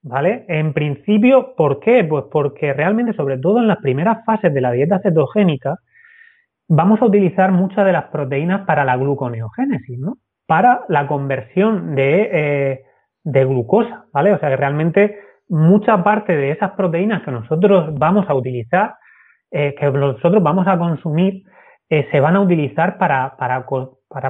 ¿Vale? 0.00 0.44
En 0.48 0.72
principio, 0.72 1.54
¿por 1.56 1.80
qué? 1.80 2.04
Pues 2.04 2.26
porque 2.30 2.72
realmente, 2.72 3.12
sobre 3.14 3.36
todo 3.36 3.58
en 3.58 3.66
las 3.66 3.78
primeras 3.78 4.24
fases 4.24 4.54
de 4.54 4.60
la 4.60 4.70
dieta 4.70 5.00
cetogénica, 5.00 5.80
vamos 6.68 7.02
a 7.02 7.06
utilizar 7.06 7.50
muchas 7.50 7.84
de 7.84 7.92
las 7.92 8.04
proteínas 8.04 8.64
para 8.64 8.84
la 8.84 8.96
gluconeogénesis, 8.96 9.98
¿no? 9.98 10.16
Para 10.46 10.84
la 10.88 11.08
conversión 11.08 11.96
de, 11.96 12.84
de 13.24 13.44
glucosa, 13.44 14.06
¿vale? 14.12 14.32
O 14.32 14.38
sea 14.38 14.50
que 14.50 14.56
realmente 14.56 15.18
mucha 15.48 16.02
parte 16.04 16.36
de 16.36 16.50
esas 16.50 16.72
proteínas 16.72 17.22
que 17.22 17.30
nosotros 17.30 17.94
vamos 17.94 18.28
a 18.28 18.34
utilizar, 18.34 18.94
eh, 19.50 19.74
que 19.78 19.90
nosotros 19.90 20.42
vamos 20.42 20.66
a 20.66 20.78
consumir, 20.78 21.42
eh, 21.88 22.06
se 22.10 22.20
van 22.20 22.36
a 22.36 22.40
utilizar 22.40 22.98
para, 22.98 23.36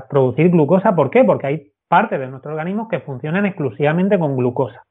producir 0.08 0.50
glucosa. 0.50 0.94
¿Por 0.94 1.10
qué? 1.10 1.24
Porque 1.24 1.46
hay 1.46 1.72
partes 1.88 2.20
de 2.20 2.28
nuestro 2.28 2.52
organismo 2.52 2.88
que 2.88 3.00
funcionan 3.00 3.46
exclusivamente 3.46 4.18
con 4.18 4.36
glucosa. 4.36 4.84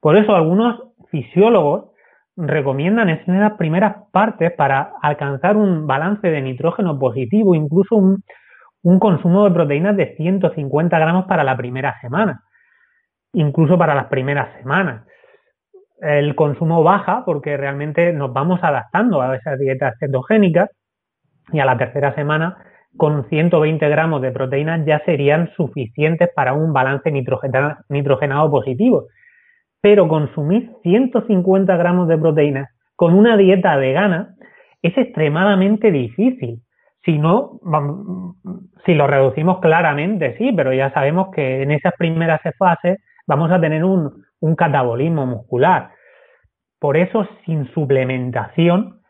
Por 0.00 0.16
eso 0.16 0.36
algunos 0.36 0.80
fisiólogos 1.10 1.90
recomiendan 2.36 3.08
esas 3.08 3.52
primeras 3.54 3.96
partes 4.12 4.52
para 4.52 4.92
alcanzar 5.02 5.56
un 5.56 5.88
balance 5.88 6.30
de 6.30 6.40
nitrógeno 6.40 6.96
positivo, 6.98 7.54
incluso 7.56 7.96
un, 7.96 8.22
consumo 9.00 9.44
de 9.44 9.50
proteínas 9.50 9.96
de 9.96 10.14
150 10.16 10.98
gramos 10.98 11.26
para 11.26 11.42
la 11.42 11.56
primera 11.56 12.00
semana, 12.00 12.44
incluso 13.32 13.76
para 13.76 13.94
las 13.94 14.06
primeras 14.06 14.56
semanas. 14.58 15.04
El 16.00 16.34
consumo 16.34 16.82
baja 16.82 17.24
porque 17.24 17.56
realmente 17.56 18.12
nos 18.12 18.32
vamos 18.32 18.60
adaptando 18.62 19.20
a 19.20 19.36
esas 19.36 19.58
dietas 19.58 19.94
cetogénicas 19.98 20.70
y 21.52 21.60
a 21.60 21.64
la 21.64 21.76
tercera 21.76 22.14
semana 22.14 22.56
con 22.96 23.28
120 23.28 23.88
gramos 23.88 24.22
de 24.22 24.32
proteínas 24.32 24.84
ya 24.84 25.00
serían 25.04 25.50
suficientes 25.56 26.30
para 26.34 26.52
un 26.52 26.72
balance 26.72 27.10
nitrogenado 27.10 28.50
positivo. 28.50 29.06
Pero 29.80 30.08
consumir 30.08 30.72
150 30.82 31.76
gramos 31.76 32.08
de 32.08 32.18
proteínas 32.18 32.68
con 32.96 33.14
una 33.14 33.36
dieta 33.36 33.76
vegana 33.76 34.34
es 34.82 34.96
extremadamente 34.96 35.90
difícil. 35.90 36.62
Si 37.04 37.16
no, 37.16 37.60
si 38.84 38.94
lo 38.94 39.06
reducimos 39.06 39.60
claramente, 39.60 40.36
sí, 40.36 40.52
pero 40.54 40.72
ya 40.72 40.92
sabemos 40.92 41.28
que 41.32 41.62
en 41.62 41.70
esas 41.70 41.92
primeras 41.96 42.40
fases 42.58 42.98
vamos 43.26 43.50
a 43.52 43.60
tener 43.60 43.84
un, 43.84 44.24
un 44.40 44.54
catabolismo 44.54 45.26
muscular. 45.26 45.90
Por 46.78 46.96
eso, 46.96 47.28
sin 47.44 47.66
suplementación, 47.72 49.00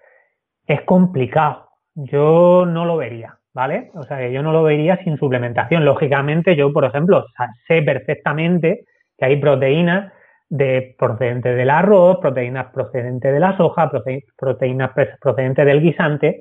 es 0.67 0.83
complicado. 0.83 1.69
Yo 1.95 2.64
no 2.67 2.85
lo 2.85 2.97
vería, 2.97 3.38
¿vale? 3.53 3.91
O 3.95 4.05
sea, 4.05 4.19
que 4.19 4.33
yo 4.33 4.43
no 4.43 4.53
lo 4.53 4.62
vería 4.62 4.97
sin 5.05 5.19
suplementación. 5.19 5.85
Lógicamente, 5.85 6.57
yo, 6.57 6.73
por 6.73 6.85
ejemplo, 6.85 7.27
sé 7.67 7.83
perfectamente 7.83 8.85
que 9.17 9.25
hay 9.25 9.37
proteínas 9.37 10.12
de 10.49 10.95
procedentes 10.99 11.57
del 11.57 11.69
arroz, 11.69 12.19
proteínas 12.21 12.73
procedentes 12.73 13.33
de 13.33 13.41
la 13.41 13.57
soja, 13.57 13.91
proteínas 14.37 14.93
procedentes 15.21 15.67
del 15.67 15.83
guisante, 15.83 16.41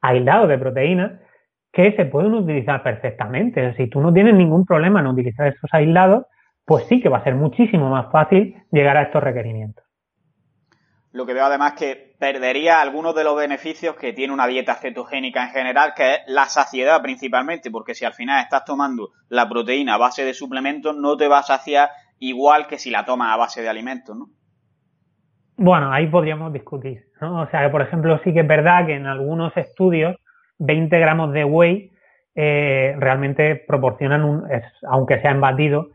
aislados 0.00 0.48
de 0.48 0.58
proteínas 0.58 1.12
que 1.72 1.92
se 1.92 2.06
pueden 2.06 2.32
utilizar 2.34 2.82
perfectamente. 2.82 3.74
Si 3.76 3.86
tú 3.88 4.00
no 4.00 4.12
tienes 4.12 4.34
ningún 4.34 4.64
problema 4.64 5.00
en 5.00 5.08
utilizar 5.08 5.46
esos 5.46 5.68
aislados, 5.72 6.24
pues 6.66 6.84
sí 6.88 7.00
que 7.00 7.08
va 7.08 7.18
a 7.18 7.24
ser 7.24 7.36
muchísimo 7.36 7.88
más 7.88 8.10
fácil 8.10 8.56
llegar 8.70 8.96
a 8.96 9.02
estos 9.02 9.22
requerimientos. 9.22 9.84
Lo 11.12 11.24
que 11.24 11.32
veo 11.32 11.46
además 11.46 11.72
que 11.72 12.14
perdería 12.18 12.82
algunos 12.82 13.14
de 13.14 13.24
los 13.24 13.36
beneficios 13.36 13.96
que 13.96 14.12
tiene 14.12 14.34
una 14.34 14.46
dieta 14.46 14.74
cetogénica 14.74 15.44
en 15.44 15.50
general, 15.50 15.94
que 15.96 16.14
es 16.14 16.18
la 16.26 16.46
saciedad 16.46 17.00
principalmente, 17.00 17.70
porque 17.70 17.94
si 17.94 18.04
al 18.04 18.12
final 18.12 18.42
estás 18.42 18.64
tomando 18.64 19.10
la 19.28 19.48
proteína 19.48 19.94
a 19.94 19.98
base 19.98 20.24
de 20.24 20.34
suplementos, 20.34 20.94
no 20.94 21.16
te 21.16 21.28
va 21.28 21.38
a 21.38 21.42
saciar 21.42 21.88
igual 22.18 22.66
que 22.66 22.78
si 22.78 22.90
la 22.90 23.04
tomas 23.04 23.32
a 23.32 23.36
base 23.36 23.62
de 23.62 23.68
alimentos, 23.68 24.16
¿no? 24.16 24.26
Bueno, 25.58 25.90
ahí 25.90 26.06
podríamos 26.08 26.52
discutir, 26.52 27.06
¿no? 27.20 27.42
O 27.42 27.46
sea, 27.48 27.62
que 27.62 27.70
por 27.70 27.80
ejemplo 27.80 28.20
sí 28.22 28.34
que 28.34 28.40
es 28.40 28.46
verdad 28.46 28.84
que 28.86 28.94
en 28.94 29.06
algunos 29.06 29.56
estudios 29.56 30.16
20 30.58 30.98
gramos 30.98 31.32
de 31.32 31.44
whey 31.44 31.92
eh, 32.34 32.94
realmente 32.98 33.56
proporcionan, 33.56 34.22
un, 34.22 34.44
aunque 34.86 35.20
sea 35.20 35.30
en 35.30 35.40
batido, 35.40 35.88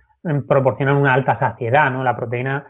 proporcionan 0.48 0.98
una 0.98 1.14
alta 1.14 1.40
saciedad, 1.40 1.92
¿no? 1.92 2.04
La 2.04 2.16
proteína 2.16 2.68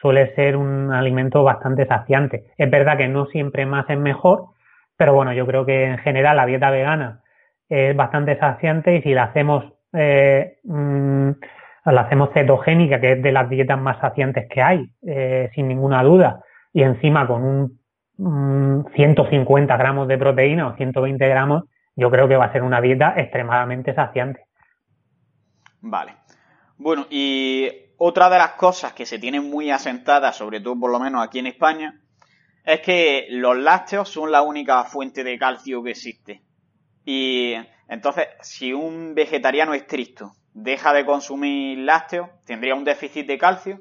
suele 0.00 0.34
ser 0.34 0.56
un 0.56 0.92
alimento 0.92 1.42
bastante 1.42 1.86
saciante. 1.86 2.52
Es 2.56 2.70
verdad 2.70 2.96
que 2.96 3.08
no 3.08 3.26
siempre 3.26 3.66
más 3.66 3.88
es 3.88 3.98
mejor, 3.98 4.48
pero 4.96 5.14
bueno, 5.14 5.32
yo 5.32 5.46
creo 5.46 5.64
que 5.64 5.84
en 5.84 5.98
general 5.98 6.36
la 6.36 6.46
dieta 6.46 6.70
vegana 6.70 7.20
es 7.68 7.96
bastante 7.96 8.38
saciante 8.38 8.96
y 8.96 9.02
si 9.02 9.14
la 9.14 9.24
hacemos 9.24 9.64
eh, 9.92 10.58
mm, 10.64 11.30
la 11.92 12.00
hacemos 12.02 12.30
cetogénica, 12.32 13.00
que 13.00 13.12
es 13.12 13.22
de 13.22 13.32
las 13.32 13.48
dietas 13.48 13.78
más 13.78 13.98
saciantes 14.00 14.48
que 14.48 14.62
hay, 14.62 14.90
eh, 15.06 15.50
sin 15.54 15.68
ninguna 15.68 16.02
duda, 16.02 16.40
y 16.72 16.82
encima 16.82 17.26
con 17.26 17.44
un 17.44 18.86
150 18.94 19.76
gramos 19.76 20.08
de 20.08 20.18
proteína 20.18 20.68
o 20.68 20.76
120 20.76 21.28
gramos, 21.28 21.64
yo 21.96 22.10
creo 22.10 22.28
que 22.28 22.36
va 22.36 22.46
a 22.46 22.52
ser 22.52 22.62
una 22.62 22.80
dieta 22.80 23.14
extremadamente 23.16 23.94
saciante. 23.94 24.46
Vale. 25.80 26.12
Bueno, 26.76 27.06
y 27.10 27.68
otra 27.98 28.28
de 28.30 28.38
las 28.38 28.52
cosas 28.52 28.92
que 28.92 29.06
se 29.06 29.18
tienen 29.18 29.48
muy 29.48 29.70
asentadas, 29.70 30.36
sobre 30.36 30.60
todo 30.60 30.78
por 30.78 30.90
lo 30.90 30.98
menos 30.98 31.24
aquí 31.24 31.38
en 31.38 31.46
España, 31.46 32.00
es 32.64 32.80
que 32.80 33.26
los 33.30 33.56
lácteos 33.56 34.08
son 34.08 34.32
la 34.32 34.42
única 34.42 34.82
fuente 34.84 35.22
de 35.22 35.38
calcio 35.38 35.82
que 35.82 35.90
existe. 35.90 36.42
Y 37.04 37.54
entonces, 37.88 38.28
si 38.40 38.72
un 38.72 39.14
vegetariano 39.14 39.74
estricto 39.74 40.32
deja 40.54 40.92
de 40.92 41.04
consumir 41.04 41.78
lácteos, 41.78 42.28
¿tendría 42.46 42.74
un 42.74 42.84
déficit 42.84 43.26
de 43.26 43.38
calcio? 43.38 43.80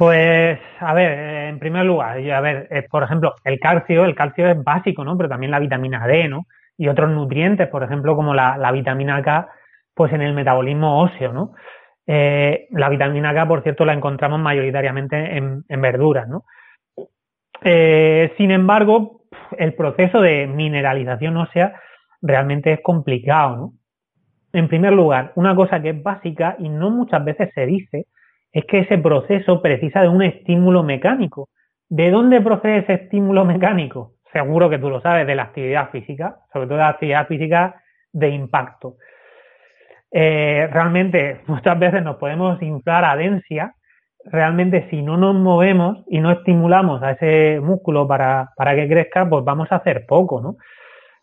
Pues, 0.00 0.58
a 0.78 0.94
ver, 0.94 1.48
en 1.48 1.58
primer 1.58 1.84
lugar, 1.84 2.18
a 2.18 2.40
ver, 2.40 2.86
por 2.90 3.02
ejemplo, 3.02 3.34
el 3.44 3.60
calcio, 3.60 4.04
el 4.06 4.14
calcio 4.14 4.48
es 4.48 4.62
básico, 4.64 5.04
¿no? 5.04 5.14
Pero 5.16 5.28
también 5.28 5.50
la 5.50 5.58
vitamina 5.58 6.06
D, 6.06 6.26
¿no? 6.26 6.46
Y 6.78 6.88
otros 6.88 7.10
nutrientes, 7.10 7.68
por 7.68 7.82
ejemplo, 7.82 8.16
como 8.16 8.32
la, 8.32 8.72
vitamina 8.72 9.22
K, 9.22 9.48
pues 9.94 10.12
en 10.12 10.22
el 10.22 10.34
metabolismo 10.34 11.00
óseo, 11.02 11.32
¿no? 11.32 11.52
Eh, 12.06 12.66
la 12.70 12.88
vitamina 12.88 13.34
K, 13.34 13.46
por 13.46 13.62
cierto, 13.62 13.84
la 13.84 13.92
encontramos 13.92 14.40
mayoritariamente 14.40 15.36
en, 15.36 15.64
verduras, 15.80 16.28
¿no? 16.28 16.44
Eh, 17.62 18.32
sin 18.36 18.50
embargo, 18.50 19.22
el 19.56 19.74
proceso 19.74 20.20
de 20.20 20.46
mineralización 20.46 21.36
ósea 21.36 21.80
realmente 22.20 22.72
es 22.72 22.80
complicado, 22.82 23.56
¿no? 23.56 23.72
En 24.52 24.68
primer 24.68 24.92
lugar, 24.92 25.32
una 25.36 25.54
cosa 25.54 25.80
que 25.80 25.90
es 25.90 26.02
básica 26.02 26.56
y 26.58 26.68
no 26.68 26.90
muchas 26.90 27.24
veces 27.24 27.50
se 27.54 27.66
dice 27.66 28.06
es 28.52 28.64
que 28.64 28.80
ese 28.80 28.98
proceso 28.98 29.62
precisa 29.62 30.02
de 30.02 30.08
un 30.08 30.22
estímulo 30.22 30.82
mecánico. 30.82 31.48
¿De 31.88 32.10
dónde 32.10 32.40
procede 32.40 32.78
ese 32.78 32.94
estímulo 32.94 33.44
mecánico? 33.44 34.14
Seguro 34.32 34.68
que 34.68 34.78
tú 34.78 34.90
lo 34.90 35.00
sabes, 35.00 35.26
de 35.26 35.34
la 35.34 35.44
actividad 35.44 35.90
física, 35.90 36.36
sobre 36.52 36.66
todo 36.66 36.78
de 36.78 36.82
la 36.82 36.88
actividad 36.88 37.26
física 37.26 37.82
de 38.12 38.30
impacto. 38.30 38.96
Eh, 40.12 40.68
realmente 40.72 41.40
muchas 41.46 41.78
veces 41.78 42.02
nos 42.02 42.16
podemos 42.16 42.60
inflar 42.62 43.04
a 43.04 43.16
densia, 43.16 43.74
realmente 44.24 44.88
si 44.90 45.02
no 45.02 45.16
nos 45.16 45.34
movemos 45.34 46.04
y 46.08 46.20
no 46.20 46.30
estimulamos 46.30 47.02
a 47.02 47.12
ese 47.12 47.60
músculo 47.60 48.06
para, 48.06 48.50
para 48.56 48.74
que 48.74 48.88
crezca, 48.88 49.28
pues 49.28 49.44
vamos 49.44 49.70
a 49.72 49.76
hacer 49.76 50.04
poco, 50.06 50.40
¿no? 50.40 50.56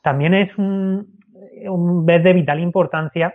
También 0.02 0.34
es 0.34 0.58
un, 0.58 1.18
un 1.66 2.06
vez 2.06 2.24
de 2.24 2.34
vital 2.34 2.60
importancia 2.60 3.34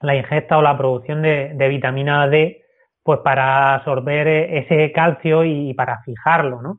la 0.00 0.14
ingesta 0.14 0.58
o 0.58 0.62
la 0.62 0.76
producción 0.76 1.22
de, 1.22 1.68
vitamina 1.68 2.28
D 2.28 2.62
pues 3.02 3.20
para 3.20 3.74
absorber 3.74 4.26
ese 4.26 4.90
calcio 4.90 5.44
y 5.44 5.72
para 5.74 6.02
fijarlo, 6.02 6.60
¿no? 6.60 6.78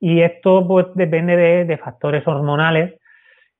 Y 0.00 0.22
esto 0.22 0.66
pues 0.66 0.86
depende 0.94 1.36
de, 1.36 1.78
factores 1.78 2.26
hormonales, 2.26 2.99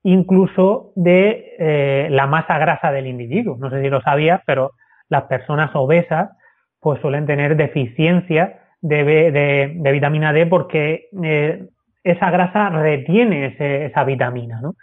incluso 0.02 0.92
de 0.96 1.56
eh, 1.58 2.08
la 2.10 2.26
masa 2.26 2.58
grasa 2.58 2.92
del 2.92 3.06
individuo. 3.06 3.56
No 3.58 3.70
sé 3.70 3.82
si 3.82 3.88
lo 3.90 4.00
sabías, 4.00 4.40
pero 4.46 4.72
las 5.08 5.24
personas 5.24 5.70
obesas 5.74 6.30
pues 6.80 7.00
suelen 7.00 7.26
tener 7.26 7.56
deficiencia 7.56 8.60
de, 8.80 9.78
vitamina 9.92 10.32
D 10.32 10.46
porque 10.46 11.08
eh, 11.22 11.66
esa 12.02 12.30
grasa 12.30 12.70
retiene 12.70 13.54
esa 13.86 14.04
vitamina, 14.04 14.60
¿no? 14.62 14.74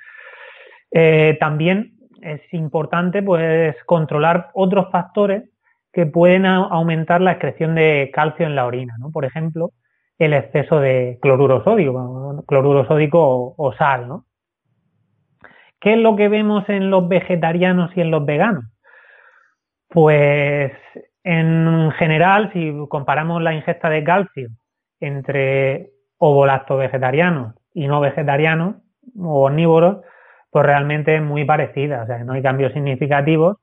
Eh, 0.92 1.38
también 1.40 1.94
es 2.22 2.42
importante 2.54 3.22
pues 3.24 3.76
controlar 3.86 4.52
otros 4.54 4.90
factores 4.92 5.44
que 5.92 6.06
pueden 6.06 6.46
aumentar 6.46 7.22
la 7.22 7.32
excreción 7.32 7.76
de 7.76 8.12
calcio 8.14 8.46
en 8.46 8.56
la 8.56 8.66
orina, 8.66 8.96
¿no? 9.00 9.12
Por 9.12 9.26
ejemplo, 9.26 9.72
el 10.20 10.34
exceso 10.34 10.80
de 10.80 11.18
cloruro 11.22 11.64
sódico, 11.64 12.44
cloruro 12.48 12.86
sódico 12.86 13.56
o, 13.58 13.74
sal, 13.74 14.08
¿no? 14.08 14.26
¿Qué 15.80 15.94
es 15.94 16.00
lo 16.00 16.16
que 16.16 16.28
vemos 16.30 16.68
en 16.70 16.90
los 16.90 17.08
vegetarianos 17.08 17.92
y 17.96 18.02
en 18.02 18.12
los 18.12 18.26
veganos? 18.26 18.66
Pues 19.90 20.72
en 21.24 21.92
general, 21.98 22.52
si 22.54 22.74
comparamos 22.90 23.42
la 23.42 23.54
ingesta 23.54 23.90
de 23.90 24.04
calcio 24.04 24.50
entre 25.00 25.92
ovolacto 26.18 26.78
vegetarianos 26.78 27.56
y 27.74 27.88
no 27.88 28.00
vegetarianos 28.00 28.76
o 29.20 29.46
omnívoros, 29.46 29.98
pues 30.50 30.66
realmente 30.66 31.16
es 31.16 31.22
muy 31.22 31.46
parecida, 31.46 32.04
o 32.04 32.08
sea, 32.08 32.24
no 32.24 32.34
hay 32.34 32.42
cambios 32.42 32.74
significativos. 32.74 33.58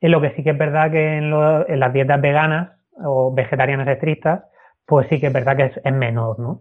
En 0.00 0.10
lo 0.10 0.20
que 0.20 0.30
sí 0.30 0.42
que 0.42 0.50
es 0.50 0.58
verdad 0.58 0.90
que 0.90 1.16
en, 1.16 1.30
las 1.30 1.92
dietas 1.92 2.20
veganas 2.20 2.72
o 2.96 3.34
vegetarianas 3.34 3.88
estrictas, 3.88 4.44
pues 4.86 5.06
sí 5.08 5.20
que 5.20 5.28
es 5.28 5.32
verdad 5.32 5.56
que 5.56 5.72
es, 5.82 5.92
menor, 5.92 6.38
¿no? 6.38 6.60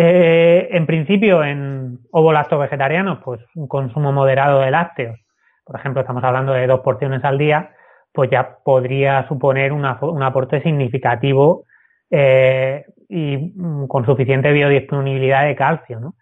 Eh, 0.00 0.68
en 0.70 0.86
principio, 0.86 1.42
en 1.42 1.98
ovo-lacto 2.12 2.56
vegetarianos, 2.56 3.18
pues 3.24 3.40
un 3.56 3.66
consumo 3.66 4.12
moderado 4.12 4.60
de 4.60 4.70
lácteos, 4.70 5.18
por 5.64 5.76
ejemplo, 5.76 6.00
estamos 6.00 6.22
hablando 6.22 6.52
de 6.52 6.68
dos 6.68 6.80
porciones 6.80 7.24
al 7.24 7.36
día, 7.36 7.72
pues 8.12 8.30
ya 8.30 8.58
podría 8.64 9.26
suponer 9.26 9.72
un 9.72 9.84
aporte 9.84 10.62
significativo 10.62 11.64
eh, 12.10 12.84
y 13.08 13.52
mm, 13.54 13.86
con 13.88 14.06
suficiente 14.06 14.52
biodisponibilidad 14.52 15.44
de 15.44 15.56
calcio, 15.56 16.00
¿no? 16.00 16.14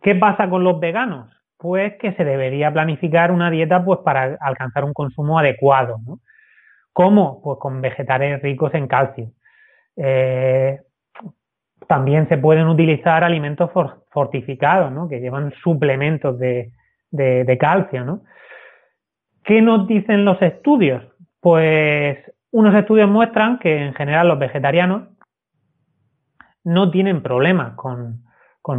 ¿Qué 0.00 0.14
pasa 0.14 0.48
con 0.48 0.64
los 0.64 0.80
veganos? 0.80 1.30
Pues 1.56 1.94
que 1.98 2.12
se 2.14 2.24
debería 2.24 2.72
planificar 2.72 3.30
una 3.32 3.50
dieta 3.50 3.84
pues 3.84 4.00
para 4.04 4.36
alcanzar 4.40 4.84
un 4.84 4.92
consumo 4.92 5.38
adecuado. 5.38 5.98
¿no? 6.04 6.18
¿Cómo? 6.92 7.40
Pues 7.42 7.58
con 7.60 7.80
vegetales 7.80 8.42
ricos 8.42 8.74
en 8.74 8.88
calcio. 8.88 9.30
Eh, 9.96 10.80
también 11.92 12.26
se 12.30 12.38
pueden 12.38 12.68
utilizar 12.68 13.22
alimentos 13.22 13.70
fortificados, 14.08 14.90
¿no? 14.90 15.10
Que 15.10 15.20
llevan 15.20 15.52
suplementos 15.62 16.38
de, 16.38 16.72
calcio, 17.60 18.02
¿no? 18.02 18.22
¿Qué 19.44 19.60
nos 19.60 19.86
dicen 19.86 20.24
los 20.24 20.40
estudios? 20.40 21.04
Pues 21.40 22.16
unos 22.50 22.74
estudios 22.76 23.10
muestran 23.10 23.58
que 23.58 23.84
en 23.84 23.92
general 23.92 24.28
los 24.28 24.38
vegetarianos 24.38 25.10
no 26.64 26.90
tienen 26.90 27.22
problemas 27.22 27.74
con, 27.74 28.22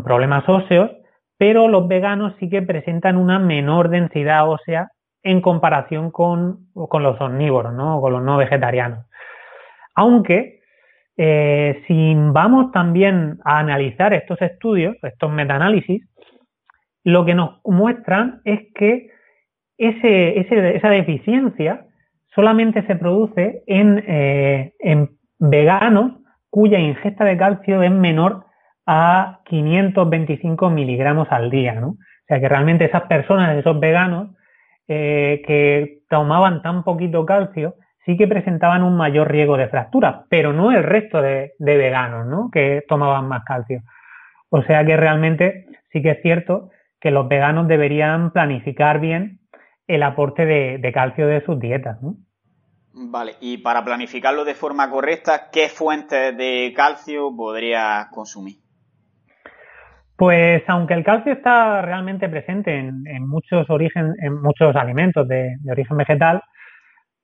problemas 0.03 0.49
óseos, 0.49 0.89
pero 1.37 1.67
los 1.67 1.87
veganos 1.87 2.33
sí 2.39 2.49
que 2.49 2.63
presentan 2.63 3.17
una 3.17 3.37
menor 3.37 3.89
densidad 3.89 4.49
ósea 4.49 4.89
en 5.21 5.39
comparación 5.41 6.09
con, 6.09 6.65
los 6.73 7.21
omnívoros, 7.21 7.75
¿no? 7.75 7.99
O 7.99 8.01
con 8.01 8.13
los 8.13 8.23
no 8.23 8.37
vegetarianos. 8.37 9.05
Aunque, 9.93 10.62
eh, 11.17 11.83
si 11.87 12.13
vamos 12.15 12.71
también 12.71 13.39
a 13.43 13.59
analizar 13.59 14.13
estos 14.13 14.41
estudios, 14.41 14.95
estos 15.03 15.31
metaanálisis, 15.31 16.03
lo 17.03 17.25
que 17.25 17.35
nos 17.35 17.59
muestran 17.65 18.41
es 18.45 18.61
que 18.73 19.11
esa 19.77 20.89
deficiencia 20.89 21.85
solamente 22.33 22.85
se 22.87 22.95
produce 22.95 23.63
en, 23.67 24.03
eh, 24.07 24.73
en 24.79 25.09
veganos 25.39 26.13
cuya 26.49 26.79
ingesta 26.79 27.25
de 27.25 27.37
calcio 27.37 27.81
es 27.83 27.91
menor 27.91 28.45
a 28.85 29.39
525 29.45 30.69
miligramos 30.69 31.27
al 31.31 31.49
día, 31.49 31.73
¿no? 31.73 31.89
O 31.89 32.25
sea 32.27 32.39
que 32.39 32.49
realmente 32.49 32.85
esas 32.85 33.03
personas, 33.03 33.57
esos 33.57 33.79
veganos, 33.79 34.29
eh, 34.87 35.41
que 35.45 36.03
tomaban 36.09 36.61
tan 36.61 36.83
poquito 36.83 37.25
calcio, 37.25 37.75
sí 38.05 38.17
que 38.17 38.27
presentaban 38.27 38.83
un 38.83 38.95
mayor 38.95 39.31
riesgo 39.31 39.57
de 39.57 39.67
fractura, 39.67 40.25
pero 40.29 40.53
no 40.53 40.71
el 40.71 40.83
resto 40.83 41.21
de, 41.21 41.53
veganos, 41.59 42.27
¿no? 42.27 42.49
Que 42.51 42.83
tomaban 42.87 43.27
más 43.27 43.43
calcio. 43.45 43.81
O 44.49 44.61
sea 44.63 44.85
que 44.85 44.97
realmente 44.97 45.65
sí 45.91 46.01
que 46.01 46.11
es 46.11 46.21
cierto 46.21 46.69
que 46.99 47.11
los 47.11 47.27
veganos 47.27 47.67
deberían 47.67 48.31
planificar 48.31 48.99
bien 48.99 49.39
el 49.87 50.03
aporte 50.03 50.45
de, 50.45 50.77
de 50.77 50.91
calcio 50.91 51.27
de 51.27 51.43
sus 51.45 51.59
dietas, 51.59 52.01
¿no? 52.01 52.15
Vale, 52.95 53.33
y 53.41 53.57
para 53.57 53.83
planificarlo 53.83 54.45
de 54.45 54.53
forma 54.53 54.89
correcta, 54.89 55.49
¿qué 55.51 55.67
fuentes 55.67 56.37
de 56.37 56.71
calcio 56.75 57.35
podría 57.35 58.07
consumir? 58.11 58.57
Pues 60.15 60.63
aunque 60.67 60.93
el 60.93 61.03
calcio 61.03 61.33
está 61.33 61.81
realmente 61.81 62.29
presente 62.29 62.77
en, 62.77 63.27
muchos 63.27 63.67
origen, 63.69 64.13
en 64.19 64.41
muchos 64.41 64.75
alimentos 64.75 65.27
de, 65.27 65.57
origen 65.69 65.97
vegetal, 65.97 66.41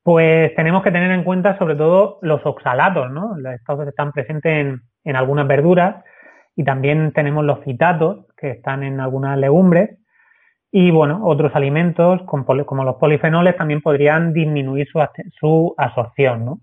pues 0.10 0.56
tenemos 0.56 0.82
que 0.82 0.90
tener 0.90 1.12
en 1.12 1.24
cuenta 1.24 1.56
sobre 1.60 1.76
todo 1.76 2.18
los 2.24 2.44
oxalatos, 2.44 3.12
¿no? 3.12 3.36
Estos 3.54 3.88
están 3.88 4.12
presentes 4.12 4.80
en, 5.04 5.16
algunas 5.16 5.46
verduras 5.46 6.04
y 6.56 6.64
también 6.64 7.12
tenemos 7.14 7.46
los 7.46 7.64
citatos 7.64 8.26
que 8.36 8.50
están 8.50 8.82
en 8.82 9.02
algunas 9.02 9.38
legumbres 9.38 10.00
y 10.72 10.90
bueno, 10.90 11.22
otros 11.26 11.56
alimentos 11.56 12.24
como 12.24 12.84
los 12.84 12.96
polifenoles 12.96 13.56
también 13.56 13.82
podrían 13.82 14.34
disminuir 14.34 14.88
su, 15.40 15.76
absorción. 15.78 16.44
¿no? 16.44 16.62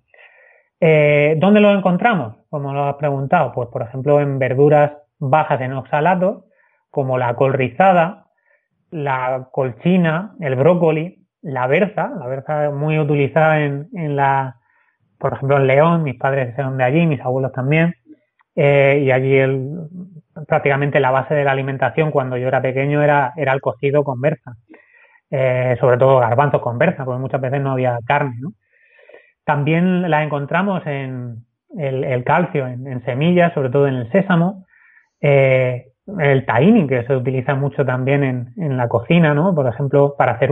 Eh, 0.81 1.37
¿Dónde 1.39 1.61
los 1.61 1.79
encontramos? 1.79 2.35
Como 2.51 2.75
lo 2.75 2.87
has 2.87 2.97
preguntado, 2.97 3.53
pues 3.53 3.69
por 3.69 3.83
ejemplo 3.83 4.21
en 4.21 4.41
verduras 4.41 4.91
bajas 5.21 5.61
en 5.61 5.73
oxalatos, 5.75 6.47
como 6.91 7.17
la 7.17 7.37
col 7.37 7.53
rizada, 7.53 8.27
la 8.91 9.51
colchina, 9.53 10.35
el 10.41 10.57
brócoli, 10.57 11.26
la 11.47 11.67
berza, 11.69 12.11
la 12.19 12.27
berza 12.27 12.71
muy 12.71 12.99
utilizada 12.99 13.61
en, 13.61 13.89
en 13.95 14.17
la, 14.17 14.57
por 15.19 15.35
ejemplo 15.35 15.57
en 15.57 15.69
León, 15.69 16.03
mis 16.03 16.19
padres 16.19 16.57
son 16.57 16.77
de 16.77 16.85
allí, 16.85 17.07
mis 17.07 17.21
abuelos 17.21 17.53
también, 17.53 17.95
eh, 18.57 19.03
y 19.05 19.13
allí 19.13 19.37
el, 19.37 19.89
prácticamente 20.49 20.99
la 20.99 21.13
base 21.13 21.35
de 21.35 21.45
la 21.45 21.53
alimentación 21.53 22.11
cuando 22.11 22.37
yo 22.37 22.49
era 22.49 22.61
pequeño 22.61 23.01
era, 23.01 23.33
era 23.37 23.53
el 23.53 23.61
cocido 23.61 24.03
con 24.03 24.21
berza, 24.21 24.57
eh, 25.31 25.77
sobre 25.79 25.99
todo 25.99 26.19
garbanzos 26.19 26.61
con 26.61 26.79
berza, 26.79 27.05
porque 27.05 27.21
muchas 27.21 27.41
veces 27.41 27.61
no 27.61 27.71
había 27.71 27.97
carne. 28.05 28.35
¿no? 28.41 28.53
También 29.45 30.11
la 30.11 30.25
encontramos 30.25 30.85
en 30.85 31.45
el, 31.79 32.25
calcio, 32.25 32.67
en, 32.67 33.05
semillas, 33.05 33.53
sobre 33.55 33.71
todo 33.71 33.87
en 33.87 33.95
el 33.95 34.11
sésamo, 34.11 34.67
eh, 35.21 35.93
el 36.19 36.45
tahini, 36.45 36.89
que 36.89 37.05
se 37.05 37.15
utiliza 37.15 37.55
mucho 37.55 37.85
también 37.85 38.25
en, 38.25 38.49
en 38.57 38.77
la 38.77 38.89
cocina, 38.89 39.33
¿no? 39.33 39.55
por 39.55 39.69
ejemplo, 39.69 40.17
para 40.19 40.33
hacer 40.33 40.51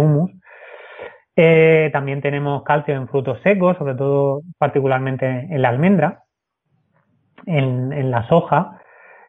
humus. 1.36 1.92
también 1.92 2.20
tenemos 2.20 2.62
calcio 2.62 2.94
en 2.94 3.08
frutos 3.08 3.40
secos, 3.42 3.76
sobre 3.78 3.94
todo 3.94 4.42
particularmente 4.58 5.26
en 5.26 5.62
la 5.62 5.68
almendra 5.68 6.24
en, 7.46 8.10
la 8.10 8.26
soja. 8.28 8.80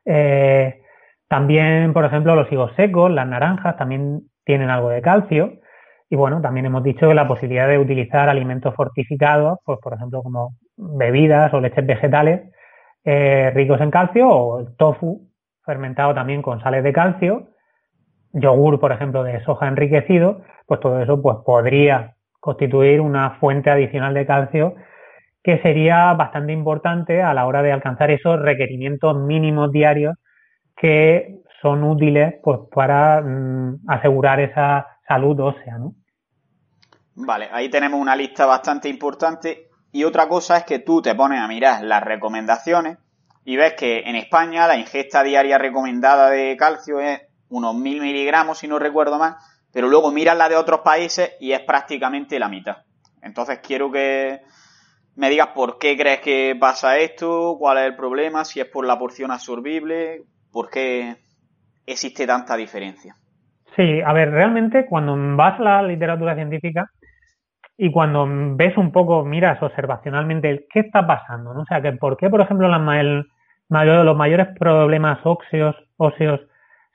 Eh, 0.06 0.82
también, 1.28 1.94
por 1.94 2.06
ejemplo, 2.06 2.36
los 2.36 2.52
higos 2.52 2.72
secos, 2.76 3.12
las 3.12 3.28
naranjas 3.28 3.78
también 3.78 4.30
tienen 4.44 4.70
algo 4.70 4.90
de 4.90 5.02
calcio. 5.02 5.60
Y 6.10 6.16
bueno, 6.16 6.42
también 6.42 6.68
hemos 6.68 6.84
dicho 6.84 7.08
que 7.08 7.16
la 7.16 7.28
posibilidad 7.28 7.68
de 7.68 7.80
utilizar 7.80 8.30
alimentos 8.30 8.76
fortificados, 8.76 9.60
pues 9.66 9.80
por 9.82 9.94
ejemplo 9.94 10.22
como 10.22 10.56
bebidas 10.78 11.52
o 11.54 11.60
leches 11.60 11.86
vegetales 11.86 12.52
eh, 13.04 13.52
ricos 13.56 13.82
en 13.82 13.90
calcio 13.90 14.30
o 14.30 14.60
el 14.60 14.76
tofu 14.76 15.28
fermentado 15.66 16.14
también 16.14 16.44
con 16.44 16.62
sales 16.62 16.84
de 16.84 16.94
calcio, 16.94 17.48
yogur, 18.36 18.80
por 18.80 18.92
ejemplo, 18.92 19.24
de 19.24 19.44
soja 19.44 19.68
enriquecido, 19.68 20.42
pues 20.68 20.80
todo 20.80 21.02
eso 21.02 21.22
pues 21.22 21.38
podría 21.46 22.16
constituir 22.40 23.02
una 23.02 23.40
fuente 23.40 23.72
adicional 23.72 24.14
de 24.14 24.26
calcio 24.26 24.76
que 25.44 25.60
sería 25.62 26.14
bastante 26.14 26.54
importante 26.54 27.22
a 27.22 27.34
la 27.34 27.46
hora 27.46 27.62
de 27.64 27.72
alcanzar 27.72 28.12
esos 28.12 28.40
requerimientos 28.40 29.16
mínimos 29.18 29.72
diarios 29.72 30.16
que 30.76 31.40
son 31.62 31.84
útiles 31.84 32.36
pues 32.44 32.60
para 32.74 33.22
mm, 33.22 33.82
asegurar 33.88 34.40
esa 34.40 34.86
salud 35.08 35.40
ósea, 35.40 35.78
¿no? 35.78 35.94
Vale, 37.16 37.48
ahí 37.52 37.70
tenemos 37.70 38.00
una 38.00 38.16
lista 38.16 38.46
bastante 38.46 38.90
importante 38.90 39.70
y 39.92 40.04
otra 40.04 40.28
cosa 40.28 40.58
es 40.58 40.64
que 40.66 40.80
tú 40.80 41.02
te 41.02 41.16
pones 41.16 41.40
a 41.40 41.48
mirar 41.48 41.82
las 41.84 42.04
recomendaciones 42.04 42.98
y 43.46 43.56
ves 43.56 43.74
que 43.74 44.00
en 44.00 44.16
España 44.16 44.68
la 44.68 44.78
ingesta 44.78 45.24
diaria 45.24 45.58
recomendada 45.58 46.30
de 46.30 46.58
calcio 46.58 47.00
es 47.00 47.22
unos 47.50 47.76
mil 47.76 48.02
miligramos, 48.02 48.60
si 48.60 48.68
no 48.68 48.80
recuerdo 48.80 49.18
mal, 49.18 49.36
pero 49.72 49.88
luego 49.88 50.12
miras 50.12 50.38
la 50.38 50.50
de 50.50 50.56
otros 50.56 50.82
países 50.82 51.36
y 51.40 51.52
es 51.52 51.62
prácticamente 51.62 52.40
la 52.40 52.50
mitad. 52.50 52.78
Entonces 53.22 53.60
quiero 53.60 53.92
que, 53.92 54.42
me 55.16 55.30
digas 55.30 55.50
por 55.56 55.78
qué 55.80 55.98
crees 55.98 56.20
que 56.20 56.56
pasa 56.60 56.98
esto, 56.98 57.56
cuál 57.58 57.78
es 57.78 57.86
el 57.86 57.96
problema, 57.96 58.44
si 58.44 58.60
es 58.60 58.68
por 58.68 58.86
la 58.86 59.00
porción 59.00 59.32
absorbible, 59.32 60.24
por 60.52 60.70
qué 60.70 61.16
existe 61.86 62.28
tanta 62.28 62.56
diferencia. 62.56 63.16
Sí, 63.76 64.02
a 64.06 64.14
ver, 64.14 64.32
realmente 64.32 64.86
cuando 64.86 65.16
vas 65.36 65.60
a 65.60 65.64
la 65.64 65.84
literatura 65.84 66.36
científica 66.36 66.90
y 67.78 67.92
cuando 67.92 68.26
ves 68.28 68.78
un 68.78 68.92
poco, 68.92 69.26
miras 69.26 69.62
observacionalmente 69.62 70.66
qué 70.72 70.82
está 70.82 71.06
pasando, 71.06 71.54
¿no? 71.54 71.62
O 71.62 71.66
sea, 71.66 71.82
que 71.82 71.92
por 71.94 72.16
qué, 72.16 72.30
por 72.30 72.42
ejemplo, 72.42 72.70
los 72.70 74.16
mayores 74.18 74.48
problemas 74.58 75.20
óseos, 75.24 75.76
óseos 75.98 76.40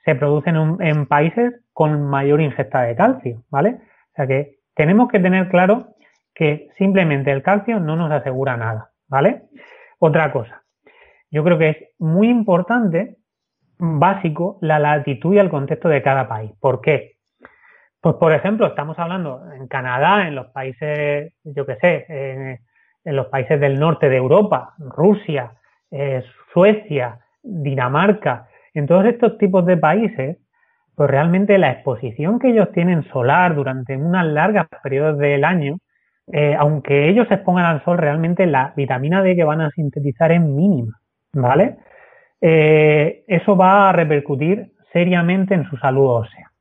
se 0.03 0.15
producen 0.15 0.81
en 0.81 1.05
países 1.05 1.53
con 1.73 2.03
mayor 2.03 2.41
ingesta 2.41 2.81
de 2.81 2.95
calcio, 2.95 3.43
¿vale? 3.49 3.77
O 4.11 4.15
sea 4.15 4.27
que 4.27 4.59
tenemos 4.75 5.09
que 5.09 5.19
tener 5.19 5.49
claro 5.49 5.95
que 6.33 6.69
simplemente 6.77 7.31
el 7.31 7.43
calcio 7.43 7.79
no 7.79 7.95
nos 7.95 8.11
asegura 8.11 8.57
nada, 8.57 8.91
¿vale? 9.07 9.43
Otra 9.99 10.31
cosa, 10.31 10.63
yo 11.29 11.43
creo 11.43 11.57
que 11.57 11.69
es 11.69 11.77
muy 11.99 12.29
importante, 12.29 13.17
básico, 13.77 14.57
la 14.61 14.79
latitud 14.79 15.33
y 15.33 15.39
el 15.39 15.49
contexto 15.49 15.87
de 15.87 16.01
cada 16.01 16.27
país. 16.27 16.51
¿Por 16.59 16.81
qué? 16.81 17.13
Pues, 18.01 18.15
por 18.15 18.33
ejemplo, 18.33 18.67
estamos 18.67 18.97
hablando 18.99 19.43
en 19.53 19.67
Canadá, 19.67 20.27
en 20.27 20.35
los 20.35 20.47
países, 20.47 21.33
yo 21.43 21.65
qué 21.65 21.75
sé, 21.75 22.05
en, 22.09 22.59
los 23.03 23.27
países 23.27 23.59
del 23.59 23.79
norte 23.79 24.09
de 24.09 24.17
Europa, 24.17 24.73
Rusia, 24.77 25.53
eh, 25.89 26.23
Suecia, 26.53 27.19
Dinamarca, 27.41 28.47
en 28.73 28.87
todos 28.87 29.05
estos 29.05 29.37
tipos 29.37 29.65
de 29.65 29.77
países, 29.77 30.37
pues 30.95 31.09
realmente 31.09 31.57
la 31.57 31.71
exposición 31.71 32.39
que 32.39 32.49
ellos 32.49 32.71
tienen 32.71 33.03
solar 33.11 33.55
durante 33.55 33.95
unas 33.95 34.25
largas 34.25 34.67
periodos 34.83 35.17
del 35.17 35.43
año 35.43 35.77
eh, 36.33 36.55
aunque 36.57 37.09
ellos 37.09 37.27
se 37.27 37.35
expongan 37.35 37.65
al 37.65 37.83
sol, 37.83 37.97
realmente 37.97 38.45
la 38.45 38.73
vitamina 38.75 39.21
D 39.21 39.35
que 39.35 39.43
van 39.43 39.61
a 39.61 39.71
sintetizar 39.71 40.31
es 40.31 40.41
mínima, 40.41 40.99
¿vale? 41.33 41.77
Eh, 42.39 43.23
eso 43.27 43.57
va 43.57 43.89
a 43.89 43.93
repercutir 43.93 44.71
seriamente 44.93 45.53
en 45.53 45.65
su 45.69 45.77
salud 45.77 46.07
ósea. 46.07 46.51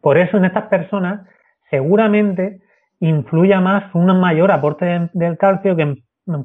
Por 0.00 0.16
eso 0.16 0.38
en 0.38 0.46
estas 0.46 0.64
personas 0.64 1.26
seguramente 1.70 2.60
influya 3.00 3.60
más 3.60 3.94
un 3.94 4.06
mayor 4.18 4.50
aporte 4.50 5.10
del 5.12 5.36
calcio 5.36 5.76
que 5.76 5.82
en, 5.82 5.96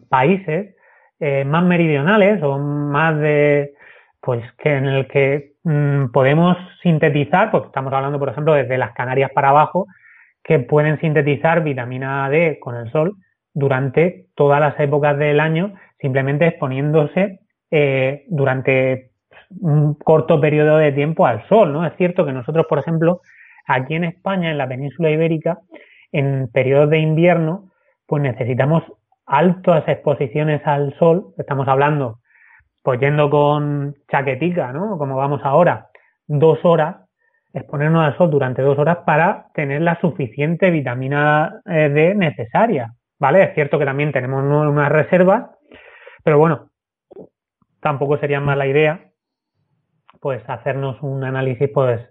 países 0.10 0.76
eh, 1.20 1.46
más 1.46 1.64
meridionales 1.64 2.42
o 2.44 2.58
más 2.58 3.18
de, 3.20 3.74
pues 4.24 4.42
que 4.54 4.74
en 4.74 4.86
el 4.86 5.08
que 5.08 5.56
mm, 5.64 6.12
podemos 6.14 6.56
sintetizar, 6.82 7.52
pues 7.52 7.66
estamos 7.66 7.92
hablando 7.92 8.18
por 8.20 8.30
ejemplo 8.30 8.54
desde 8.54 8.78
las 8.78 8.94
Canarias 8.94 9.32
para 9.36 9.50
abajo, 9.50 9.86
que 10.42 10.60
pueden 10.60 10.98
sintetizar 11.02 11.62
vitamina 11.62 12.30
D 12.30 12.58
con 12.62 12.76
el 12.76 12.90
sol 12.90 13.18
durante 13.54 14.28
todas 14.34 14.62
las 14.62 14.80
épocas 14.80 15.18
del 15.18 15.42
año, 15.42 15.74
simplemente 16.00 16.48
exponiéndose 16.48 17.42
eh, 17.70 18.24
durante 18.30 19.12
un 19.60 19.96
corto 19.96 20.40
periodo 20.40 20.78
de 20.78 20.94
tiempo 20.94 21.28
al 21.28 21.46
sol, 21.50 21.74
¿no? 21.74 21.86
Es 21.86 21.94
cierto 21.98 22.26
que 22.26 22.32
nosotros, 22.32 22.66
por 22.68 22.80
ejemplo, 22.80 23.20
aquí 23.68 23.96
en 23.96 24.06
España, 24.06 24.52
en 24.52 24.58
la 24.58 24.70
península 24.70 25.10
ibérica, 25.10 25.60
en 26.14 26.48
periodos 26.48 26.90
de 26.90 27.00
invierno, 27.00 27.72
pues 28.08 28.24
necesitamos 28.24 28.84
altas 29.26 29.84
exposiciones 29.88 30.62
al 30.66 30.98
sol, 30.98 31.34
estamos 31.38 31.68
hablando, 31.68 32.20
pues 32.84 33.00
yendo 33.00 33.30
con 33.30 33.96
chaquetica, 34.12 34.72
¿no? 34.72 34.98
Como 34.98 35.16
vamos 35.16 35.42
ahora, 35.44 35.88
dos 36.28 36.60
horas, 36.64 36.98
exponernos 37.54 38.06
al 38.06 38.18
sol 38.18 38.30
durante 38.30 38.62
dos 38.62 38.78
horas 38.78 38.98
para 39.06 39.48
tener 39.54 39.82
la 39.82 40.00
suficiente 40.00 40.70
vitamina 40.70 41.62
eh, 41.66 41.90
D 41.90 42.16
necesaria, 42.16 42.94
¿vale? 43.20 43.44
Es 43.44 43.54
cierto 43.56 43.80
que 43.80 43.86
también 43.86 44.12
tenemos 44.12 44.44
unas 44.44 44.92
reservas, 44.92 45.46
pero 46.24 46.38
bueno, 46.38 46.70
tampoco 47.80 48.18
sería 48.18 48.40
mala 48.40 48.68
idea, 48.68 49.12
pues 50.20 50.42
hacernos 50.48 51.02
un 51.02 51.24
análisis, 51.24 51.70
pues, 51.74 52.02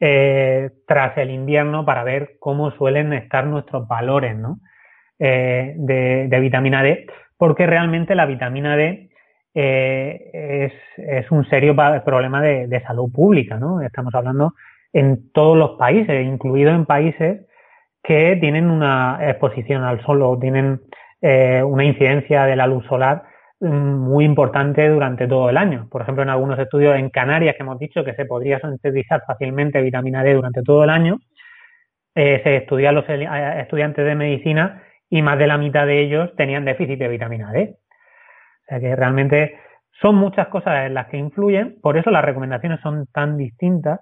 eh, 0.00 0.70
tras 0.86 1.18
el 1.18 1.30
invierno 1.30 1.84
para 1.84 2.04
ver 2.04 2.36
cómo 2.38 2.70
suelen 2.72 3.12
estar 3.12 3.46
nuestros 3.46 3.86
valores, 3.88 4.36
¿no? 4.36 4.60
Eh, 5.18 5.74
de, 5.76 6.40
vitamina 6.40 6.84
D, 6.84 7.06
porque 7.36 7.66
realmente 7.66 8.14
la 8.14 8.26
vitamina 8.26 8.76
D 8.76 9.07
es, 9.54 10.72
es, 10.96 11.30
un 11.30 11.48
serio 11.48 11.74
problema 12.04 12.40
de, 12.40 12.82
salud 12.86 13.10
pública, 13.12 13.58
¿no? 13.58 13.80
Estamos 13.80 14.14
hablando 14.14 14.54
en 14.92 15.32
todos 15.32 15.56
los 15.56 15.70
países, 15.78 16.24
incluido 16.26 16.70
en 16.70 16.86
países 16.86 17.46
que 18.02 18.36
tienen 18.40 18.70
una 18.70 19.18
exposición 19.20 19.82
al 19.84 20.02
sol 20.04 20.22
o 20.22 20.38
tienen 20.38 20.80
eh, 21.20 21.62
una 21.62 21.84
incidencia 21.84 22.44
de 22.44 22.56
la 22.56 22.66
luz 22.66 22.84
solar 22.86 23.24
mm, 23.60 23.66
muy 23.66 24.24
importante 24.24 24.88
durante 24.88 25.26
todo 25.26 25.50
el 25.50 25.56
año. 25.56 25.88
Por 25.90 26.02
ejemplo, 26.02 26.22
en 26.22 26.30
algunos 26.30 26.58
estudios 26.58 26.96
en 26.96 27.10
Canarias 27.10 27.56
que 27.56 27.62
hemos 27.62 27.78
dicho 27.78 28.04
que 28.04 28.14
se 28.14 28.24
podría 28.24 28.60
sintetizar 28.60 29.22
fácilmente 29.26 29.82
vitamina 29.82 30.22
D 30.22 30.34
durante 30.34 30.62
todo 30.62 30.84
el 30.84 30.90
año, 30.90 31.18
eh, 32.14 32.40
se 32.44 32.56
estudian 32.56 32.94
los 32.94 33.04
eh, 33.08 33.26
estudiantes 33.60 34.04
de 34.04 34.14
medicina 34.14 34.82
y 35.10 35.22
más 35.22 35.38
de 35.38 35.46
la 35.46 35.58
mitad 35.58 35.86
de 35.86 36.00
ellos 36.00 36.34
tenían 36.36 36.64
déficit 36.64 36.98
de 36.98 37.08
vitamina 37.08 37.52
D. 37.52 37.76
O 38.68 38.70
sea 38.70 38.80
que 38.80 38.94
realmente 38.94 39.58
son 40.00 40.16
muchas 40.16 40.48
cosas 40.48 40.86
en 40.86 40.94
las 40.94 41.08
que 41.08 41.16
influyen, 41.16 41.78
por 41.80 41.96
eso 41.96 42.10
las 42.10 42.24
recomendaciones 42.24 42.80
son 42.80 43.06
tan 43.06 43.36
distintas 43.36 44.00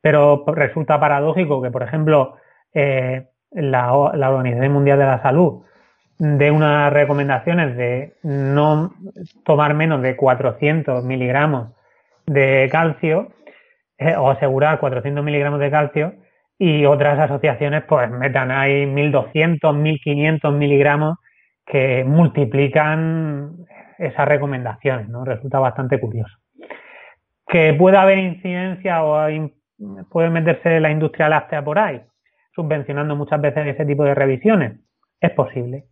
pero 0.00 0.44
resulta 0.46 1.00
paradójico 1.00 1.62
que, 1.62 1.70
por 1.70 1.82
ejemplo, 1.82 2.36
eh, 2.74 3.26
la, 3.50 3.92
Organización 3.92 4.72
Mundial 4.72 4.98
de 4.98 5.04
la 5.06 5.22
Salud 5.22 5.64
dé 6.18 6.50
unas 6.50 6.92
recomendaciones 6.92 7.76
de 7.76 8.14
no 8.22 8.92
tomar 9.44 9.74
menos 9.74 10.02
de 10.02 10.16
400 10.16 11.04
miligramos 11.04 11.68
de 12.26 12.68
calcio 12.70 13.28
eh, 13.98 14.16
o 14.16 14.30
asegurar 14.30 14.80
400 14.80 15.24
miligramos 15.24 15.60
de 15.60 15.70
calcio 15.70 16.14
y 16.58 16.84
otras 16.86 17.18
asociaciones 17.18 17.84
pues 17.88 18.10
metan 18.10 18.50
ahí 18.50 18.84
1200, 18.86 19.74
1500 19.76 20.54
miligramos 20.54 21.18
que 21.64 22.04
multiplican 22.04 23.66
esas 23.98 24.28
recomendaciones, 24.28 25.08
¿no? 25.08 25.24
Resulta 25.24 25.58
bastante 25.58 26.00
curioso. 26.00 26.34
Que 27.46 27.74
pueda 27.74 28.02
haber 28.02 28.18
incidencia 28.18 29.02
o 29.02 29.28
puede 30.10 30.30
meterse 30.30 30.80
la 30.80 30.90
industria 30.90 31.28
láctea 31.28 31.64
por 31.64 31.78
ahí, 31.78 32.00
subvencionando 32.54 33.16
muchas 33.16 33.40
veces 33.40 33.66
ese 33.66 33.84
tipo 33.84 34.04
de 34.04 34.14
revisiones. 34.14 34.80
Es 35.20 35.32
posible. 35.32 35.84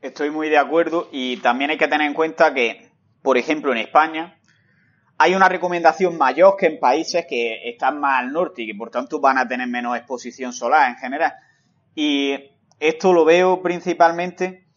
Estoy 0.00 0.30
muy 0.30 0.48
de 0.48 0.58
acuerdo 0.58 1.08
y 1.10 1.38
también 1.38 1.70
hay 1.70 1.78
que 1.78 1.88
tener 1.88 2.06
en 2.06 2.14
cuenta 2.14 2.54
que, 2.54 2.88
por 3.22 3.36
ejemplo, 3.36 3.72
en 3.72 3.78
España 3.78 4.38
hay 5.18 5.34
una 5.34 5.48
recomendación 5.48 6.16
mayor 6.16 6.56
que 6.56 6.66
en 6.66 6.78
países 6.78 7.26
que 7.28 7.68
están 7.68 7.98
más 7.98 8.20
al 8.20 8.32
norte 8.32 8.62
y 8.62 8.68
que 8.68 8.78
por 8.78 8.90
tanto 8.90 9.20
van 9.20 9.38
a 9.38 9.48
tener 9.48 9.66
menos 9.66 9.96
exposición 9.96 10.52
solar 10.52 10.90
en 10.90 10.96
general. 10.96 11.32
Y 11.96 12.52
esto 12.78 13.12
lo 13.12 13.24
veo 13.24 13.60
principalmente 13.60 14.67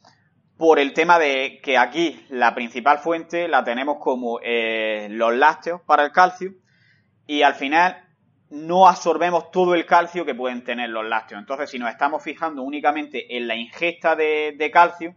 por 0.62 0.78
el 0.78 0.94
tema 0.94 1.18
de 1.18 1.60
que 1.64 1.76
aquí 1.76 2.24
la 2.30 2.54
principal 2.54 3.00
fuente 3.00 3.48
la 3.48 3.64
tenemos 3.64 3.98
como 4.00 4.40
eh, 4.44 5.08
los 5.10 5.34
lácteos 5.34 5.82
para 5.82 6.06
el 6.06 6.12
calcio 6.12 6.54
y 7.26 7.42
al 7.42 7.56
final 7.56 8.08
no 8.52 8.88
absorbemos 8.88 9.50
todo 9.50 9.74
el 9.74 9.88
calcio 9.88 10.24
que 10.24 10.36
pueden 10.36 10.64
tener 10.64 10.92
los 10.92 11.04
lácteos. 11.04 11.42
Entonces, 11.42 11.72
si 11.72 11.80
nos 11.80 11.90
estamos 11.90 12.22
fijando 12.22 12.62
únicamente 12.62 13.36
en 13.36 13.48
la 13.48 13.56
ingesta 13.56 14.16
de, 14.16 14.70
calcio, 14.72 15.16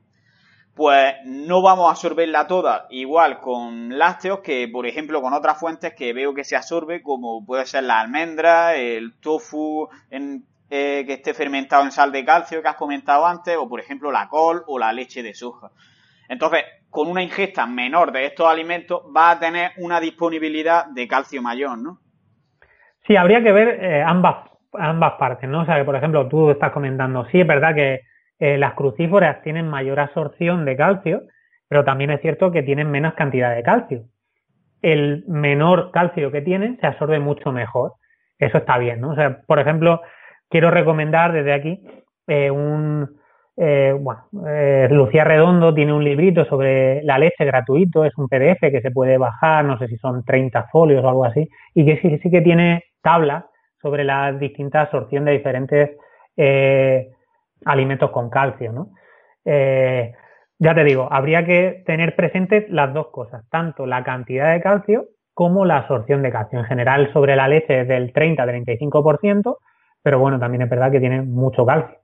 pues 0.72 1.16
no 1.26 1.61
vamos 1.61 1.88
a 1.88 1.90
absorberla 1.90 2.47
toda 2.47 2.86
igual 2.88 3.42
con 3.42 3.99
lácteos 3.99 4.40
que, 4.40 4.66
por 4.72 4.86
ejemplo, 4.86 5.20
con 5.20 5.34
otras 5.34 5.61
fuentes 5.61 5.92
que 5.92 6.14
veo 6.14 6.32
que 6.32 6.45
se 6.45 6.57
absorbe, 6.57 7.03
como 7.03 7.45
puede 7.45 7.66
ser 7.66 7.84
la 7.84 8.01
almendra, 8.01 8.76
el 8.76 9.12
tofu 9.20 9.90
eh, 10.77 11.05
que 11.07 11.12
esté 11.12 11.35
fermentado 11.35 11.85
en 11.85 11.93
sal 11.93 12.11
de 12.11 12.25
calcio 12.25 12.61
que 12.61 12.66
has 12.66 12.75
comentado 12.75 13.25
antes, 13.25 13.57
o 13.57 13.68
por 13.68 13.79
ejemplo 13.79 14.11
la 14.11 14.29
col 14.29 14.64
o 14.66 14.77
la 14.77 14.93
leche 14.93 15.22
de 15.22 15.33
soja. 15.33 15.70
Entonces, 16.29 16.64
con 16.91 17.07
una 17.07 17.22
ingesta 17.22 17.64
menor 17.64 18.11
de 18.11 18.27
estos 18.27 18.49
alimentos 18.49 19.03
va 19.16 19.31
a 19.31 19.39
tener 19.39 19.70
una 19.77 20.01
disponibilidad 20.01 20.87
de 20.87 21.07
calcio 21.07 21.41
mayor, 21.41 21.79
¿no? 21.79 22.01
Sí, 23.07 23.14
habría 23.14 23.41
que 23.41 23.53
ver 23.53 23.85
eh, 23.85 24.03
ambas, 24.03 24.51
ambas 24.72 25.12
partes, 25.12 25.49
¿no? 25.49 25.62
O 25.62 25.64
sea, 25.64 25.77
que 25.77 25.85
por 25.85 25.95
ejemplo 25.95 26.27
tú 26.27 26.51
estás 26.51 26.72
comentando, 26.72 27.25
sí, 27.31 27.41
es 27.41 27.47
verdad 27.47 27.72
que 27.77 28.01
eh, 28.41 28.59
las 28.59 28.75
crucíferas 28.75 29.43
tienen 29.43 29.68
mayor 29.68 30.01
absorción 30.01 30.64
de 30.64 30.77
calcio, 30.77 31.22
pero 31.68 31.85
también 31.85 32.11
es 32.11 32.20
cierto 32.20 32.51
que 32.51 32.64
tienen 32.64 32.91
menos 32.91 33.14
cantidad 33.14 33.55
de 33.55 33.62
calcio. 33.62 34.07
El 34.83 35.22
menor 35.29 35.93
calcio 35.93 36.33
que 36.33 36.43
tienen 36.43 36.79
se 36.81 36.89
absorbe 36.89 37.20
mucho 37.20 37.53
mejor. 37.53 37.93
Eso 38.41 38.59
está 38.59 38.77
bien, 38.77 39.01
¿no? 39.01 39.11
O 39.11 39.14
sea, 39.14 39.41
por 39.47 39.61
ejemplo, 39.61 40.03
quiero 40.55 40.70
recomendar 40.70 41.32
desde 41.32 41.52
aquí 41.52 41.80
eh, 42.28 42.48
un, 42.48 43.18
eh, 43.57 43.92
eh, 44.46 44.88
Lucía 44.88 45.24
Redondo 45.24 45.74
tiene 45.74 45.92
un 45.92 46.05
librito 46.05 46.44
sobre 46.44 47.02
la 47.02 47.18
leche 47.18 47.44
gratuito, 47.44 48.05
es 48.05 48.16
un 48.16 48.28
PDF 48.28 48.61
que 48.70 48.80
se 48.80 48.92
puede 48.92 49.18
bajar, 49.18 49.64
no 49.64 49.76
sé 49.78 49.88
si 49.88 49.96
son 49.96 50.24
30 50.24 50.68
folios 50.70 51.05
o 51.05 51.09
algo 51.09 51.24
así, 51.24 51.48
y 51.74 51.84
que 51.84 52.20
sí, 52.22 52.30
que 52.30 52.40
tiene 52.40 52.84
tablas 53.02 53.46
sobre 53.82 54.05
la 54.05 54.32
distinta 54.32 54.82
absorción 54.82 55.24
de 55.24 55.32
diferentes 55.32 55.90
alimentos 57.64 58.12
con 58.12 58.30
calcio, 58.30 58.90
ya 59.44 60.74
te 60.76 60.84
digo, 60.84 61.09
habría 61.11 61.44
que 61.44 61.82
tener 61.84 62.14
presentes 62.14 62.70
las 62.70 62.94
dos 62.94 63.09
cosas, 63.09 63.44
tanto 63.50 63.86
la 63.86 64.05
cantidad 64.05 64.52
de 64.52 64.61
calcio 64.61 65.07
como 65.32 65.64
la 65.64 65.78
absorción 65.78 66.22
de 66.22 66.30
calcio. 66.30 66.61
En 66.61 66.64
general, 66.64 67.12
sobre 67.12 67.34
la 67.34 67.48
leche 67.48 67.80
es 67.80 67.88
del 67.88 68.12
30-35%, 68.12 69.57
pero 70.05 70.20
bueno, 70.20 70.38
también 70.38 70.62
es 70.62 70.70
verdad 70.70 70.92
que 70.92 71.00
tiene 71.00 71.22
mucho 71.22 71.66
calcio 71.66 71.98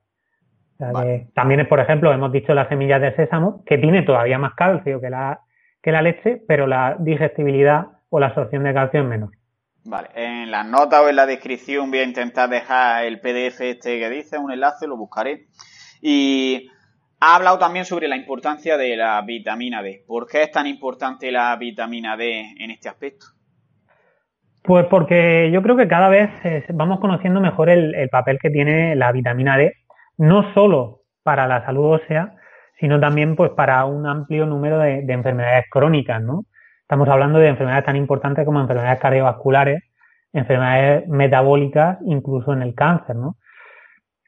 también, 1.33 1.67
por 1.67 1.79
ejemplo, 1.79 2.11
hemos 2.11 2.31
dicho 2.31 2.53
las 2.53 2.69
semillas 2.69 3.01
de 3.01 3.15
sésamo, 3.15 3.63
que 3.65 3.77
tiene 3.77 4.03
todavía 4.03 4.37
más 4.39 4.53
calcio 4.55 4.99
que 4.99 5.09
la, 5.09 5.41
que 5.81 5.91
la 5.91 6.01
leche, 6.01 6.41
pero 6.47 6.65
la 6.67 6.95
digestibilidad 6.99 7.87
o 8.09 8.19
la 8.19 8.27
absorción 8.27 8.63
de 8.63 8.73
calcio 8.73 9.01
es 9.01 9.07
menor. 9.07 9.31
Vale, 9.83 10.09
en 10.15 10.51
las 10.51 10.65
notas 10.65 11.01
o 11.01 11.09
en 11.09 11.15
la 11.15 11.25
descripción 11.25 11.89
voy 11.89 11.99
a 11.99 12.03
intentar 12.03 12.49
dejar 12.49 13.05
el 13.05 13.19
PDF 13.19 13.61
este 13.61 13.99
que 13.99 14.09
dice, 14.09 14.37
un 14.37 14.51
enlace, 14.51 14.87
lo 14.87 14.97
buscaré. 14.97 15.47
Y 16.01 16.69
ha 17.19 17.35
hablado 17.35 17.59
también 17.59 17.85
sobre 17.85 18.07
la 18.07 18.15
importancia 18.15 18.77
de 18.77 18.95
la 18.95 19.21
vitamina 19.21 19.81
D. 19.81 20.03
¿Por 20.07 20.27
qué 20.27 20.43
es 20.43 20.51
tan 20.51 20.67
importante 20.67 21.31
la 21.31 21.55
vitamina 21.55 22.17
D 22.17 22.55
en 22.59 22.71
este 22.71 22.89
aspecto? 22.89 23.27
Pues 24.63 24.85
porque 24.85 25.49
yo 25.51 25.61
creo 25.63 25.75
que 25.75 25.87
cada 25.87 26.07
vez 26.07 26.29
eh, 26.43 26.65
vamos 26.73 26.99
conociendo 26.99 27.41
mejor 27.41 27.69
el, 27.69 28.09
papel 28.09 28.37
que 28.39 28.51
tiene 28.51 28.95
la 28.95 29.11
vitamina 29.11 29.57
D 29.57 29.73
no 30.17 30.53
solo 30.53 31.01
para 31.23 31.47
la 31.47 31.65
salud 31.65 31.95
ósea, 31.95 32.35
sino 32.79 32.99
también 32.99 33.35
pues 33.35 33.51
para 33.51 33.85
un 33.85 34.05
amplio 34.05 34.45
número 34.45 34.77
de, 34.79 34.99
enfermedades 35.07 35.65
crónicas, 35.69 36.21
¿no? 36.21 36.45
Estamos 36.81 37.07
hablando 37.09 37.39
de 37.39 37.47
enfermedades 37.47 37.85
tan 37.85 37.95
importantes 37.95 38.45
como 38.45 38.59
enfermedades 38.59 38.99
cardiovasculares, 38.99 39.81
enfermedades 40.33 41.07
metabólicas, 41.07 41.97
incluso 42.05 42.53
en 42.53 42.61
el 42.61 42.75
cáncer, 42.75 43.15
¿no? 43.15 43.37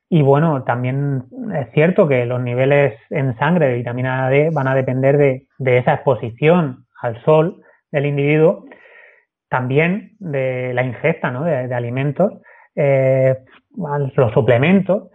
Y 0.09 0.21
bueno, 0.21 0.63
también 0.63 1.23
es 1.55 1.71
cierto 1.73 2.07
que 2.07 2.25
los 2.25 2.39
niveles 2.39 2.93
en 3.09 3.35
sangre 3.37 3.67
de 3.67 3.77
vitamina 3.77 4.29
D 4.29 4.51
van 4.53 4.67
a 4.67 4.75
depender 4.75 5.17
de, 5.17 5.47
esa 5.77 5.95
exposición 5.95 6.85
al 7.01 7.19
sol 7.23 7.63
del 7.91 8.05
individuo, 8.05 8.65
también 9.53 10.13
de 10.17 10.73
la 10.73 10.81
ingesta 10.81 11.29
¿no? 11.29 11.43
de, 11.43 11.71
alimentos, 11.75 12.41
eh, 12.75 13.35
los 14.15 14.33
suplementos, 14.33 15.11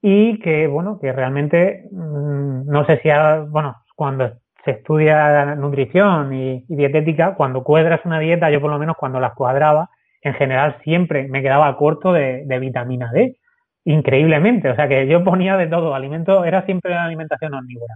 y 0.00 0.38
que, 0.38 0.68
bueno, 0.68 1.00
que 1.00 1.12
realmente 1.12 1.82
mm, 1.90 2.70
no 2.70 2.86
sé 2.86 3.00
si, 3.02 3.08
bueno, 3.48 3.74
cuando 3.96 4.30
se 4.64 4.70
estudia 4.70 5.56
nutrición 5.56 6.32
y, 6.32 6.64
dietética, 6.68 7.34
cuando 7.34 7.64
cuadras 7.64 8.00
una 8.04 8.20
dieta, 8.20 8.48
yo 8.48 8.60
por 8.60 8.70
lo 8.70 8.78
menos 8.78 8.96
cuando 8.96 9.18
las 9.18 9.34
cuadraba, 9.34 9.90
en 10.22 10.34
general 10.34 10.76
siempre 10.84 11.26
me 11.26 11.42
quedaba 11.42 11.76
corto 11.76 12.12
de, 12.12 12.46
vitamina 12.60 13.10
D, 13.12 13.38
increíblemente, 13.86 14.70
o 14.70 14.76
sea 14.76 14.86
que 14.86 15.08
yo 15.08 15.24
ponía 15.24 15.56
de 15.56 15.66
todo, 15.66 15.96
alimento, 15.96 16.44
era 16.44 16.64
siempre 16.64 16.92
una 16.92 17.06
alimentación 17.06 17.54
omnívora, 17.54 17.94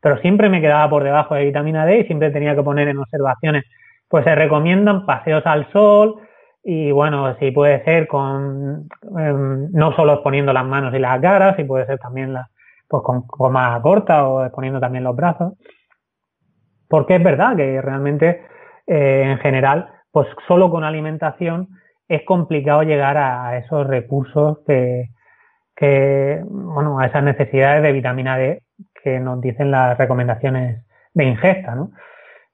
pero 0.00 0.18
siempre 0.18 0.48
me 0.48 0.60
quedaba 0.60 0.90
por 0.90 1.04
debajo 1.04 1.36
de 1.36 1.44
vitamina 1.44 1.86
D 1.86 2.00
y 2.00 2.04
siempre 2.06 2.32
tenía 2.32 2.56
que 2.56 2.64
poner 2.64 2.88
en 2.88 2.98
observaciones, 2.98 3.62
pues 4.10 4.24
se 4.24 4.34
recomiendan 4.34 5.06
paseos 5.06 5.46
al 5.46 5.70
sol, 5.72 6.16
y 6.62 6.90
bueno, 6.90 7.36
si 7.38 7.52
puede 7.52 7.82
ser 7.84 8.06
con, 8.06 8.88
em, 9.18 9.70
no 9.72 9.92
solo 9.94 10.22
poniendo 10.22 10.52
las 10.52 10.66
manos 10.66 10.92
y 10.94 10.98
las 10.98 11.20
caras, 11.20 11.56
si 11.56 11.64
puede 11.64 11.86
ser 11.86 11.98
también 11.98 12.32
la, 12.34 12.50
pues 12.88 13.02
con 13.02 13.22
coma 13.26 13.80
corta 13.82 14.26
o 14.26 14.44
exponiendo 14.44 14.80
también 14.80 15.04
los 15.04 15.16
brazos. 15.16 15.54
Porque 16.88 17.16
es 17.16 17.22
verdad 17.22 17.56
que 17.56 17.80
realmente, 17.80 18.42
eh, 18.86 19.22
en 19.26 19.38
general, 19.38 19.88
pues 20.10 20.26
solo 20.48 20.70
con 20.70 20.84
alimentación 20.84 21.68
es 22.08 22.24
complicado 22.24 22.82
llegar 22.82 23.16
a 23.16 23.56
esos 23.56 23.86
recursos 23.86 24.58
que, 24.66 25.10
que, 25.76 26.42
bueno, 26.44 26.98
a 26.98 27.06
esas 27.06 27.22
necesidades 27.22 27.82
de 27.82 27.92
vitamina 27.92 28.36
D 28.36 28.62
que 29.02 29.20
nos 29.20 29.40
dicen 29.40 29.70
las 29.70 29.96
recomendaciones 29.96 30.84
de 31.14 31.24
ingesta, 31.24 31.74
¿no? 31.74 31.92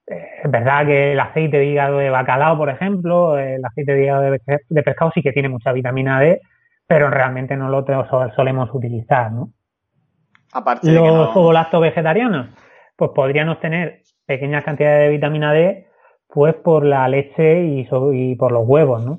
Eh, 0.06 0.26
es 0.44 0.50
verdad 0.50 0.86
que 0.86 1.12
el 1.12 1.20
aceite 1.20 1.58
de 1.58 1.66
hígado 1.66 1.98
de 1.98 2.10
bacalao, 2.10 2.56
por 2.56 2.70
ejemplo, 2.70 3.38
el 3.38 3.64
aceite 3.64 3.94
de 3.94 4.04
hígado 4.04 4.22
de, 4.22 4.82
pescado 4.82 5.10
sí 5.14 5.22
que 5.22 5.32
tiene 5.32 5.48
mucha 5.48 5.72
vitamina 5.72 6.20
D, 6.20 6.40
pero 6.86 7.10
realmente 7.10 7.56
no 7.56 7.68
lo 7.68 7.84
solemos 8.34 8.70
utilizar, 8.72 9.32
¿no? 9.32 9.50
Aparte 10.52 10.90
Los 10.90 11.34
no... 11.34 11.80
vegetarianos, 11.80 12.48
pues 12.96 13.10
podrían 13.14 13.48
obtener 13.48 14.02
pequeñas 14.26 14.64
cantidades 14.64 15.02
de 15.02 15.08
vitamina 15.08 15.52
D, 15.52 15.88
pues 16.28 16.54
por 16.54 16.84
la 16.84 17.08
leche 17.08 17.64
y, 17.64 17.88
y 18.12 18.34
por 18.36 18.52
los 18.52 18.66
huevos, 18.66 19.04
¿no? 19.04 19.18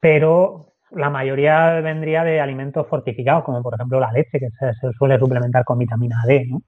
Pero 0.00 0.70
la 0.90 1.10
mayoría 1.10 1.80
vendría 1.80 2.24
de 2.24 2.40
alimentos 2.40 2.86
fortificados, 2.88 3.44
como 3.44 3.62
por 3.62 3.74
ejemplo 3.74 4.00
la 4.00 4.12
leche, 4.12 4.38
que 4.38 4.48
se, 4.50 4.92
suele 4.92 5.18
suplementar 5.18 5.64
con 5.64 5.78
vitamina 5.78 6.22
D, 6.26 6.46
¿no? 6.48 6.62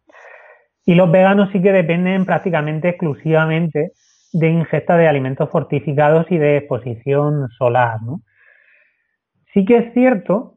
Y 0.84 0.94
los 0.94 1.10
veganos 1.10 1.50
sí 1.52 1.62
que 1.62 1.72
dependen 1.72 2.24
prácticamente 2.24 2.90
exclusivamente 2.90 3.92
de 4.32 4.48
ingesta 4.48 4.96
de 4.96 5.08
alimentos 5.08 5.50
fortificados 5.50 6.26
y 6.30 6.38
de 6.38 6.56
exposición 6.58 7.48
solar, 7.58 8.02
¿no? 8.02 8.20
Sí 9.52 9.64
que 9.64 9.76
es 9.76 9.92
cierto 9.92 10.54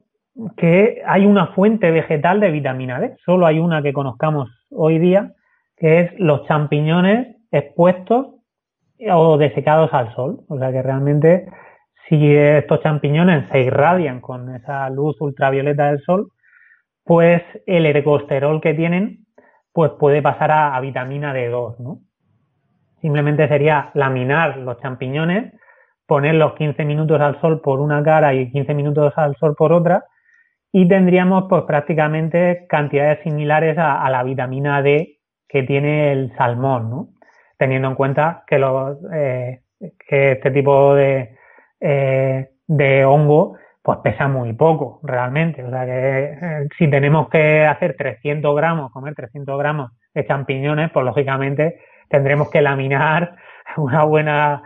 que 0.57 1.01
hay 1.05 1.25
una 1.25 1.47
fuente 1.47 1.91
vegetal 1.91 2.39
de 2.39 2.51
vitamina 2.51 2.99
D, 2.99 3.15
solo 3.25 3.45
hay 3.45 3.59
una 3.59 3.81
que 3.81 3.93
conozcamos 3.93 4.49
hoy 4.69 4.99
día, 4.99 5.33
que 5.77 6.01
es 6.01 6.19
los 6.19 6.45
champiñones 6.47 7.35
expuestos 7.51 8.35
o 9.11 9.37
desecados 9.37 9.93
al 9.93 10.13
sol. 10.13 10.41
O 10.47 10.57
sea 10.57 10.71
que 10.71 10.81
realmente 10.81 11.45
si 12.07 12.35
estos 12.35 12.81
champiñones 12.81 13.49
se 13.51 13.61
irradian 13.61 14.21
con 14.21 14.53
esa 14.55 14.89
luz 14.89 15.19
ultravioleta 15.19 15.87
del 15.87 16.01
sol, 16.01 16.29
pues 17.03 17.41
el 17.65 17.85
ergosterol 17.85 18.61
que 18.61 18.73
tienen 18.73 19.25
pues 19.75 19.91
puede 19.99 20.21
pasar 20.21 20.51
a, 20.51 20.79
vitamina 20.79 21.33
D2, 21.33 21.79
¿no? 21.79 21.99
Simplemente 23.01 23.45
sería 23.49 23.91
laminar 23.93 24.55
los 24.55 24.79
champiñones, 24.79 25.51
ponerlos 26.07 26.53
15 26.53 26.85
minutos 26.85 27.19
al 27.19 27.41
sol 27.41 27.59
por 27.59 27.81
una 27.81 28.01
cara 28.01 28.33
y 28.33 28.49
15 28.51 28.73
minutos 28.73 29.11
al 29.17 29.35
sol 29.35 29.53
por 29.53 29.73
otra 29.73 30.05
y 30.71 30.87
tendríamos 30.87 31.47
pues 31.49 31.63
prácticamente 31.63 32.65
cantidades 32.69 33.21
similares 33.23 33.77
a, 33.77 34.09
la 34.09 34.23
vitamina 34.23 34.81
D 34.81 35.19
que 35.45 35.63
tiene 35.63 36.13
el 36.13 36.33
salmón, 36.37 36.89
¿no? 36.89 37.09
Teniendo 37.57 37.89
en 37.89 37.95
cuenta 37.95 38.45
que, 38.47 38.57
los, 38.57 38.97
eh, 39.13 39.59
que 40.07 40.31
este 40.31 40.51
tipo 40.51 40.95
de, 40.95 41.35
eh, 41.81 42.49
de 42.65 43.03
hongo, 43.03 43.57
pues 43.85 43.99
pesa 43.99 44.27
muy 44.27 44.51
poco 44.53 44.99
realmente. 45.03 45.63
O 45.63 45.69
sea 45.69 45.85
que 45.85 46.23
eh, 46.41 46.67
si 46.75 46.89
tenemos 46.89 47.29
que 47.29 47.67
hacer 47.67 47.95
300 47.95 48.55
gramos, 48.55 48.91
comer 48.91 49.13
300 49.13 49.59
gramos 49.59 49.91
de 50.11 50.25
champiñones, 50.25 50.89
pues 50.91 51.05
lógicamente 51.05 51.79
tendremos 52.09 52.49
que 52.49 52.63
laminar 52.63 53.35
una 53.77 54.03
buena, 54.03 54.63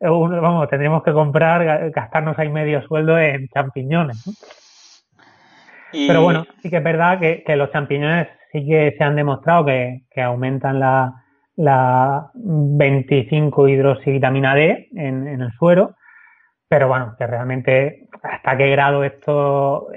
vamos, 0.00 0.68
tendremos 0.68 1.04
que 1.04 1.12
comprar, 1.12 1.90
gastarnos 1.92 2.36
ahí 2.40 2.48
medio 2.48 2.82
sueldo 2.82 3.16
en 3.20 3.46
champiñones. 3.48 4.24
Pero 5.92 6.22
bueno, 6.22 6.44
sí 6.60 6.68
que 6.68 6.78
es 6.78 6.84
verdad 6.84 7.20
que, 7.20 7.56
los 7.56 7.70
champiñones 7.70 8.26
sí 8.50 8.66
que 8.66 8.96
se 8.98 9.04
han 9.04 9.14
demostrado 9.14 9.64
que, 9.64 10.02
aumentan 10.20 10.80
la, 10.80 11.14
la 11.54 12.30
25 12.34 13.68
hidroxivitamina 13.68 14.56
D 14.56 14.88
en, 14.96 15.28
en 15.28 15.40
el 15.40 15.52
suero 15.52 15.94
pero 16.68 16.88
bueno, 16.88 17.14
que 17.16 17.26
realmente 17.26 18.05
hasta 18.30 18.56
qué 18.56 18.70
grado 18.70 19.04
esto 19.04 19.88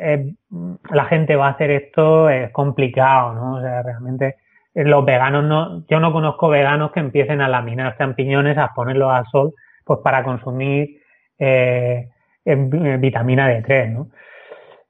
la 0.92 1.06
gente 1.06 1.36
va 1.36 1.48
a 1.48 1.52
hacer 1.52 1.72
esto 1.72 2.30
es 2.30 2.52
complicado, 2.52 3.34
¿no? 3.34 3.56
O 3.56 3.62
sea, 3.62 3.84
realmente 3.84 4.36
eh, 4.74 4.84
los 4.84 5.06
veganos 5.06 5.44
no, 5.44 5.86
yo 5.88 6.00
no 6.00 6.12
conozco 6.14 6.50
veganos 6.50 6.92
que 6.92 7.00
empiecen 7.00 7.42
a 7.42 7.48
laminar 7.48 7.98
champiñones, 7.98 8.58
a 8.58 8.74
ponerlos 8.74 9.12
al 9.12 9.26
sol, 9.28 9.54
pues 9.84 10.00
para 10.04 10.24
consumir 10.24 11.02
eh, 11.38 12.10
vitamina 12.46 13.50
D3, 13.50 13.92
¿no? 13.92 14.10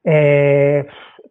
Eh, 0.04 0.86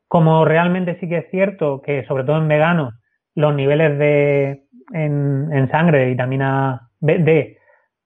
como 0.07 0.45
realmente 0.45 0.97
sí 0.99 1.07
que 1.07 1.19
es 1.19 1.29
cierto 1.31 1.81
que 1.81 2.05
sobre 2.05 2.23
todo 2.23 2.37
en 2.37 2.47
veganos 2.47 2.93
los 3.35 3.55
niveles 3.55 3.97
de 3.97 4.63
en, 4.93 5.49
en 5.51 5.69
sangre 5.71 5.99
de 5.99 6.05
vitamina 6.07 6.89
D 6.99 7.57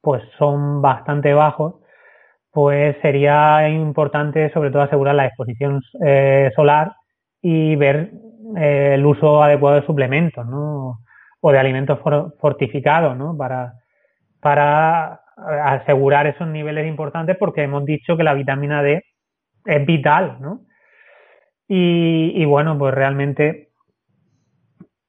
pues 0.02 0.22
son 0.38 0.82
bastante 0.82 1.34
bajos, 1.34 1.76
pues 2.54 2.96
sería 3.02 3.68
importante 3.68 4.52
sobre 4.54 4.70
todo 4.70 4.84
asegurar 4.84 5.16
la 5.16 5.26
exposición 5.26 5.82
eh, 6.06 6.52
solar 6.56 6.94
y 7.42 7.76
ver 7.76 8.12
eh, 8.56 8.92
el 8.94 9.06
uso 9.06 9.42
adecuado 9.42 9.78
de 9.78 9.88
suplementos, 9.88 10.46
¿no? 10.46 11.00
O 11.42 11.52
de 11.52 11.58
alimentos 11.58 12.00
fortificados, 12.40 13.18
¿no? 13.18 13.36
Para, 13.36 13.74
para 14.40 15.22
asegurar 15.66 16.28
esos 16.28 16.48
niveles 16.48 16.88
importantes 16.88 17.36
porque 17.40 17.64
hemos 17.64 17.86
dicho 17.86 18.16
que 18.16 18.24
la 18.24 18.36
vitamina 18.36 18.84
D 18.84 19.04
es 19.66 19.86
vital, 19.88 20.38
¿no? 20.40 20.62
Y, 21.68 22.34
y 22.36 22.46
bueno, 22.46 22.78
pues 22.78 22.94
realmente 22.94 23.70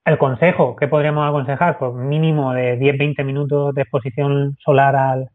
el 0.07 0.17
consejo, 0.17 0.77
¿qué 0.77 0.89
podríamos 0.89 1.29
aconsejar? 1.29 1.79
Pues 1.79 1.93
mínimo 1.93 2.55
de 2.55 2.79
10-20 2.79 3.23
minutos 3.23 3.75
de 3.75 3.83
exposición 3.83 4.57
solar 4.65 4.97
al, 4.97 5.29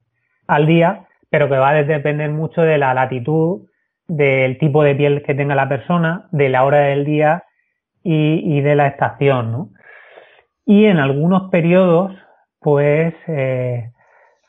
al 0.47 0.66
día 0.66 1.05
pero 1.30 1.47
que 1.47 1.57
va 1.57 1.69
a 1.69 1.84
depender 1.84 2.32
mucho 2.32 2.61
de 2.61 2.77
la 2.77 2.93
latitud, 2.93 3.67
del 4.07 4.57
tipo 4.57 4.84
de 4.84 4.95
piel 4.95 5.23
que 5.23 5.36
tenga 5.36 5.55
la 5.55 5.69
persona, 5.69 6.27
de 6.32 6.49
la 6.49 6.63
hora 6.63 6.80
del 6.80 7.05
día 7.05 7.43
y, 8.03 8.61
de 8.61 8.75
la 8.75 8.88
estación, 8.88 9.51
¿no? 9.51 9.69
Y 10.65 10.86
en 10.86 10.97
algunos 10.97 11.49
periodos, 11.51 12.11
pues, 12.59 13.13
eh, 13.27 13.91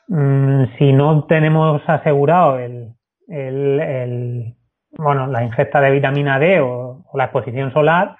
mm, 0.07 0.63
si 0.77 0.93
no 0.93 1.25
tenemos 1.25 1.81
asegurado 1.87 2.57
el, 2.57 2.93
el, 3.27 4.55
bueno, 4.91 5.27
la 5.27 5.43
ingesta 5.43 5.79
de 5.81 5.91
vitamina 5.91 6.39
D 6.39 6.59
o, 6.61 7.03
la 7.13 7.25
exposición 7.25 7.71
solar, 7.71 8.15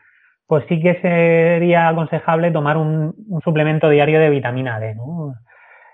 pues 0.46 0.66
sí 0.68 0.82
que 0.82 1.00
sería 1.02 1.88
aconsejable 1.88 2.52
tomar 2.52 2.78
un, 2.78 3.16
suplemento 3.44 3.90
diario 3.90 4.20
de 4.20 4.30
vitamina 4.30 4.80
D, 4.80 4.96
¿no? 4.96 5.34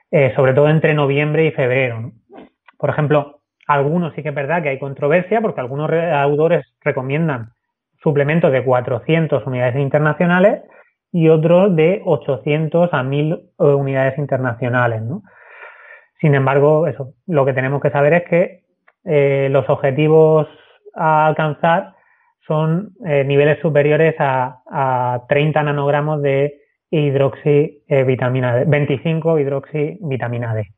Eh, 0.10 0.34
sobre 0.36 0.54
todo 0.54 0.70
entre 0.70 0.94
noviembre 0.94 1.46
y 1.46 1.52
febrero. 1.52 2.02
¿no? 2.02 2.12
Por 2.78 2.90
ejemplo, 2.90 3.42
algunos 3.68 4.14
sí 4.14 4.24
que 4.24 4.30
es 4.30 4.36
verdad 4.36 4.64
que 4.64 4.70
hay 4.70 4.80
controversia 4.80 5.42
porque 5.42 5.62
algunos 5.62 5.92
autores 5.92 6.66
recomiendan 6.82 7.50
suplementos 8.02 8.52
de 8.52 8.64
400 8.64 9.46
unidades 9.46 9.76
internacionales 9.76 10.62
y 11.12 11.30
otros 11.30 11.76
de 11.76 12.02
800 12.06 12.94
a 12.94 13.04
1000 13.04 13.34
eh, 13.34 13.64
unidades 13.64 14.18
internacionales. 14.18 15.02
Sin 16.22 16.36
embargo, 16.36 16.88
eso, 16.88 17.14
lo 17.26 17.46
que 17.46 17.54
tenemos 17.54 17.82
que 17.82 17.90
saber 17.90 18.14
es 18.14 18.24
que 18.24 18.64
eh, 19.06 19.50
los 19.52 19.70
objetivos 19.70 20.48
a 20.96 21.28
alcanzar 21.28 21.94
son 22.46 22.94
eh, 23.06 23.24
niveles 23.24 23.60
superiores 23.60 24.16
a, 24.20 25.26
30 25.28 25.64
nanogramos 25.64 26.22
de 26.22 26.62
hidroxivitamina 26.90 28.56
D, 28.56 28.66
25 28.66 29.40
hidroxivitamina 29.40 30.56
D. 30.56 30.77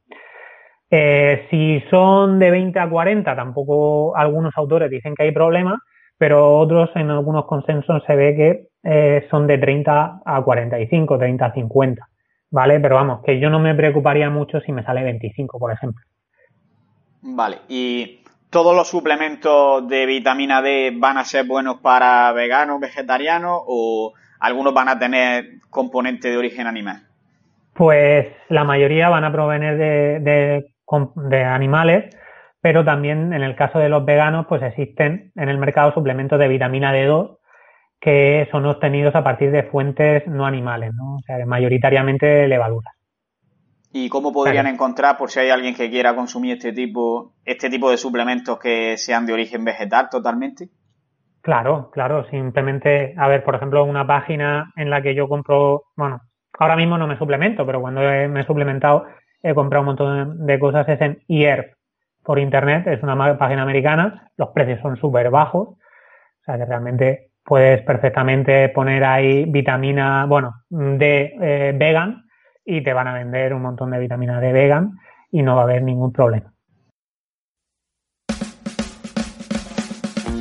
Eh, 0.91 1.45
si 1.51 1.81
son 1.89 2.39
de 2.39 2.49
20 2.49 2.79
a 2.79 2.89
40, 2.89 3.35
tampoco 3.35 4.15
algunos 4.15 4.57
autores 4.57 4.89
dicen 4.89 5.13
que 5.15 5.23
hay 5.23 5.31
problema, 5.31 5.79
pero 6.17 6.57
otros 6.57 6.89
en 6.95 7.11
algunos 7.11 7.45
consensos 7.45 8.03
se 8.07 8.15
ve 8.15 8.35
que 8.35 8.69
eh, 8.83 9.27
son 9.29 9.45
de 9.45 9.57
30 9.57 10.21
a 10.25 10.41
45, 10.41 11.17
30 11.17 11.45
a 11.45 11.53
50, 11.53 12.07
¿vale? 12.51 12.79
Pero 12.79 12.95
vamos, 12.95 13.21
que 13.23 13.39
yo 13.39 13.49
no 13.49 13.59
me 13.59 13.75
preocuparía 13.75 14.29
mucho 14.29 14.59
si 14.61 14.71
me 14.71 14.83
sale 14.83 15.03
25, 15.03 15.59
por 15.59 15.71
ejemplo. 15.71 16.03
Vale, 17.21 17.59
¿y 17.67 18.23
todos 18.49 18.75
los 18.75 18.87
suplementos 18.87 19.87
de 19.87 20.05
vitamina 20.05 20.61
D 20.61 20.91
van 20.95 21.17
a 21.17 21.25
ser 21.25 21.45
buenos 21.45 21.81
para 21.81 22.31
veganos, 22.31 22.79
vegetarianos 22.79 23.61
o 23.67 24.13
algunos 24.39 24.73
van 24.73 24.89
a 24.89 24.97
tener 24.97 25.45
componente 25.69 26.29
de 26.29 26.37
origen 26.37 26.65
animal? 26.65 27.03
Pues 27.73 28.27
la 28.49 28.63
mayoría 28.63 29.09
van 29.09 29.23
a 29.23 29.31
provenir 29.31 29.77
de 29.77 30.19
de 30.19 30.73
animales, 31.31 32.15
pero 32.61 32.83
también 32.83 33.33
en 33.33 33.43
el 33.43 33.55
caso 33.55 33.79
de 33.79 33.89
los 33.89 34.05
veganos, 34.05 34.45
pues 34.47 34.61
existen 34.63 35.31
en 35.35 35.49
el 35.49 35.57
mercado 35.57 35.93
suplementos 35.93 36.39
de 36.39 36.47
vitamina 36.47 36.93
D2 36.93 37.37
que 38.01 38.47
son 38.51 38.65
obtenidos 38.65 39.13
a 39.15 39.23
partir 39.23 39.51
de 39.51 39.63
fuentes 39.63 40.25
no 40.25 40.45
animales, 40.45 40.93
¿no? 40.93 41.15
O 41.15 41.19
sea, 41.25 41.37
mayoritariamente 41.45 42.47
levaduras. 42.47 42.93
¿Y 43.91 44.07
cómo 44.07 44.31
podrían 44.31 44.67
encontrar, 44.67 45.17
por 45.17 45.31
si 45.31 45.39
hay 45.39 45.49
alguien 45.49 45.75
que 45.75 45.89
quiera 45.89 46.15
consumir 46.15 46.57
este 46.57 46.71
tipo, 46.71 47.33
este 47.43 47.69
tipo 47.69 47.89
de 47.89 47.97
suplementos 47.97 48.59
que 48.59 48.97
sean 48.97 49.25
de 49.25 49.33
origen 49.33 49.65
vegetal 49.65 50.09
totalmente? 50.09 50.69
Claro, 51.41 51.89
claro, 51.91 52.25
simplemente, 52.29 53.15
a 53.17 53.27
ver, 53.27 53.43
por 53.43 53.55
ejemplo, 53.55 53.83
una 53.83 54.05
página 54.05 54.71
en 54.75 54.89
la 54.89 55.01
que 55.01 55.15
yo 55.15 55.27
compro, 55.27 55.83
bueno, 55.97 56.21
ahora 56.59 56.75
mismo 56.75 56.97
no 56.97 57.07
me 57.07 57.17
suplemento, 57.17 57.65
pero 57.65 57.81
cuando 57.81 58.01
me 58.01 58.41
he 58.41 58.45
suplementado 58.45 59.05
he 59.41 59.53
comprado 59.53 59.81
un 59.81 59.85
montón 59.87 60.45
de 60.45 60.59
cosas, 60.59 60.87
es 60.89 61.01
en 61.01 61.23
IERF 61.27 61.73
por 62.23 62.39
internet, 62.39 62.87
es 62.87 63.01
una 63.01 63.37
página 63.37 63.63
americana, 63.63 64.31
los 64.37 64.49
precios 64.49 64.79
son 64.81 64.97
súper 64.97 65.29
bajos, 65.29 65.69
o 65.69 65.77
sea 66.45 66.57
que 66.57 66.65
realmente 66.65 67.31
puedes 67.43 67.81
perfectamente 67.81 68.69
poner 68.69 69.03
ahí 69.03 69.45
vitamina, 69.45 70.25
bueno, 70.25 70.53
de 70.69 71.33
eh, 71.41 71.73
vegan 71.75 72.25
y 72.63 72.83
te 72.83 72.93
van 72.93 73.07
a 73.07 73.13
vender 73.13 73.53
un 73.53 73.63
montón 73.63 73.91
de 73.91 73.99
vitamina 73.99 74.39
de 74.39 74.53
vegan 74.53 74.99
y 75.31 75.41
no 75.41 75.55
va 75.55 75.61
a 75.61 75.63
haber 75.63 75.81
ningún 75.81 76.11
problema. 76.11 76.53